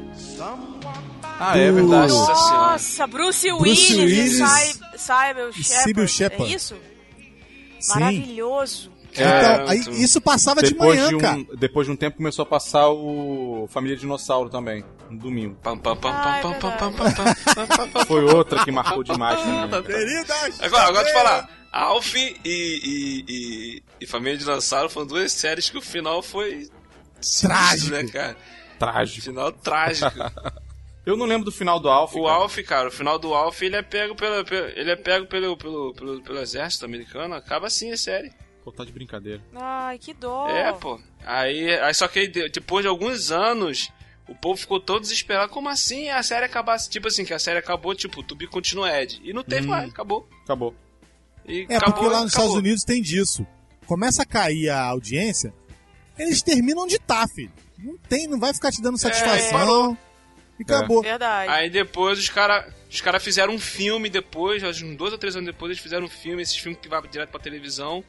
Ah, 1.39 1.57
é 1.57 1.71
verdade. 1.71 2.11
Nossa 2.13 2.35
senhora. 2.35 2.57
Nossa, 2.71 3.07
Bruce, 3.07 3.47
Bruce 3.49 3.95
Willis, 3.95 3.99
Willis 3.99 4.39
e 4.39 4.47
Cy- 4.47 4.79
Cyber 5.83 6.07
Shepard. 6.07 6.51
É 6.51 6.55
isso? 6.55 6.75
Sim. 7.79 7.89
Maravilhoso. 7.99 8.91
É, 9.15 9.53
então, 9.53 9.67
aí, 9.69 10.01
isso 10.01 10.21
passava 10.21 10.61
de 10.61 10.73
manhã, 10.75 11.09
de, 11.09 11.17
cara. 11.17 11.37
um, 11.37 11.45
depois 11.57 11.85
de 11.87 11.93
um 11.93 11.95
tempo 11.95 12.17
começou 12.17 12.43
a 12.43 12.45
passar 12.45 12.89
o 12.89 13.67
Família 13.69 13.97
Dinossauro 13.97 14.49
também, 14.49 14.85
no 15.09 15.17
domingo. 15.19 15.57
Foi 18.07 18.23
outra 18.23 18.63
que 18.63 18.71
marcou 18.71 19.03
demais 19.03 19.39
também. 19.41 19.83
Queridas, 19.83 20.61
Agora, 20.61 20.87
agora 20.87 21.05
te 21.05 21.13
falar, 21.13 21.49
Alf 21.71 22.15
e, 22.15 22.37
e, 22.45 23.25
e, 23.27 23.83
e 24.01 24.05
Família 24.07 24.37
Dinossauro 24.37 24.89
foram 24.89 25.07
duas 25.07 25.31
séries 25.31 25.69
que 25.69 25.77
o 25.77 25.81
final 25.81 26.21
foi 26.21 26.69
Trágico. 27.41 27.91
né, 27.91 28.03
cara? 28.05 28.37
Trágico. 28.79 29.21
Final 29.21 29.51
trágico. 29.51 30.11
Eu 31.03 31.17
não 31.17 31.25
lembro 31.25 31.45
do 31.45 31.51
final 31.51 31.79
do 31.79 31.89
Alf. 31.89 32.15
O 32.15 32.23
cara. 32.25 32.35
Alf, 32.35 32.57
cara, 32.59 32.87
o 32.87 32.91
final 32.91 33.17
do 33.17 33.33
Alf, 33.33 33.59
ele 33.63 33.75
é 33.75 33.81
pego 33.81 34.15
pelo, 34.15 34.45
pelo- 34.45 34.67
ele 34.67 34.91
é 34.91 34.95
pego 34.95 35.25
pelo, 35.25 35.57
pelo, 35.57 35.93
pelo, 35.95 36.21
pelo 36.21 36.39
exército 36.39 36.85
americano, 36.85 37.33
acaba 37.33 37.65
assim 37.67 37.91
a 37.91 37.97
série. 37.97 38.31
Pô, 38.63 38.71
tá 38.71 38.83
de 38.85 38.91
brincadeira. 38.91 39.41
Ai, 39.55 39.97
que 39.97 40.13
dó. 40.13 40.47
É, 40.47 40.71
pô. 40.73 40.99
Aí, 41.25 41.77
aí 41.79 41.93
só 41.93 42.07
que 42.07 42.27
depois 42.27 42.83
de 42.83 42.87
alguns 42.87 43.31
anos, 43.31 43.89
o 44.27 44.35
povo 44.35 44.55
ficou 44.59 44.79
todo 44.79 45.01
desesperado. 45.01 45.51
Como 45.51 45.67
assim 45.67 46.09
a 46.09 46.21
série 46.21 46.45
acabasse? 46.45 46.89
Tipo 46.89 47.07
assim, 47.07 47.25
que 47.25 47.33
a 47.33 47.39
série 47.39 47.57
acabou, 47.59 47.95
tipo, 47.95 48.21
To 48.21 48.35
Be 48.35 48.45
Continued. 48.47 49.19
E 49.23 49.33
não 49.33 49.43
teve 49.43 49.65
Hum. 49.65 49.71
mais, 49.71 49.89
acabou. 49.89 50.27
Acabou. 50.43 50.75
E 51.47 51.65
É, 51.69 51.75
acabou, 51.77 51.93
porque 51.95 52.07
lá 52.13 52.21
nos 52.21 52.31
acabou. 52.33 52.47
Estados 52.49 52.53
Unidos 52.55 52.83
tem 52.83 53.01
disso. 53.01 53.45
Começa 53.87 54.21
a 54.21 54.25
cair 54.25 54.69
a 54.69 54.79
audiência, 54.85 55.51
eles 56.17 56.41
terminam 56.43 56.85
de 56.85 56.99
tá, 56.99 57.27
filho. 57.27 57.51
Não 57.79 57.97
tem, 57.97 58.27
não 58.27 58.39
vai 58.39 58.53
ficar 58.53 58.71
te 58.71 58.79
dando 58.81 58.97
satisfação. 58.97 59.97
e 60.59 60.61
acabou. 60.63 61.01
Verdade. 61.01 61.51
Aí 61.51 61.67
depois 61.69 62.19
os 62.19 62.29
caras 62.29 62.71
os 62.89 63.01
cara 63.01 63.19
fizeram 63.19 63.53
um 63.53 63.59
filme 63.59 64.07
depois, 64.09 64.61
uns 64.63 64.95
dois 64.95 65.11
ou 65.13 65.17
três 65.17 65.35
anos 65.35 65.47
depois, 65.47 65.71
eles 65.71 65.81
fizeram 65.81 66.05
um 66.05 66.09
filme, 66.09 66.43
esses 66.43 66.55
filmes 66.57 66.79
que 66.79 66.87
vai 66.87 67.01
direto 67.07 67.29
pra 67.29 67.39
televisão, 67.39 68.03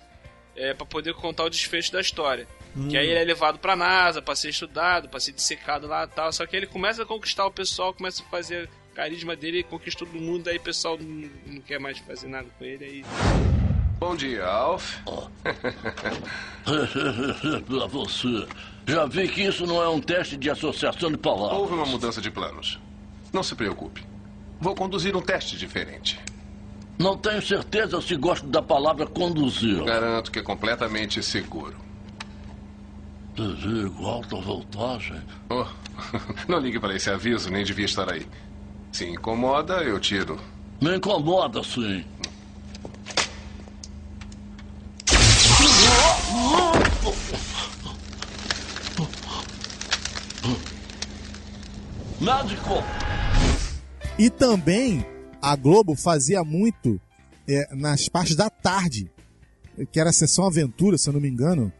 é, 0.57 0.75
pra 0.75 0.87
poder 0.87 1.15
contar 1.15 1.45
o 1.45 1.51
desfecho 1.51 1.93
da 1.93 2.01
história. 2.01 2.47
Que 2.89 2.97
aí 2.97 3.07
ele 3.07 3.19
é 3.19 3.25
levado 3.25 3.59
pra 3.59 3.77
NASA, 3.77 4.23
pra 4.23 4.35
ser 4.35 4.49
estudado, 4.49 5.07
pra 5.09 5.21
ser 5.21 5.33
dissecado 5.33 5.87
lá 5.87 6.05
e 6.05 6.09
tal. 6.09 6.33
Só 6.33 6.47
que 6.47 6.57
ele 6.57 6.67
começa 6.67 7.03
a 7.03 7.07
conquistar 7.07 7.45
o 7.47 7.51
pessoal, 7.51 7.93
começa 7.93 8.23
a 8.23 8.27
fazer 8.27 8.69
carisma 8.95 9.37
dele, 9.37 9.59
ele 9.59 9.65
conquista 9.65 10.05
todo 10.05 10.19
mundo, 10.19 10.49
aí 10.49 10.57
o 10.57 10.61
pessoal 10.61 10.99
não, 10.99 11.29
não 11.47 11.61
quer 11.61 11.79
mais 11.79 11.99
fazer 11.99 12.29
nada 12.29 12.49
com 12.59 12.65
ele. 12.65 12.85
Aí... 12.85 13.05
Bom 13.99 14.17
dia, 14.17 14.45
Alf. 14.45 14.97
Pra 17.67 17.87
você. 17.87 18.47
Já 18.87 19.07
vi 19.07 19.29
que 19.29 19.43
isso 19.43 19.67
não 19.67 19.83
é 19.83 19.89
um 19.89 20.01
teste 20.01 20.37
de 20.37 20.51
associação 20.51 21.11
de 21.11 21.19
palavras. 21.19 21.59
Houve 21.59 21.75
uma 21.75 21.87
mudança 21.87 22.21
de 22.21 22.31
planos. 22.31 22.81
Não 23.33 23.43
se 23.43 23.55
preocupe. 23.55 24.03
Vou 24.61 24.75
conduzir 24.75 25.15
um 25.17 25.21
teste 25.21 25.57
diferente. 25.57 26.19
Não 27.03 27.17
tenho 27.17 27.43
certeza 27.43 28.01
se 28.01 28.15
gosto 28.15 28.47
da 28.47 28.63
palavra 28.63 29.09
conduzir. 29.09 29.83
Garanto 29.83 30.31
que 30.31 30.39
é 30.39 30.43
completamente 30.43 31.21
seguro. 31.21 31.75
Perigo, 33.35 34.07
alta 34.07 34.37
voltagem. 34.37 35.21
Oh, 35.51 35.67
não 36.47 36.61
ligue 36.61 36.79
para 36.79 36.95
esse 36.95 37.11
aviso, 37.11 37.51
nem 37.51 37.65
devia 37.65 37.87
estar 37.87 38.09
aí. 38.09 38.25
Se 38.93 39.05
incomoda, 39.05 39.83
eu 39.83 39.99
tiro. 39.99 40.39
Me 40.81 40.97
incomoda, 40.97 41.65
sim. 41.65 42.05
Médico! 52.21 52.85
E 54.17 54.31
também 54.31 55.05
a 55.43 55.57
Globo 55.57 55.97
fazia 55.97 56.45
muito 56.45 57.01
é, 57.49 57.75
nas 57.75 58.09
partes 58.09 58.37
da 58.37 58.49
tarde, 58.49 59.11
que 59.91 59.99
era 59.99 60.11
a 60.11 60.13
sessão 60.13 60.47
aventura, 60.47 60.97
se 60.97 61.09
eu 61.09 61.13
não 61.13 61.21
me 61.21 61.29
engano. 61.29 61.73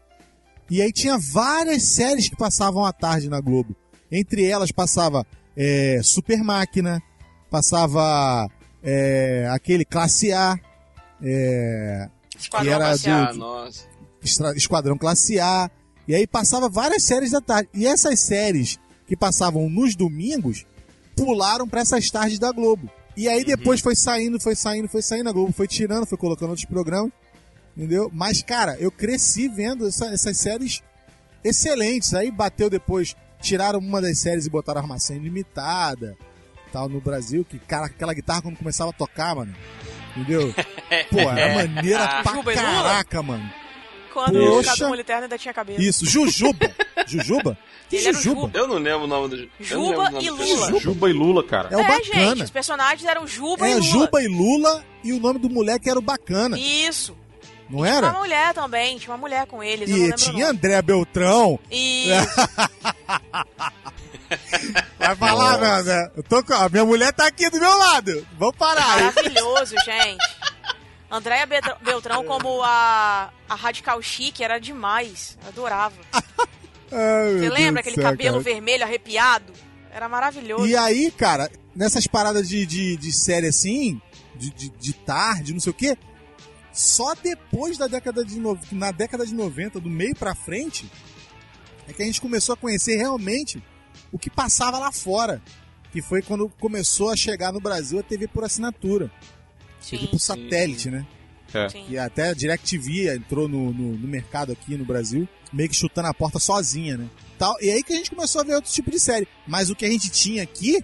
E 0.69 0.81
aí 0.81 0.91
tinha 0.91 1.17
várias 1.17 1.93
séries 1.95 2.27
que 2.27 2.35
passavam 2.35 2.83
à 2.85 2.91
tarde 2.91 3.29
na 3.29 3.39
Globo. 3.39 3.75
Entre 4.11 4.45
elas 4.45 4.71
passava 4.71 5.25
é, 5.55 6.01
Super 6.03 6.43
Máquina, 6.43 7.01
passava 7.49 8.49
é, 8.83 9.47
aquele 9.51 9.85
Classe 9.85 10.31
A, 10.33 10.59
é, 11.21 12.09
que 12.29 12.37
Esquadrão 12.39 12.73
era 12.73 12.85
Classe 12.85 13.09
A. 13.09 13.31
Do 13.31 13.37
nossa. 13.37 13.83
Estra- 14.23 14.53
Esquadrão 14.55 14.97
Classe 14.97 15.39
A. 15.39 15.69
E 16.07 16.13
aí 16.13 16.27
passava 16.27 16.67
várias 16.67 17.03
séries 17.03 17.31
da 17.31 17.39
tarde. 17.39 17.69
E 17.73 17.87
essas 17.87 18.19
séries 18.19 18.77
que 19.07 19.15
passavam 19.15 19.69
nos 19.69 19.95
domingos 19.95 20.65
pularam 21.15 21.67
para 21.67 21.81
essas 21.81 22.09
tardes 22.09 22.39
da 22.39 22.51
Globo. 22.51 22.89
E 23.15 23.29
aí 23.29 23.43
depois 23.45 23.79
foi 23.79 23.95
saindo, 23.95 24.39
foi 24.39 24.55
saindo, 24.55 24.87
foi 24.89 25.01
saindo, 25.01 25.29
a 25.29 25.31
Globo 25.31 25.53
foi 25.53 25.67
tirando, 25.67 26.05
foi 26.05 26.17
colocando 26.17 26.49
outros 26.49 26.65
programas, 26.67 27.11
entendeu? 27.77 28.09
Mas, 28.13 28.41
cara, 28.41 28.75
eu 28.79 28.89
cresci 28.91 29.47
vendo 29.47 29.87
essa- 29.87 30.07
essas 30.11 30.37
séries 30.37 30.81
excelentes. 31.43 32.13
Aí 32.13 32.31
bateu 32.31 32.69
depois, 32.69 33.15
tiraram 33.41 33.79
uma 33.79 34.01
das 34.01 34.19
séries 34.19 34.45
e 34.45 34.49
botaram 34.49 34.81
Armação 34.81 35.15
Ilimitada, 35.15 36.15
tal, 36.71 36.89
no 36.89 36.99
Brasil, 36.99 37.45
que, 37.45 37.59
cara, 37.59 37.85
aquela 37.85 38.13
guitarra 38.13 38.41
quando 38.41 38.57
começava 38.57 38.89
a 38.89 38.93
tocar, 38.93 39.35
mano, 39.35 39.53
entendeu? 40.17 40.53
Pô, 41.11 41.19
era 41.19 41.53
maneira 41.55 42.07
pra 42.23 42.31
e 42.31 42.35
Lula? 42.35 42.53
caraca, 42.53 43.21
mano. 43.21 43.47
Quando 44.13 44.39
Poxa. 44.39 44.69
o 44.69 44.73
Cadu 44.77 44.87
Moliterno 44.89 45.23
ainda 45.23 45.37
tinha 45.37 45.53
cabelo. 45.53 45.81
Isso, 45.81 46.05
Jujuba. 46.05 46.71
Jujuba? 47.07 47.57
Que 47.89 47.97
Ele 47.97 48.07
era 48.07 48.17
o 48.17 48.21
Jujuba? 48.21 48.51
Eu 48.57 48.67
não 48.67 48.75
lembro 48.77 49.03
o 49.03 49.07
nome 49.07 49.27
do. 49.27 49.49
Juba 49.59 50.09
nome 50.09 50.25
e 50.25 50.29
do- 50.29 50.35
Lula. 50.35 50.79
Juba 50.79 51.09
e 51.09 51.13
Lula, 51.13 51.43
cara. 51.43 51.69
É 51.71 51.77
o 51.77 51.81
É, 51.81 51.91
gente, 52.03 52.09
bacana. 52.15 52.43
os 52.45 52.49
personagens 52.49 53.07
eram 53.07 53.27
Juba 53.27 53.67
e 53.67 53.71
É, 53.71 53.75
Lula. 53.75 53.85
Juba 53.87 54.23
e 54.23 54.27
Lula 54.27 54.83
e 55.03 55.13
o 55.13 55.19
nome 55.19 55.37
do 55.37 55.49
moleque 55.49 55.89
era 55.89 55.99
o 55.99 56.01
bacana. 56.01 56.57
Isso. 56.57 57.15
Não 57.69 57.79
Tinha 57.83 57.95
era? 57.97 58.07
uma 58.09 58.19
mulher 58.19 58.53
também, 58.53 58.97
tinha 58.97 59.11
uma 59.13 59.17
mulher 59.19 59.45
com 59.47 59.61
eles. 59.63 59.89
E 59.89 60.11
tinha. 60.13 60.47
André 60.49 60.81
Beltrão. 60.81 61.59
Isso. 61.69 62.13
Vai 64.97 65.15
falar, 65.15 65.83
né? 65.83 66.11
Eu 66.15 66.23
tô 66.23 66.43
com... 66.43 66.53
A 66.53 66.69
minha 66.69 66.85
mulher 66.85 67.11
tá 67.13 67.27
aqui 67.27 67.49
do 67.49 67.59
meu 67.59 67.77
lado. 67.77 68.25
Vamos 68.39 68.55
parar. 68.55 69.01
Maravilhoso, 69.13 69.75
gente. 69.85 70.17
Andréia 71.13 71.45
Beltrão 71.81 72.25
como 72.25 72.63
a, 72.63 73.31
a 73.47 73.55
Radical 73.55 74.01
Chique 74.01 74.43
era 74.43 74.59
demais. 74.59 75.37
Eu 75.43 75.49
adorava. 75.49 75.95
Ai, 76.91 77.39
Você 77.39 77.49
lembra 77.49 77.81
Deus 77.83 77.87
aquele 77.87 77.95
céu, 77.95 78.03
cabelo 78.03 78.31
cara. 78.33 78.43
vermelho 78.43 78.83
arrepiado? 78.83 79.53
Era 79.91 80.09
maravilhoso. 80.09 80.65
E 80.65 80.75
aí, 80.75 81.11
cara, 81.11 81.51
nessas 81.75 82.07
paradas 82.07 82.49
de, 82.49 82.65
de, 82.65 82.97
de 82.97 83.11
série 83.11 83.47
assim, 83.47 84.01
de, 84.35 84.49
de, 84.51 84.69
de 84.69 84.93
tarde, 84.93 85.53
não 85.53 85.59
sei 85.59 85.71
o 85.71 85.75
quê, 85.75 85.97
só 86.71 87.13
depois 87.13 87.77
da 87.77 87.87
década 87.87 88.25
de 88.25 88.39
no... 88.39 88.59
na 88.71 88.91
década 88.91 89.25
de 89.25 89.33
90, 89.33 89.79
do 89.79 89.89
meio 89.89 90.15
pra 90.15 90.33
frente, 90.33 90.91
é 91.87 91.93
que 91.93 92.01
a 92.01 92.05
gente 92.05 92.19
começou 92.21 92.53
a 92.53 92.57
conhecer 92.57 92.95
realmente 92.95 93.63
o 94.11 94.17
que 94.17 94.29
passava 94.29 94.79
lá 94.79 94.91
fora. 94.91 95.41
Que 95.91 96.01
foi 96.01 96.23
quando 96.23 96.49
começou 96.59 97.11
a 97.11 97.15
chegar 97.15 97.53
no 97.53 97.59
Brasil 97.59 97.99
a 97.99 98.03
TV 98.03 98.27
por 98.27 98.43
assinatura. 98.43 99.11
TV 99.89 100.07
por 100.07 100.19
satélite, 100.19 100.89
né? 100.89 101.05
É. 101.53 101.67
E 101.87 101.97
até 101.97 102.29
a 102.29 102.33
DirecTV 102.33 103.15
entrou 103.15 103.47
no, 103.47 103.71
no, 103.71 103.97
no 103.97 104.07
mercado 104.07 104.51
aqui 104.51 104.75
no 104.75 104.83
Brasil, 104.83 105.27
meio 105.51 105.69
que 105.69 105.75
chutando 105.75 106.07
a 106.07 106.13
porta 106.13 106.39
sozinha, 106.39 106.97
né? 106.97 107.07
Tal, 107.37 107.55
e 107.61 107.69
aí 107.69 107.83
que 107.83 107.93
a 107.93 107.95
gente 107.95 108.09
começou 108.09 108.41
a 108.41 108.43
ver 108.43 108.55
outro 108.55 108.71
tipo 108.71 108.89
de 108.89 108.99
série. 108.99 109.27
Mas 109.45 109.69
o 109.69 109.75
que 109.75 109.85
a 109.85 109.89
gente 109.89 110.09
tinha 110.09 110.41
aqui 110.41 110.83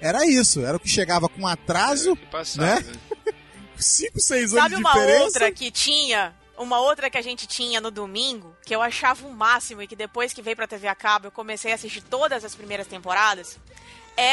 era 0.00 0.26
isso, 0.26 0.60
era 0.60 0.76
o 0.76 0.80
que 0.80 0.88
chegava 0.88 1.28
com 1.28 1.46
atraso, 1.46 2.16
passava, 2.30 2.80
né? 2.80 2.80
né? 2.80 3.32
5, 3.76 4.20
6 4.20 4.52
anos 4.52 4.62
Sabe 4.62 4.74
de 4.74 4.80
uma 4.80 4.92
diferença. 4.92 5.24
outra 5.24 5.52
que 5.52 5.70
tinha? 5.70 6.34
Uma 6.58 6.80
outra 6.80 7.08
que 7.08 7.18
a 7.18 7.22
gente 7.22 7.46
tinha 7.46 7.80
no 7.80 7.90
domingo, 7.90 8.54
que 8.64 8.74
eu 8.74 8.82
achava 8.82 9.26
o 9.26 9.32
máximo 9.32 9.82
e 9.82 9.86
que 9.86 9.96
depois 9.96 10.32
que 10.32 10.42
veio 10.42 10.54
pra 10.56 10.66
TV 10.66 10.86
a 10.86 10.94
cabo 10.94 11.28
eu 11.28 11.30
comecei 11.30 11.72
a 11.72 11.74
assistir 11.74 12.02
todas 12.02 12.44
as 12.44 12.54
primeiras 12.54 12.86
temporadas? 12.86 13.58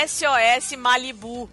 SOS 0.07 0.75
Malibu. 0.77 1.49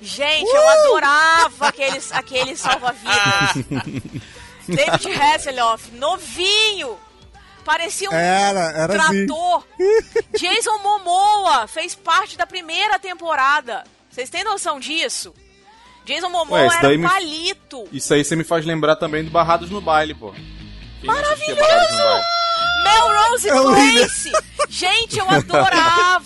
Gente, 0.00 0.44
Uh! 0.48 0.56
eu 0.56 0.68
adorava 0.68 1.68
aqueles, 1.68 2.10
aqueles 2.12 2.60
salva-vidas. 2.60 3.64
David 4.68 5.20
Hasselhoff, 5.20 5.90
novinho. 5.92 6.98
Parecia 7.64 8.08
um 8.08 8.12
Era, 8.14 8.60
era 8.72 9.02
assim. 9.02 9.26
trator. 9.26 9.64
Jason 10.38 10.78
Momoa 10.78 11.66
fez 11.66 11.94
parte 11.94 12.36
da 12.36 12.46
primeira 12.46 12.98
temporada. 12.98 13.84
Vocês 14.10 14.30
têm 14.30 14.42
noção 14.44 14.78
disso? 14.80 15.34
Jason 16.04 16.28
Momoa 16.30 16.60
Ué, 16.60 16.66
era 16.78 16.88
um 16.88 16.98
me- 16.98 17.08
palito. 17.08 17.86
Isso 17.92 18.14
aí 18.14 18.24
você 18.24 18.34
me 18.36 18.44
faz 18.44 18.64
lembrar 18.64 18.96
também 18.96 19.22
do 19.24 19.30
Barrados 19.30 19.68
no 19.70 19.80
Baile, 19.80 20.14
pô. 20.14 20.32
Quem 21.00 21.06
Baile? 21.06 21.56
Melrose 22.84 23.48
É 23.48 23.52
Place! 23.52 24.32
Gente, 24.68 25.18
eu 25.18 25.28
adorava! 25.28 26.17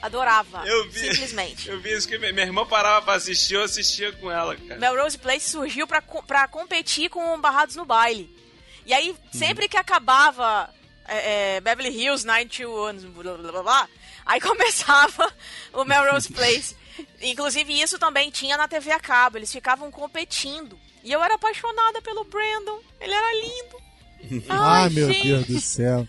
Adorava. 0.00 0.66
Eu 0.66 0.88
vi. 0.90 1.00
Simplesmente. 1.00 1.68
Eu 1.68 1.80
vi 1.80 1.92
isso 1.92 2.08
que 2.08 2.18
minha 2.18 2.32
irmã 2.42 2.66
parava 2.66 3.02
pra 3.04 3.14
assistir, 3.14 3.54
eu 3.54 3.62
assistia 3.62 4.12
com 4.12 4.30
ela, 4.30 4.56
cara. 4.56 4.78
Melrose 4.80 5.18
Place 5.18 5.50
surgiu 5.50 5.86
pra, 5.86 6.02
pra 6.02 6.48
competir 6.48 7.10
com 7.10 7.40
Barrados 7.40 7.76
no 7.76 7.84
Baile. 7.84 8.30
E 8.84 8.92
aí, 8.92 9.14
sempre 9.32 9.68
que 9.68 9.76
acabava 9.76 10.68
é, 11.06 11.56
é, 11.56 11.60
Beverly 11.60 11.90
Hills 11.90 12.26
91, 12.26 13.10
blá, 13.10 13.34
blá, 13.34 13.52
blá, 13.52 13.62
blá, 13.62 13.88
aí 14.24 14.40
começava 14.42 15.32
o 15.72 15.84
Melrose 15.84 16.30
Place. 16.32 16.76
Inclusive, 17.20 17.80
isso 17.80 17.98
também 17.98 18.30
tinha 18.30 18.56
na 18.56 18.68
TV 18.68 18.90
a 18.92 19.00
cabo, 19.00 19.38
eles 19.38 19.52
ficavam 19.52 19.90
competindo. 19.90 20.78
E 21.02 21.10
eu 21.10 21.22
era 21.22 21.34
apaixonada 21.34 22.00
pelo 22.02 22.24
Brandon, 22.24 22.80
ele 23.00 23.12
era 23.12 23.34
lindo. 23.34 23.82
Ah, 24.48 24.82
Ai, 24.84 24.90
meu 24.90 25.12
gente. 25.12 25.28
Deus 25.28 25.46
do 25.46 25.60
céu. 25.60 26.08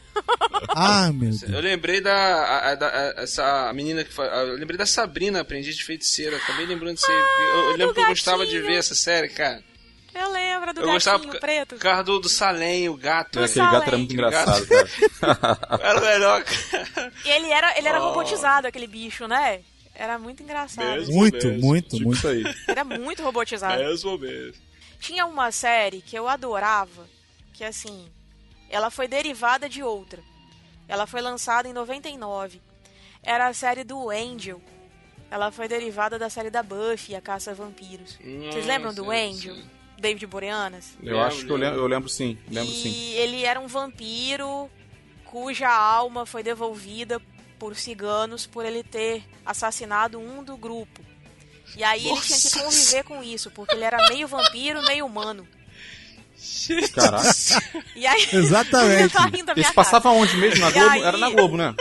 Ah, 0.69 1.11
meu 1.13 1.29
Deus. 1.29 1.43
Eu 1.43 1.59
lembrei 1.59 1.99
da, 1.99 2.13
a- 2.13 2.71
a- 2.71 2.75
da 2.75 2.87
a- 2.87 3.13
essa 3.23 3.71
menina 3.73 4.03
que 4.03 4.13
fa- 4.13 4.23
Eu 4.23 4.55
lembrei 4.55 4.77
da 4.77 4.85
Sabrina, 4.85 5.41
aprendiz 5.41 5.75
de 5.75 5.83
feiticeira. 5.83 6.37
Acabei 6.37 6.65
lembrando 6.65 6.95
disso 6.95 7.09
aí. 7.11 7.17
Eu, 7.17 7.55
eu 7.57 7.69
lembro 7.71 7.87
do 7.87 7.93
que 7.95 8.01
eu 8.01 8.07
gostava 8.07 8.45
de 8.45 8.59
ver 8.61 8.77
essa 8.77 8.95
série, 8.95 9.29
cara. 9.29 9.61
Eu 10.15 10.31
lembro 10.31 10.73
do 10.73 10.81
eu 10.81 10.85
gatinho 10.87 10.93
gostava 10.93 11.39
preto. 11.39 11.75
causa 11.77 12.03
do, 12.03 12.19
do 12.19 12.29
Salem, 12.29 12.87
o 12.87 12.95
gato. 12.95 13.39
É, 13.39 13.45
aquele 13.45 13.65
gato 13.65 13.87
era 13.87 13.97
muito 13.97 14.13
engraçado, 14.13 14.67
cara. 14.67 14.87
Era 15.81 15.99
o 15.99 16.05
melhor, 16.05 16.43
cara. 16.43 17.11
E 17.25 17.29
ele 17.29 17.49
era, 17.51 17.77
ele 17.77 17.87
era 17.87 17.99
Oh. 17.99 18.09
robotizado, 18.09 18.67
aquele 18.67 18.85
bicho, 18.87 19.27
né? 19.27 19.61
Era 19.95 20.17
muito 20.19 20.43
engraçado. 20.43 20.85
Mesmo. 20.87 21.15
Muito, 21.15 21.47
mesmo. 21.47 21.67
muito, 21.67 21.89
Tipo 21.97 22.05
muito. 22.09 22.27
aí. 22.27 22.43
Era 22.67 22.83
muito 22.83 23.23
robotizado. 23.23 23.81
Mesmo 23.83 24.17
mesmo. 24.19 24.61
Tinha 24.99 25.25
uma 25.25 25.51
série 25.51 26.01
que 26.01 26.15
eu 26.15 26.27
adorava, 26.27 27.05
que 27.53 27.63
assim, 27.63 28.09
ela 28.69 28.89
foi 28.89 29.07
derivada 29.07 29.69
de 29.69 29.83
outra. 29.83 30.21
Ela 30.87 31.07
foi 31.07 31.21
lançada 31.21 31.67
em 31.67 31.73
99. 31.73 32.61
Era 33.21 33.47
a 33.47 33.53
série 33.53 33.83
do 33.83 34.09
Angel. 34.09 34.61
Ela 35.31 35.51
foi 35.51 35.67
derivada 35.67 36.19
da 36.19 36.29
série 36.29 36.49
da 36.49 36.61
Buffy, 36.61 37.15
a 37.15 37.21
Caça 37.21 37.51
a 37.51 37.53
Vampiros. 37.53 38.17
Vocês 38.51 38.65
lembram 38.65 38.93
do 38.93 39.05
Nossa, 39.05 39.17
Angel? 39.17 39.55
David 39.97 40.27
Boreanas? 40.27 40.97
Eu 41.01 41.21
acho 41.21 41.45
que 41.45 41.51
eu 41.51 41.55
lembro, 41.55 41.79
eu 41.79 41.87
lembro 41.87 42.09
sim. 42.09 42.37
Lembro 42.49 42.71
e 42.71 42.75
sim. 42.75 43.11
ele 43.13 43.43
era 43.43 43.59
um 43.59 43.67
vampiro 43.67 44.69
cuja 45.25 45.69
alma 45.69 46.25
foi 46.25 46.43
devolvida 46.43 47.19
por 47.57 47.75
ciganos 47.75 48.45
por 48.45 48.65
ele 48.65 48.83
ter 48.83 49.23
assassinado 49.45 50.19
um 50.19 50.43
do 50.43 50.57
grupo. 50.57 51.01
E 51.75 51.83
aí 51.83 52.07
ele 52.07 52.21
tinha 52.21 52.37
que 52.37 52.55
Nossa. 52.55 52.63
conviver 52.63 53.03
com 53.03 53.23
isso, 53.23 53.49
porque 53.49 53.73
ele 53.73 53.85
era 53.85 53.97
meio 54.09 54.27
vampiro, 54.27 54.83
meio 54.83 55.05
humano. 55.05 55.47
Caraca. 56.93 57.29
E 57.95 58.05
aí, 58.05 58.27
Exatamente. 58.33 59.13
tá 59.13 59.25
rindo 59.25 59.51
a 59.51 59.55
minha 59.55 59.65
Esse 59.65 59.73
passava 59.73 60.09
onde 60.09 60.35
mesmo? 60.37 60.61
Na 60.63 60.71
Globo? 60.71 60.89
aí- 60.89 61.01
Era 61.01 61.17
na 61.17 61.29
Globo, 61.29 61.57
né? 61.57 61.73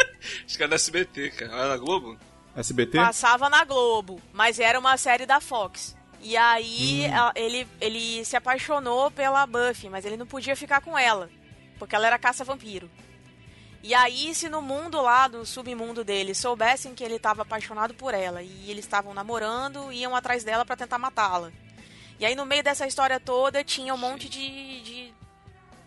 Acho 0.46 0.56
que 0.56 0.62
era 0.62 0.68
da 0.70 0.76
SBT, 0.76 1.30
cara. 1.30 1.52
Era 1.52 1.68
na 1.68 1.76
Globo? 1.76 2.18
SBT? 2.56 2.98
Passava 2.98 3.48
na 3.48 3.64
Globo, 3.64 4.20
mas 4.32 4.58
era 4.60 4.78
uma 4.78 4.96
série 4.96 5.26
da 5.26 5.40
Fox. 5.40 5.96
E 6.20 6.36
aí 6.36 7.06
Hum. 7.08 7.30
ele, 7.34 7.66
ele 7.80 8.24
se 8.24 8.36
apaixonou 8.36 9.10
pela 9.10 9.44
Buffy, 9.46 9.88
mas 9.88 10.04
ele 10.04 10.16
não 10.16 10.26
podia 10.26 10.54
ficar 10.54 10.80
com 10.80 10.96
ela, 10.96 11.28
porque 11.78 11.96
ela 11.96 12.06
era 12.06 12.18
caça-vampiro. 12.18 12.88
E 13.82 13.92
aí, 13.94 14.32
se 14.32 14.48
no 14.48 14.62
mundo 14.62 15.02
lá, 15.02 15.26
do 15.26 15.44
submundo 15.44 16.04
dele, 16.04 16.36
soubessem 16.36 16.94
que 16.94 17.02
ele 17.02 17.16
estava 17.16 17.42
apaixonado 17.42 17.92
por 17.94 18.14
ela 18.14 18.40
e 18.40 18.70
eles 18.70 18.84
estavam 18.84 19.12
namorando, 19.12 19.90
iam 19.92 20.14
atrás 20.14 20.44
dela 20.44 20.64
pra 20.64 20.76
tentar 20.76 20.98
matá-la. 20.98 21.50
E 22.22 22.24
aí, 22.24 22.36
no 22.36 22.46
meio 22.46 22.62
dessa 22.62 22.86
história 22.86 23.18
toda, 23.18 23.64
tinha 23.64 23.92
um 23.92 23.98
monte 23.98 24.28
de. 24.28 24.80
de 24.82 25.12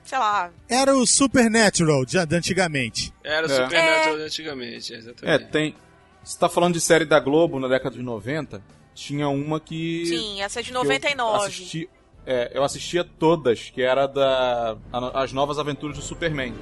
sei 0.04 0.18
lá. 0.20 0.52
Era 0.68 0.94
o 0.94 1.08
Supernatural 1.08 2.04
de, 2.06 2.26
de 2.26 2.36
antigamente. 2.36 3.14
Era 3.24 3.48
o 3.48 3.52
É. 3.52 3.56
Supernatural 3.64 4.18
de 4.18 4.24
antigamente, 4.24 4.94
É, 4.94 4.98
exatamente. 4.98 5.46
tem. 5.50 5.76
Você 6.22 6.38
tá 6.38 6.50
falando 6.50 6.74
de 6.74 6.82
série 6.82 7.06
da 7.06 7.20
Globo 7.22 7.58
na 7.58 7.70
década 7.70 7.96
de 7.96 8.04
90? 8.04 8.62
Tinha 8.94 9.30
uma 9.30 9.62
que. 9.62 10.06
Sim, 10.08 10.42
essa 10.42 10.60
é 10.60 10.64
de 10.64 10.72
que 10.72 10.76
eu 10.78 10.84
99. 10.84 11.46
assisti- 11.46 11.90
é, 12.26 12.52
eu 12.54 12.64
assistia 12.66 13.06
todas, 13.06 13.70
que 13.70 13.82
era 13.82 14.06
da. 14.06 14.76
a- 14.92 15.22
As 15.24 15.32
Novas 15.32 15.58
Aventuras 15.58 15.96
do 15.96 16.04
Superman. 16.04 16.54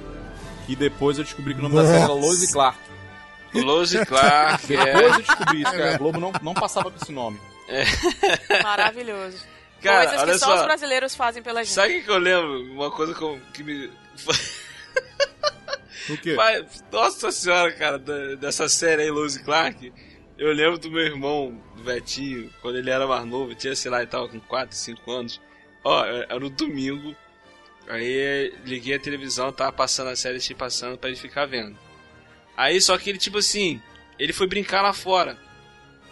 E 0.68 0.76
depois 0.76 1.18
eu 1.18 1.24
descobri 1.24 1.52
que 1.52 1.58
o 1.58 1.62
nome 1.64 1.74
da 1.74 1.84
série 1.84 2.04
era 2.04 2.12
Lois 2.12 2.42
e 2.44 2.52
Clark. 2.52 2.78
Lois 3.54 3.92
e 3.92 4.06
Clark, 4.06 4.66
Depois 4.68 4.86
é. 4.96 5.06
eu 5.06 5.22
descobri 5.22 5.62
isso, 5.62 5.70
que 5.72 5.82
a 5.82 5.98
Globo 5.98 6.20
não, 6.20 6.32
não 6.42 6.54
passava 6.54 6.90
com 6.92 6.96
esse 7.02 7.10
nome. 7.12 7.40
Maravilhoso. 8.62 9.38
Cara, 9.84 10.06
Coisas 10.08 10.32
que 10.32 10.38
só, 10.38 10.46
só. 10.46 10.56
os 10.56 10.62
brasileiros 10.64 11.14
fazem 11.14 11.42
pela 11.42 11.62
gente. 11.62 11.72
Sabe 11.74 11.98
o 11.98 12.04
que 12.04 12.10
eu 12.10 12.18
lembro? 12.18 12.72
Uma 12.72 12.90
coisa 12.90 13.14
que, 13.14 13.22
eu- 13.22 13.40
que 13.52 13.62
me. 13.62 13.90
O 16.10 16.18
quê? 16.18 16.34
Mas, 16.34 16.84
nossa 16.92 17.32
senhora, 17.32 17.72
cara, 17.72 17.98
da- 17.98 18.34
dessa 18.34 18.68
série 18.68 19.02
aí, 19.02 19.10
Lois 19.10 19.36
e 19.36 19.42
Clark. 19.42 19.90
Eu 20.36 20.52
lembro 20.52 20.76
do 20.78 20.90
meu 20.90 21.00
irmão, 21.02 21.58
do 21.76 21.82
Betinho, 21.82 22.52
quando 22.60 22.76
ele 22.76 22.90
era 22.90 23.06
mais 23.06 23.24
novo, 23.24 23.54
tinha, 23.54 23.74
sei 23.74 23.90
lá, 23.90 23.98
ele 23.98 24.08
tava 24.08 24.28
com 24.28 24.38
4, 24.40 24.76
5 24.76 25.10
anos. 25.10 25.40
Ó, 25.82 26.04
era 26.04 26.38
no 26.38 26.50
domingo. 26.50 27.14
Aí 27.88 28.52
liguei 28.64 28.96
a 28.96 29.00
televisão, 29.00 29.52
tava 29.52 29.72
passando 29.72 30.10
a 30.10 30.16
série, 30.16 30.34
deixei 30.34 30.56
passando 30.56 30.98
pra 30.98 31.08
ele 31.08 31.18
ficar 31.18 31.46
vendo. 31.46 31.78
Aí 32.56 32.80
só 32.80 32.98
que 32.98 33.08
ele, 33.10 33.18
tipo 33.18 33.38
assim, 33.38 33.80
ele 34.18 34.32
foi 34.32 34.46
brincar 34.46 34.82
lá 34.82 34.92
fora. 34.92 35.38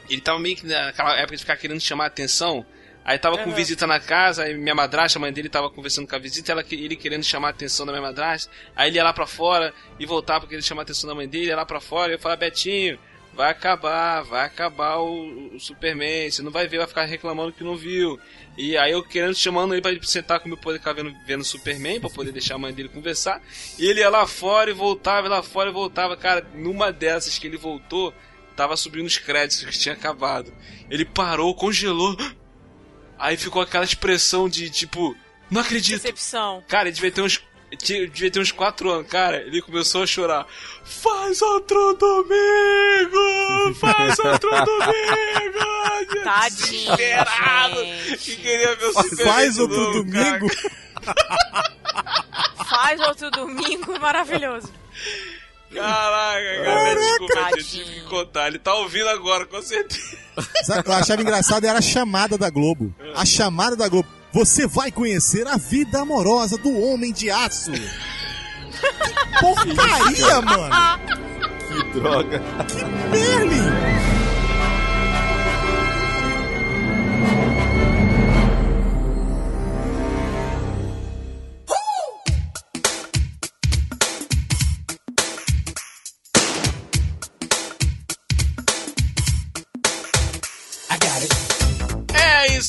Ele 0.08 0.20
tava 0.20 0.38
meio 0.38 0.56
que 0.56 0.66
naquela 0.66 1.16
época 1.18 1.36
de 1.36 1.42
ficar 1.42 1.56
querendo 1.56 1.80
chamar 1.80 2.04
a 2.04 2.08
atenção. 2.08 2.64
Aí 3.04 3.18
tava 3.18 3.38
com 3.38 3.50
visita 3.52 3.86
na 3.86 3.98
casa, 3.98 4.44
aí 4.44 4.56
minha 4.56 4.74
madrasta, 4.74 5.18
a 5.18 5.20
mãe 5.20 5.32
dele 5.32 5.48
tava 5.48 5.68
conversando 5.68 6.06
com 6.06 6.14
a 6.14 6.18
visita, 6.18 6.52
ela, 6.52 6.64
ele 6.70 6.94
querendo 6.94 7.24
chamar 7.24 7.48
a 7.48 7.50
atenção 7.50 7.84
da 7.84 7.92
minha 7.92 8.02
madrasta. 8.02 8.50
Aí 8.76 8.90
ele 8.90 8.98
ia 8.98 9.04
lá 9.04 9.12
pra 9.12 9.26
fora 9.26 9.74
e 9.98 10.06
voltava 10.06 10.40
pra 10.40 10.48
querer 10.48 10.62
chamar 10.62 10.82
a 10.82 10.84
atenção 10.84 11.08
da 11.08 11.14
mãe 11.14 11.28
dele, 11.28 11.46
ia 11.46 11.56
lá 11.56 11.66
pra 11.66 11.80
fora 11.80 12.12
e 12.12 12.14
eu 12.14 12.18
falava, 12.18 12.38
Betinho, 12.38 12.98
vai 13.34 13.50
acabar, 13.50 14.22
vai 14.22 14.44
acabar 14.44 14.98
o, 14.98 15.54
o 15.54 15.60
Superman, 15.60 16.30
você 16.30 16.42
não 16.42 16.50
vai 16.50 16.68
ver, 16.68 16.78
vai 16.78 16.86
ficar 16.86 17.04
reclamando 17.04 17.52
que 17.52 17.64
não 17.64 17.76
viu. 17.76 18.20
E 18.56 18.76
aí 18.76 18.92
eu 18.92 19.02
querendo, 19.02 19.34
chamando 19.34 19.74
ele 19.74 19.80
pra 19.80 19.90
ele 19.90 20.06
sentar 20.06 20.38
comigo 20.38 20.56
pra 20.58 20.64
poder 20.64 20.78
ficar 20.78 20.92
vendo, 20.92 21.12
vendo 21.26 21.40
o 21.40 21.44
Superman, 21.44 22.00
pra 22.00 22.10
poder 22.10 22.32
deixar 22.32 22.56
a 22.56 22.58
mãe 22.58 22.72
dele 22.72 22.88
conversar. 22.88 23.40
E 23.78 23.86
ele 23.86 24.00
ia 24.00 24.10
lá 24.10 24.26
fora 24.26 24.70
e 24.70 24.74
voltava, 24.74 25.26
ia 25.26 25.30
lá 25.30 25.42
fora 25.42 25.70
e 25.70 25.72
voltava. 25.72 26.16
Cara, 26.16 26.46
numa 26.54 26.92
dessas 26.92 27.38
que 27.38 27.46
ele 27.46 27.56
voltou, 27.56 28.12
tava 28.54 28.76
subindo 28.76 29.06
os 29.06 29.18
créditos 29.18 29.64
que 29.64 29.78
tinha 29.78 29.94
acabado. 29.94 30.52
Ele 30.90 31.04
parou, 31.04 31.54
congelou. 31.54 32.16
Aí 33.22 33.36
ficou 33.36 33.62
aquela 33.62 33.84
expressão 33.84 34.48
de 34.48 34.68
tipo, 34.68 35.16
não 35.48 35.60
acredito. 35.60 36.02
Decepção. 36.02 36.64
Cara, 36.66 36.88
ele 36.88 36.94
devia 36.96 37.12
ter 37.12 37.22
uns. 37.22 37.40
Devia 37.78 38.30
ter 38.30 38.40
uns 38.40 38.50
4 38.52 38.90
anos, 38.90 39.06
cara. 39.06 39.36
Ele 39.42 39.62
começou 39.62 40.02
a 40.02 40.06
chorar. 40.06 40.44
Faz 40.84 41.40
outro 41.40 41.94
domingo! 41.94 43.74
Faz 43.76 44.18
outro 44.18 44.50
domingo! 44.66 46.22
Tadinho. 46.24 46.96
Desesperado! 46.96 47.76
Que 48.18 48.36
queria 48.36 48.74
ver 48.76 48.86
o 48.86 48.92
Faz 49.24 49.54
de 49.54 49.60
outro 49.62 49.78
novo, 49.78 50.12
cara. 50.12 50.38
domingo. 50.38 50.54
Faz 52.68 53.00
outro 53.00 53.30
domingo 53.30 53.98
maravilhoso. 54.00 54.70
Caraca, 55.74 56.64
cara, 56.64 56.94
desculpa, 56.94 57.50
eu 57.50 57.64
tive 57.64 57.90
que 57.90 58.00
contar. 58.02 58.48
Ele 58.48 58.58
tá 58.58 58.74
ouvindo 58.74 59.08
agora, 59.08 59.46
com 59.46 59.62
certeza. 59.62 60.18
Sabe 60.64 60.80
o 60.80 60.84
que 60.84 60.90
eu 60.90 60.94
achava 60.94 61.22
engraçado? 61.22 61.64
Era 61.64 61.78
a 61.78 61.82
chamada 61.82 62.36
da 62.38 62.50
Globo. 62.50 62.94
A 63.14 63.24
chamada 63.24 63.76
da 63.76 63.88
Globo. 63.88 64.08
Você 64.32 64.66
vai 64.66 64.90
conhecer 64.90 65.46
a 65.46 65.56
vida 65.56 66.00
amorosa 66.00 66.56
do 66.56 66.72
Homem 66.80 67.12
de 67.12 67.30
Aço. 67.30 67.70
Que 67.72 69.40
porcaria, 69.40 70.40
mano. 70.40 70.74
Que 71.68 71.98
droga. 71.98 72.42
Merlin. 73.10 73.62
É 77.48 77.51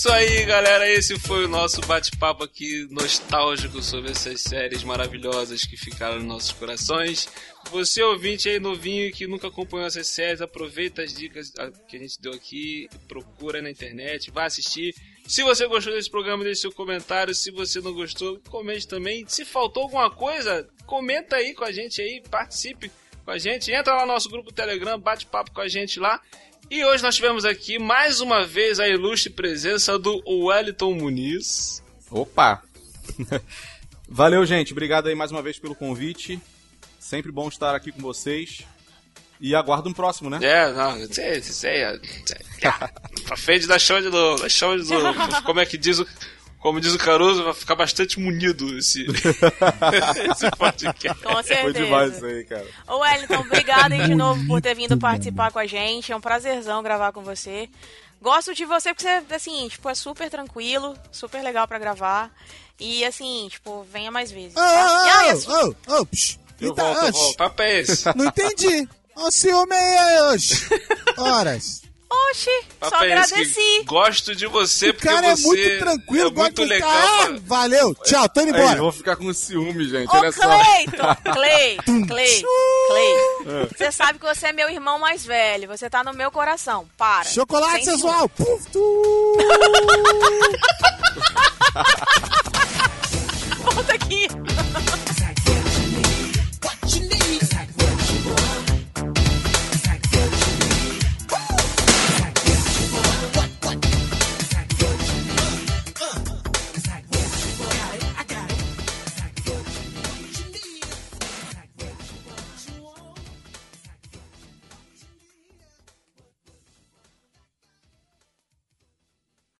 isso 0.04 0.12
aí, 0.12 0.44
galera. 0.44 0.92
Esse 0.92 1.18
foi 1.18 1.46
o 1.46 1.48
nosso 1.48 1.80
bate-papo 1.88 2.44
aqui 2.44 2.86
nostálgico 2.92 3.82
sobre 3.82 4.12
essas 4.12 4.42
séries 4.42 4.84
maravilhosas 4.84 5.64
que 5.64 5.78
ficaram 5.78 6.18
nos 6.18 6.26
nossos 6.26 6.52
corações. 6.52 7.30
Você 7.72 8.04
ouvinte 8.04 8.50
aí 8.50 8.60
novinho 8.60 9.14
que 9.14 9.26
nunca 9.26 9.48
acompanhou 9.48 9.88
essas 9.88 10.10
séries, 10.10 10.42
aproveita 10.42 11.04
as 11.04 11.14
dicas 11.14 11.54
ah, 11.58 11.72
que 11.88 11.96
a 11.96 12.00
gente 12.02 12.20
deu 12.20 12.34
aqui, 12.34 12.90
procura 13.08 13.62
na 13.62 13.70
internet, 13.70 14.30
vai 14.30 14.48
assistir. 14.48 14.94
Se 15.26 15.42
você 15.42 15.66
gostou 15.68 15.94
desse 15.94 16.12
programa, 16.12 16.44
deixe 16.44 16.60
seu 16.60 16.72
comentário. 16.74 17.34
Se 17.34 17.50
você 17.50 17.80
não 17.80 17.94
gostou, 17.94 18.42
comente 18.50 18.86
também. 18.86 19.24
Se 19.26 19.46
faltou 19.46 19.84
alguma 19.84 20.12
coisa, 20.12 20.68
comenta 20.86 21.38
aí 21.38 21.54
com 21.54 21.64
a 21.64 21.72
gente 21.72 22.02
aí, 22.02 22.22
participe 22.30 22.92
com 23.24 23.32
a 23.32 23.38
gente. 23.38 23.72
Entra 23.72 23.96
lá 23.96 24.02
no 24.06 24.14
nosso 24.14 24.30
grupo 24.30 24.52
Telegram, 24.52 25.00
bate 25.00 25.26
papo 25.26 25.52
com 25.52 25.62
a 25.62 25.68
gente 25.68 26.00
lá. 26.00 26.20
E 26.70 26.84
hoje 26.86 27.04
nós 27.04 27.16
tivemos 27.16 27.46
aqui 27.46 27.78
mais 27.78 28.22
uma 28.22 28.46
vez 28.46 28.80
a 28.80 28.88
ilustre 28.88 29.30
presença 29.30 30.00
do 30.00 30.22
Wellington 30.28 30.94
Muniz. 30.94 31.84
Opa! 32.10 32.64
Valeu, 34.08 34.46
gente. 34.46 34.72
Obrigado 34.72 35.08
aí 35.08 35.16
mais 35.16 35.32
uma 35.32 35.42
vez 35.42 35.60
pelo 35.60 35.76
convite. 35.76 36.40
Sempre 37.00 37.32
bom 37.32 37.48
estar 37.48 37.76
aqui 37.76 37.92
com 37.92 38.02
vocês. 38.02 38.64
E 39.42 39.54
aguardo 39.54 39.90
um 39.90 39.94
próximo, 39.94 40.30
né? 40.30 40.40
É, 40.42 40.72
não, 40.72 40.96
sei, 41.12 41.42
sei, 41.42 41.52
sei. 41.52 42.40
Pra 43.26 43.36
frente 43.36 43.68
da 43.68 43.78
chama 43.78 44.02
de 44.02 44.10
novo, 44.10 44.42
da 44.42 44.48
chama 44.48 44.78
de 44.78 44.90
novo. 44.90 45.44
Como 45.44 45.60
é 45.60 45.66
que 45.66 45.78
diz 45.78 46.00
o. 46.00 46.08
Como 46.64 46.80
diz 46.80 46.94
o 46.94 46.98
Caruso, 46.98 47.44
vai 47.44 47.54
ficar 47.54 47.76
bastante 47.76 48.18
munido 48.18 48.78
esse, 48.78 49.06
esse 50.32 50.50
podcast. 50.58 51.22
Com 51.22 51.44
certeza. 51.44 51.62
Foi 51.62 51.74
demais 51.74 52.16
isso 52.16 52.26
aí, 52.26 52.46
cara. 52.46 52.66
Ô 52.88 53.00
Wellington, 53.00 53.42
obrigado 53.42 53.92
aí 53.92 54.06
de 54.06 54.16
novo 54.16 54.48
por 54.48 54.62
ter 54.62 54.74
vindo 54.74 54.98
participar 54.98 55.52
com 55.52 55.60
a 55.60 55.68
gente. 55.68 56.14
É 56.14 56.16
um 56.16 56.22
prazerzão 56.22 56.82
gravar 56.82 57.12
com 57.12 57.22
você. 57.22 57.70
Gosto 58.22 58.56
de 58.56 58.64
você 58.64 58.94
porque 58.94 59.04
você, 59.28 59.36
assim, 59.36 59.68
tipo, 59.68 59.90
é 59.90 59.94
super 59.94 60.30
tranquilo, 60.30 60.96
super 61.12 61.44
legal 61.44 61.68
pra 61.68 61.78
gravar. 61.78 62.32
E 62.80 63.04
assim, 63.04 63.50
tipo, 63.52 63.86
venha 63.92 64.10
mais 64.10 64.32
vezes. 64.32 64.54
Tá? 64.54 65.32
As- 65.32 65.46
Ô, 65.46 65.76
ô, 65.90 66.00
ô, 66.00 66.06
psh. 66.06 66.40
Eu 66.62 66.70
Eita, 66.70 66.82
volto, 66.82 67.06
eu 67.08 67.12
volto. 67.12 67.38
Papo 67.38 67.62
é 67.62 67.80
esse. 67.82 68.16
Não 68.16 68.26
entendi. 68.26 68.88
Ó, 69.18 69.30
ciúme 69.30 69.76
aí, 69.76 70.22
oxe. 70.34 70.66
Horas. 71.20 71.83
Oxi, 72.30 72.50
Papai 72.80 73.00
só 73.00 73.06
agradeci. 73.06 73.84
Gosto 73.86 74.36
de 74.36 74.48
você 74.48 74.90
o 74.90 74.94
porque 74.94 75.10
é 75.10 75.22
você... 75.22 75.42
É 75.42 75.46
muito 75.46 75.80
tranquilo, 75.80 76.30
é 76.30 76.34
muito 76.34 76.64
legal. 76.64 76.90
Ah, 76.92 77.36
valeu, 77.44 77.96
tchau, 78.04 78.30
tô 78.30 78.42
indo 78.42 78.50
embora. 78.50 78.72
Aí, 78.72 78.78
eu 78.78 78.84
vou 78.84 78.92
ficar 78.92 79.16
com 79.16 79.34
ciúme, 79.34 79.88
gente, 79.90 80.10
Ô, 80.10 80.18
olha 80.18 80.32
Cleiton, 80.32 80.98
só. 80.98 81.16
Cleiton, 81.34 82.08
Cleiton. 82.08 82.48
É. 83.48 83.68
Você 83.76 83.92
sabe 83.92 84.20
que 84.20 84.26
você 84.26 84.48
é 84.48 84.54
meu 84.54 84.70
irmão 84.70 85.00
mais 85.00 85.26
velho, 85.26 85.68
você 85.68 85.90
tá 85.90 86.04
no 86.04 86.14
meu 86.14 86.32
coração, 86.32 86.88
para. 86.98 87.26
Chocolate 87.26 87.86
sensual. 87.86 88.30
Volta 93.64 93.94
aqui. 93.94 94.28